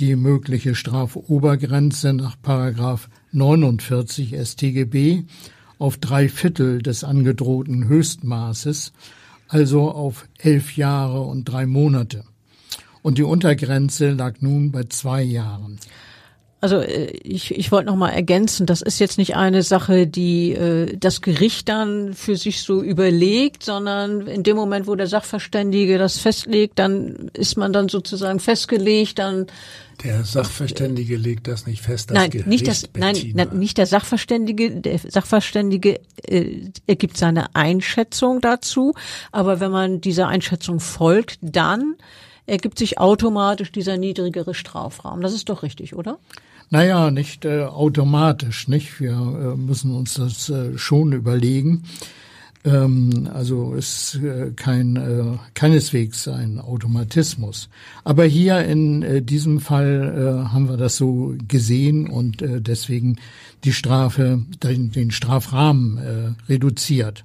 die 0.00 0.16
mögliche 0.16 0.74
Strafobergrenze 0.74 2.12
nach 2.12 2.36
Paragraph 2.40 3.08
49 3.32 4.34
StGB 4.34 5.24
auf 5.78 5.96
drei 5.96 6.28
Viertel 6.28 6.82
des 6.82 7.04
angedrohten 7.04 7.88
Höchstmaßes, 7.88 8.92
also 9.48 9.90
auf 9.90 10.26
elf 10.38 10.76
Jahre 10.76 11.22
und 11.22 11.44
drei 11.44 11.66
Monate 11.66 12.24
und 13.06 13.18
die 13.18 13.22
Untergrenze 13.22 14.10
lag 14.10 14.40
nun 14.40 14.72
bei 14.72 14.82
zwei 14.82 15.22
Jahren. 15.22 15.78
Also 16.60 16.78
äh, 16.78 17.06
ich, 17.22 17.54
ich 17.54 17.70
wollte 17.70 17.86
noch 17.86 17.96
mal 17.96 18.10
ergänzen, 18.10 18.66
das 18.66 18.80
ist 18.82 18.98
jetzt 18.98 19.18
nicht 19.18 19.36
eine 19.36 19.62
Sache, 19.62 20.06
die 20.06 20.52
äh, 20.52 20.96
das 20.96 21.20
Gericht 21.20 21.68
dann 21.68 22.14
für 22.14 22.36
sich 22.36 22.62
so 22.62 22.82
überlegt, 22.82 23.62
sondern 23.62 24.26
in 24.26 24.42
dem 24.42 24.56
Moment, 24.56 24.86
wo 24.86 24.94
der 24.94 25.06
Sachverständige 25.06 25.98
das 25.98 26.18
festlegt, 26.18 26.78
dann 26.78 27.30
ist 27.34 27.56
man 27.56 27.72
dann 27.72 27.88
sozusagen 27.88 28.40
festgelegt, 28.40 29.18
dann 29.18 29.46
der 30.04 30.24
Sachverständige 30.24 31.16
legt 31.16 31.48
das 31.48 31.66
nicht 31.66 31.80
fest. 31.80 32.10
Das 32.10 32.14
nein, 32.14 32.30
Gericht, 32.30 32.48
nicht 32.48 32.68
das, 32.68 32.88
nein, 32.96 33.16
nein, 33.34 33.48
nicht 33.58 33.78
der 33.78 33.86
Sachverständige. 33.86 34.70
Der 34.70 34.98
Sachverständige 34.98 36.00
äh, 36.22 36.70
ergibt 36.86 37.16
seine 37.16 37.54
Einschätzung 37.54 38.42
dazu, 38.42 38.94
aber 39.32 39.58
wenn 39.60 39.70
man 39.70 40.00
dieser 40.02 40.28
Einschätzung 40.28 40.80
folgt, 40.80 41.38
dann 41.40 41.94
ergibt 42.46 42.78
sich 42.78 42.98
automatisch 42.98 43.72
dieser 43.72 43.96
niedrigere 43.96 44.54
Strafrahmen. 44.54 45.22
Das 45.22 45.32
ist 45.32 45.48
doch 45.48 45.62
richtig, 45.62 45.96
oder? 45.96 46.18
Naja, 46.70 47.10
nicht 47.10 47.44
äh, 47.44 47.62
automatisch, 47.62 48.68
nicht? 48.68 49.00
Wir 49.00 49.12
äh, 49.12 49.56
müssen 49.56 49.92
uns 49.92 50.14
das 50.14 50.48
äh, 50.48 50.76
schon 50.76 51.12
überlegen. 51.12 51.84
Ähm, 52.64 53.28
also 53.32 53.74
ist 53.74 54.16
äh, 54.16 54.50
kein 54.56 54.96
äh, 54.96 55.38
keineswegs 55.54 56.26
ein 56.26 56.58
Automatismus. 56.58 57.68
Aber 58.02 58.24
hier 58.24 58.64
in 58.64 59.02
äh, 59.02 59.22
diesem 59.22 59.60
Fall 59.60 60.44
äh, 60.46 60.48
haben 60.48 60.68
wir 60.68 60.76
das 60.76 60.96
so 60.96 61.34
gesehen 61.46 62.08
und 62.08 62.42
äh, 62.42 62.60
deswegen 62.60 63.18
die 63.62 63.72
Strafe, 63.72 64.40
den, 64.62 64.90
den 64.90 65.12
Strafrahmen 65.12 65.98
äh, 65.98 66.52
reduziert. 66.52 67.24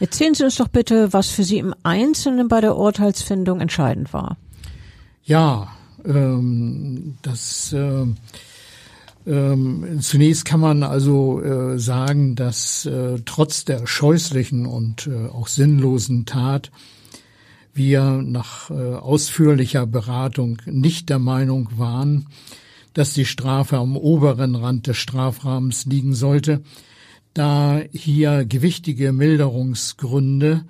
Erzählen 0.00 0.34
Sie 0.34 0.42
uns 0.42 0.56
doch 0.56 0.68
bitte, 0.68 1.12
was 1.12 1.30
für 1.30 1.44
Sie 1.44 1.58
im 1.58 1.74
Einzelnen 1.84 2.48
bei 2.48 2.60
der 2.60 2.76
Urteilsfindung 2.76 3.60
entscheidend 3.60 4.12
war. 4.12 4.36
Ja, 5.22 5.68
ähm, 6.04 7.16
das 7.22 7.72
äh, 7.72 8.06
ähm, 9.26 9.98
zunächst 10.00 10.44
kann 10.44 10.60
man 10.60 10.82
also 10.82 11.42
äh, 11.42 11.78
sagen, 11.78 12.36
dass 12.36 12.86
äh, 12.86 13.18
trotz 13.24 13.64
der 13.64 13.86
scheußlichen 13.86 14.66
und 14.66 15.06
äh, 15.06 15.26
auch 15.28 15.48
sinnlosen 15.48 16.24
Tat 16.24 16.70
wir 17.74 18.22
nach 18.24 18.70
äh, 18.70 18.74
ausführlicher 18.74 19.86
Beratung 19.86 20.58
nicht 20.66 21.08
der 21.08 21.18
Meinung 21.18 21.68
waren, 21.76 22.26
dass 22.94 23.14
die 23.14 23.24
Strafe 23.24 23.76
am 23.76 23.96
oberen 23.96 24.56
Rand 24.56 24.86
des 24.86 24.96
Strafrahmens 24.96 25.86
liegen 25.86 26.14
sollte, 26.14 26.62
da 27.34 27.80
hier 27.92 28.44
gewichtige 28.44 29.12
Milderungsgründe 29.12 30.64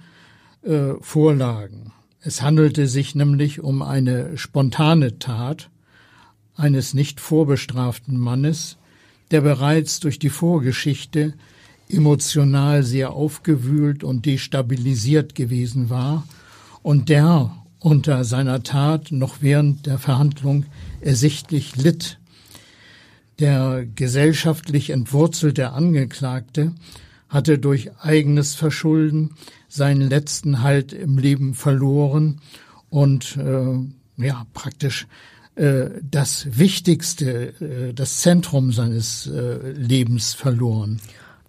äh, 0.63 0.93
vorlagen. 1.01 1.93
Es 2.21 2.43
handelte 2.43 2.87
sich 2.87 3.15
nämlich 3.15 3.61
um 3.61 3.81
eine 3.81 4.37
spontane 4.37 5.19
Tat 5.19 5.71
eines 6.57 6.95
nicht 6.95 7.21
vorbestraften 7.21 8.19
Mannes, 8.19 8.77
der 9.31 9.41
bereits 9.41 10.01
durch 10.01 10.19
die 10.19 10.31
Vorgeschichte 10.31 11.35
emotional 11.89 12.83
sehr 12.83 13.13
aufgewühlt 13.13 14.05
und 14.05 14.27
destabilisiert 14.27 15.35
gewesen 15.35 15.91
war 15.91 16.27
und 16.83 17.09
der 17.09 17.57
unter 17.79 18.25
seiner 18.25 18.63
Tat 18.63 19.11
noch 19.11 19.37
während 19.41 19.87
der 19.87 19.99
Verhandlung 19.99 20.67
ersichtlich 21.01 21.77
litt. 21.77 22.19
Der 23.39 23.87
gesellschaftlich 23.95 24.91
entwurzelte 24.91 25.71
Angeklagte 25.73 26.75
hatte 27.29 27.59
durch 27.59 27.91
eigenes 27.99 28.55
Verschulden 28.55 29.31
seinen 29.69 30.11
letzten 30.11 30.63
Halt 30.63 30.93
im 30.93 31.17
Leben 31.17 31.55
verloren 31.55 32.41
und 32.91 33.39
äh, 33.39 34.23
ja 34.23 34.47
praktisch 34.53 35.07
das 36.03 36.47
Wichtigste, 36.59 37.55
äh, 37.61 37.93
das 37.93 38.19
Zentrum 38.19 38.73
seines 38.73 39.27
äh, 39.27 39.73
Lebens 39.73 40.35
verloren. 40.35 41.01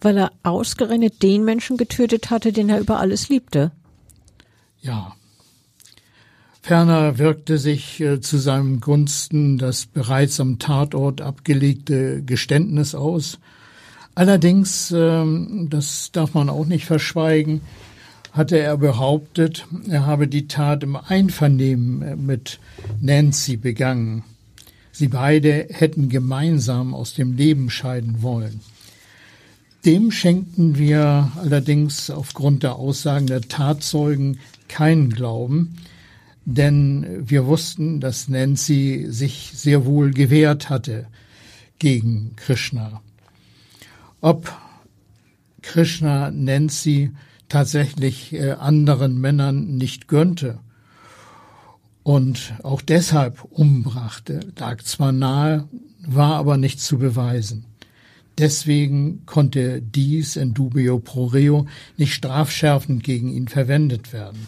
weil 0.02 0.18
er 0.18 0.32
ausgerechnet 0.44 1.22
den 1.22 1.46
Menschen 1.46 1.78
getötet 1.78 2.32
hatte, 2.32 2.52
den 2.52 2.70
er 2.70 2.80
über 2.80 3.00
alles 3.00 3.30
liebte. 3.30 3.72
Ja. 4.82 5.14
Ferner 6.64 7.18
wirkte 7.18 7.58
sich 7.58 8.00
äh, 8.02 8.20
zu 8.22 8.38
seinem 8.38 8.82
Gunsten 8.82 9.58
das 9.58 9.86
bereits 9.86 10.40
am 10.40 10.60
Tatort 10.60 11.22
abgelegte 11.22 12.22
Geständnis 12.24 12.94
aus. 12.94 13.40
Allerdings, 14.14 14.92
ähm, 14.96 15.68
das 15.70 16.12
darf 16.12 16.34
man 16.34 16.50
auch 16.50 16.66
nicht 16.66 16.86
verschweigen, 16.86 17.62
hatte 18.32 18.58
er 18.58 18.78
behauptet, 18.78 19.68
er 19.90 20.06
habe 20.06 20.28
die 20.28 20.48
Tat 20.48 20.84
im 20.84 20.96
Einvernehmen 20.96 22.26
mit 22.26 22.60
Nancy 23.02 23.58
begangen. 23.58 24.24
Sie 24.92 25.08
beide 25.08 25.68
hätten 25.70 26.10
gemeinsam 26.10 26.94
aus 26.94 27.14
dem 27.14 27.36
Leben 27.36 27.70
scheiden 27.70 28.22
wollen. 28.22 28.62
Dem 29.86 30.12
schenkten 30.12 30.78
wir 30.78 31.32
allerdings 31.38 32.10
aufgrund 32.10 32.64
der 32.64 32.76
Aussagen 32.76 33.28
der 33.28 33.42
Tatzeugen 33.42 34.40
keinen 34.68 35.10
Glauben, 35.10 35.78
denn 36.46 37.28
wir 37.30 37.48
wussten, 37.48 38.00
dass 38.00 38.28
Nancy 38.28 39.08
sich 39.10 39.52
sehr 39.54 39.86
wohl 39.86 40.12
gewehrt 40.12 40.70
hatte 40.70 41.08
gegen 41.80 42.36
Krishna. 42.36 43.02
Ob 44.22 44.54
Krishna 45.64 46.32
Nancy 46.32 47.12
tatsächlich 47.52 48.34
äh, 48.34 48.52
anderen 48.52 49.20
Männern 49.20 49.76
nicht 49.78 50.08
gönnte 50.08 50.60
und 52.04 52.54
auch 52.64 52.82
deshalb 52.82 53.44
umbrachte, 53.52 54.40
lag 54.58 54.82
zwar 54.84 55.12
nahe, 55.12 55.68
war 56.06 56.36
aber 56.36 56.58
nicht 56.58 56.80
zu 56.80 56.98
beweisen. 56.98 57.66
Deswegen 58.38 59.26
konnte 59.26 59.82
dies 59.82 60.36
in 60.36 60.54
dubio 60.54 61.00
pro 61.00 61.26
reo 61.26 61.68
nicht 61.98 62.14
strafschärfend 62.14 63.04
gegen 63.04 63.30
ihn 63.30 63.48
verwendet 63.48 64.14
werden. 64.14 64.48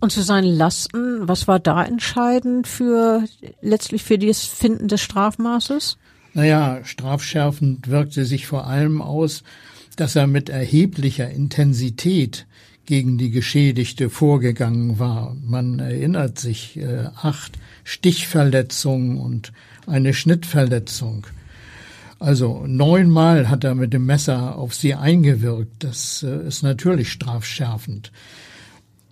Und 0.00 0.12
zu 0.12 0.22
seinen 0.22 0.54
Lasten, 0.54 1.26
was 1.26 1.48
war 1.48 1.58
da 1.58 1.82
entscheidend 1.82 2.68
für 2.68 3.24
letztlich 3.62 4.04
für 4.04 4.18
das 4.18 4.44
Finden 4.44 4.88
des 4.88 5.00
Strafmaßes? 5.00 5.96
Naja, 6.34 6.80
strafschärfend 6.84 7.88
wirkte 7.88 8.26
sich 8.26 8.46
vor 8.46 8.66
allem 8.66 9.00
aus, 9.00 9.42
dass 9.96 10.16
er 10.16 10.26
mit 10.26 10.48
erheblicher 10.48 11.30
Intensität 11.30 12.46
gegen 12.86 13.18
die 13.18 13.30
Geschädigte 13.30 14.08
vorgegangen 14.10 14.98
war. 14.98 15.36
Man 15.44 15.80
erinnert 15.80 16.38
sich, 16.38 16.76
äh, 16.78 17.08
acht 17.16 17.58
Stichverletzungen 17.84 19.18
und 19.18 19.52
eine 19.86 20.14
Schnittverletzung. 20.14 21.26
Also 22.18 22.64
neunmal 22.66 23.50
hat 23.50 23.64
er 23.64 23.74
mit 23.74 23.92
dem 23.92 24.06
Messer 24.06 24.56
auf 24.56 24.74
sie 24.74 24.94
eingewirkt. 24.94 25.84
Das 25.84 26.22
äh, 26.22 26.46
ist 26.46 26.62
natürlich 26.62 27.10
strafschärfend. 27.10 28.12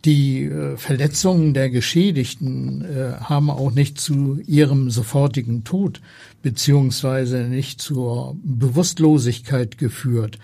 Die 0.04 0.44
äh, 0.44 0.76
Verletzungen 0.76 1.54
der 1.54 1.70
Geschädigten 1.70 2.84
äh, 2.84 3.12
haben 3.20 3.50
auch 3.50 3.72
nicht 3.72 4.00
zu 4.00 4.38
ihrem 4.46 4.90
sofortigen 4.90 5.64
Tod 5.64 6.00
beziehungsweise 6.42 7.44
nicht 7.44 7.80
zur 7.80 8.36
Bewusstlosigkeit 8.42 9.78
geführt, 9.78 10.38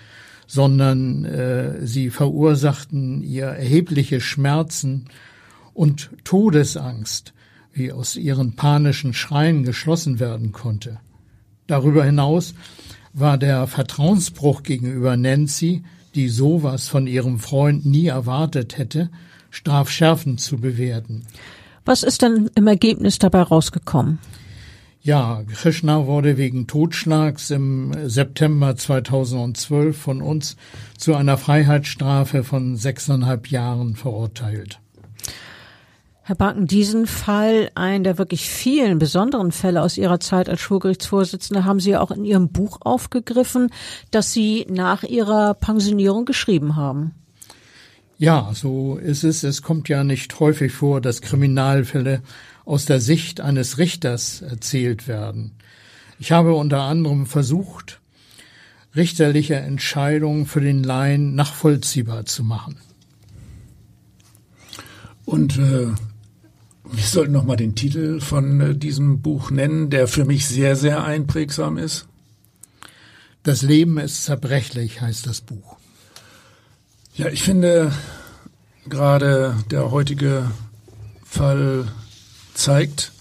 sondern 0.51 1.25
äh, 1.25 1.87
sie 1.87 2.11
verursachten 2.11 3.23
ihr 3.23 3.45
erhebliche 3.45 4.21
Schmerzen 4.21 5.05
und 5.75 6.11
Todesangst, 6.25 7.35
wie 7.73 7.93
aus 7.93 8.17
ihren 8.17 8.57
panischen 8.57 9.15
Schreien 9.15 9.63
geschlossen 9.63 10.19
werden 10.19 10.51
konnte. 10.51 10.99
Darüber 11.69 12.05
hinaus 12.05 12.55
war 13.13 13.39
der 13.39 13.69
Vertrauensbruch 13.69 14.65
gegenüber 14.65 15.17
Nancy, 15.17 15.85
die 16.17 16.29
sowas 16.29 16.89
von 16.89 17.07
ihrem 17.07 17.39
Freund 17.39 17.87
nie 17.87 18.09
erwartet 18.09 18.77
hätte, 18.77 19.09
strafschärfend 19.51 20.41
zu 20.41 20.57
bewerten. 20.57 21.23
Was 21.85 22.03
ist 22.03 22.23
denn 22.23 22.51
im 22.57 22.67
Ergebnis 22.67 23.21
dabei 23.21 23.43
rausgekommen? 23.43 24.19
Ja, 25.03 25.43
Krishna 25.51 26.07
wurde 26.07 26.37
wegen 26.37 26.67
Totschlags 26.67 27.51
im 27.51 27.93
September 28.05 28.77
2012 28.77 29.97
von 29.97 30.21
uns 30.21 30.57
zu 30.99 31.15
einer 31.15 31.39
Freiheitsstrafe 31.39 32.45
von 32.45 32.77
sechseinhalb 32.77 33.49
Jahren 33.49 33.97
verurteilt. 33.97 34.79
Herr 36.21 36.37
Banken, 36.37 36.67
diesen 36.67 37.07
Fall, 37.07 37.71
einen 37.75 38.05
der 38.05 38.19
wirklich 38.19 38.49
vielen 38.51 38.99
besonderen 38.99 39.53
Fälle 39.53 39.81
aus 39.83 39.97
Ihrer 39.97 40.21
Zeit 40.21 40.51
als 40.51 40.61
Schulgerichtsvorsitzende, 40.61 41.65
haben 41.65 41.81
Sie 41.81 41.97
auch 41.97 42.11
in 42.11 42.27
Ihrem 42.27 42.51
Buch 42.51 42.79
aufgegriffen, 42.83 43.71
das 44.11 44.35
Sie 44.35 44.67
nach 44.69 45.03
Ihrer 45.03 45.55
Pensionierung 45.55 46.27
geschrieben 46.27 46.77
haben. 46.77 47.13
Ja, 48.19 48.51
so 48.53 48.99
ist 48.99 49.25
es. 49.25 49.45
Es 49.45 49.63
kommt 49.63 49.89
ja 49.89 50.05
nicht 50.05 50.39
häufig 50.41 50.73
vor, 50.73 51.01
dass 51.01 51.23
Kriminalfälle 51.23 52.21
aus 52.71 52.85
der 52.85 53.01
Sicht 53.01 53.41
eines 53.41 53.79
Richters 53.79 54.43
erzählt 54.43 55.09
werden. 55.09 55.57
Ich 56.21 56.31
habe 56.31 56.55
unter 56.55 56.83
anderem 56.83 57.27
versucht, 57.27 58.01
richterliche 58.95 59.57
Entscheidungen 59.57 60.47
für 60.47 60.61
den 60.61 60.85
Laien 60.85 61.35
nachvollziehbar 61.35 62.27
zu 62.27 62.45
machen. 62.45 62.77
Und 65.25 65.59
äh, 65.59 65.89
wir 66.93 67.03
sollten 67.03 67.33
noch 67.33 67.43
mal 67.43 67.57
den 67.57 67.75
Titel 67.75 68.21
von 68.21 68.61
äh, 68.61 68.77
diesem 68.77 69.21
Buch 69.21 69.51
nennen, 69.51 69.91
der 69.91 70.07
für 70.07 70.25
mich 70.25 70.47
sehr, 70.47 70.77
sehr 70.77 71.03
einprägsam 71.03 71.77
ist. 71.77 72.07
Das 73.43 73.63
Leben 73.63 73.99
ist 73.99 74.25
zerbrechlich, 74.25 75.01
heißt 75.01 75.27
das 75.27 75.41
Buch. 75.41 75.77
Ja, 77.17 77.31
ich 77.31 77.43
finde 77.43 77.91
gerade 78.89 79.57
der 79.73 79.91
heutige 79.91 80.53
Fall 81.25 81.89
zeigt, 82.63 83.13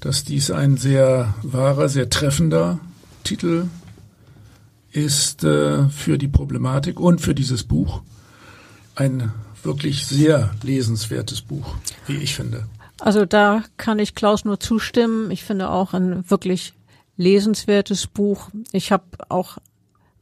dass 0.00 0.24
dies 0.24 0.50
ein 0.50 0.76
sehr 0.76 1.34
wahrer, 1.42 1.88
sehr 1.88 2.08
treffender 2.08 2.80
Titel 3.24 3.66
ist 4.92 5.44
äh, 5.44 5.88
für 5.88 6.18
die 6.18 6.28
Problematik 6.28 6.98
und 6.98 7.20
für 7.20 7.34
dieses 7.34 7.64
Buch. 7.64 8.02
Ein 8.94 9.32
wirklich 9.62 10.06
sehr 10.06 10.50
lesenswertes 10.62 11.42
Buch, 11.42 11.74
wie 12.06 12.16
ich 12.16 12.34
finde. 12.34 12.66
Also 12.98 13.24
da 13.24 13.62
kann 13.76 13.98
ich 13.98 14.14
Klaus 14.14 14.44
nur 14.44 14.58
zustimmen. 14.58 15.30
Ich 15.30 15.44
finde 15.44 15.70
auch 15.70 15.94
ein 15.94 16.28
wirklich 16.28 16.74
lesenswertes 17.16 18.06
Buch. 18.06 18.50
Ich 18.72 18.92
habe 18.92 19.04
auch 19.28 19.58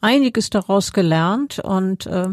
einiges 0.01 0.51
daraus 0.51 0.93
gelernt 0.93 1.59
und 1.61 2.07
äh, 2.07 2.29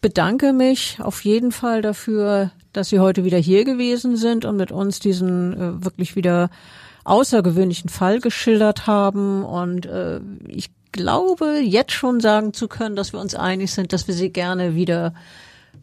bedanke 0.00 0.52
mich 0.52 0.98
auf 1.00 1.24
jeden 1.24 1.52
Fall 1.52 1.82
dafür, 1.82 2.50
dass 2.72 2.88
Sie 2.88 3.00
heute 3.00 3.24
wieder 3.24 3.38
hier 3.38 3.64
gewesen 3.64 4.16
sind 4.16 4.44
und 4.44 4.56
mit 4.56 4.72
uns 4.72 5.00
diesen 5.00 5.52
äh, 5.54 5.84
wirklich 5.84 6.16
wieder 6.16 6.50
außergewöhnlichen 7.04 7.88
Fall 7.90 8.20
geschildert 8.20 8.86
haben. 8.86 9.44
Und 9.44 9.86
äh, 9.86 10.20
ich 10.46 10.70
glaube, 10.92 11.60
jetzt 11.62 11.92
schon 11.92 12.20
sagen 12.20 12.52
zu 12.52 12.68
können, 12.68 12.96
dass 12.96 13.12
wir 13.12 13.20
uns 13.20 13.34
einig 13.34 13.72
sind, 13.72 13.92
dass 13.92 14.06
wir 14.06 14.14
Sie 14.14 14.30
gerne 14.30 14.74
wieder 14.74 15.14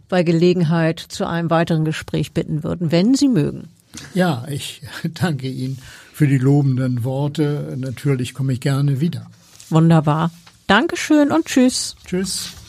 bei 0.10 0.24
Gelegenheit 0.24 1.00
zu 1.00 1.28
einem 1.28 1.50
weiteren 1.50 1.86
Gespräch 1.86 2.34
bitten 2.34 2.64
würden, 2.64 2.92
wenn 2.92 3.14
Sie 3.14 3.28
mögen. 3.28 3.70
Ja, 4.14 4.46
ich 4.50 4.82
danke 5.14 5.48
Ihnen 5.48 5.80
für 6.14 6.28
die 6.28 6.38
lobenden 6.38 7.04
Worte. 7.04 7.76
Natürlich 7.78 8.34
komme 8.34 8.54
ich 8.54 8.62
gerne 8.62 9.02
wieder. 9.02 9.30
Wunderbar. 9.70 10.32
Dankeschön 10.68 11.32
und 11.32 11.46
tschüss. 11.46 11.96
Tschüss. 12.06 12.57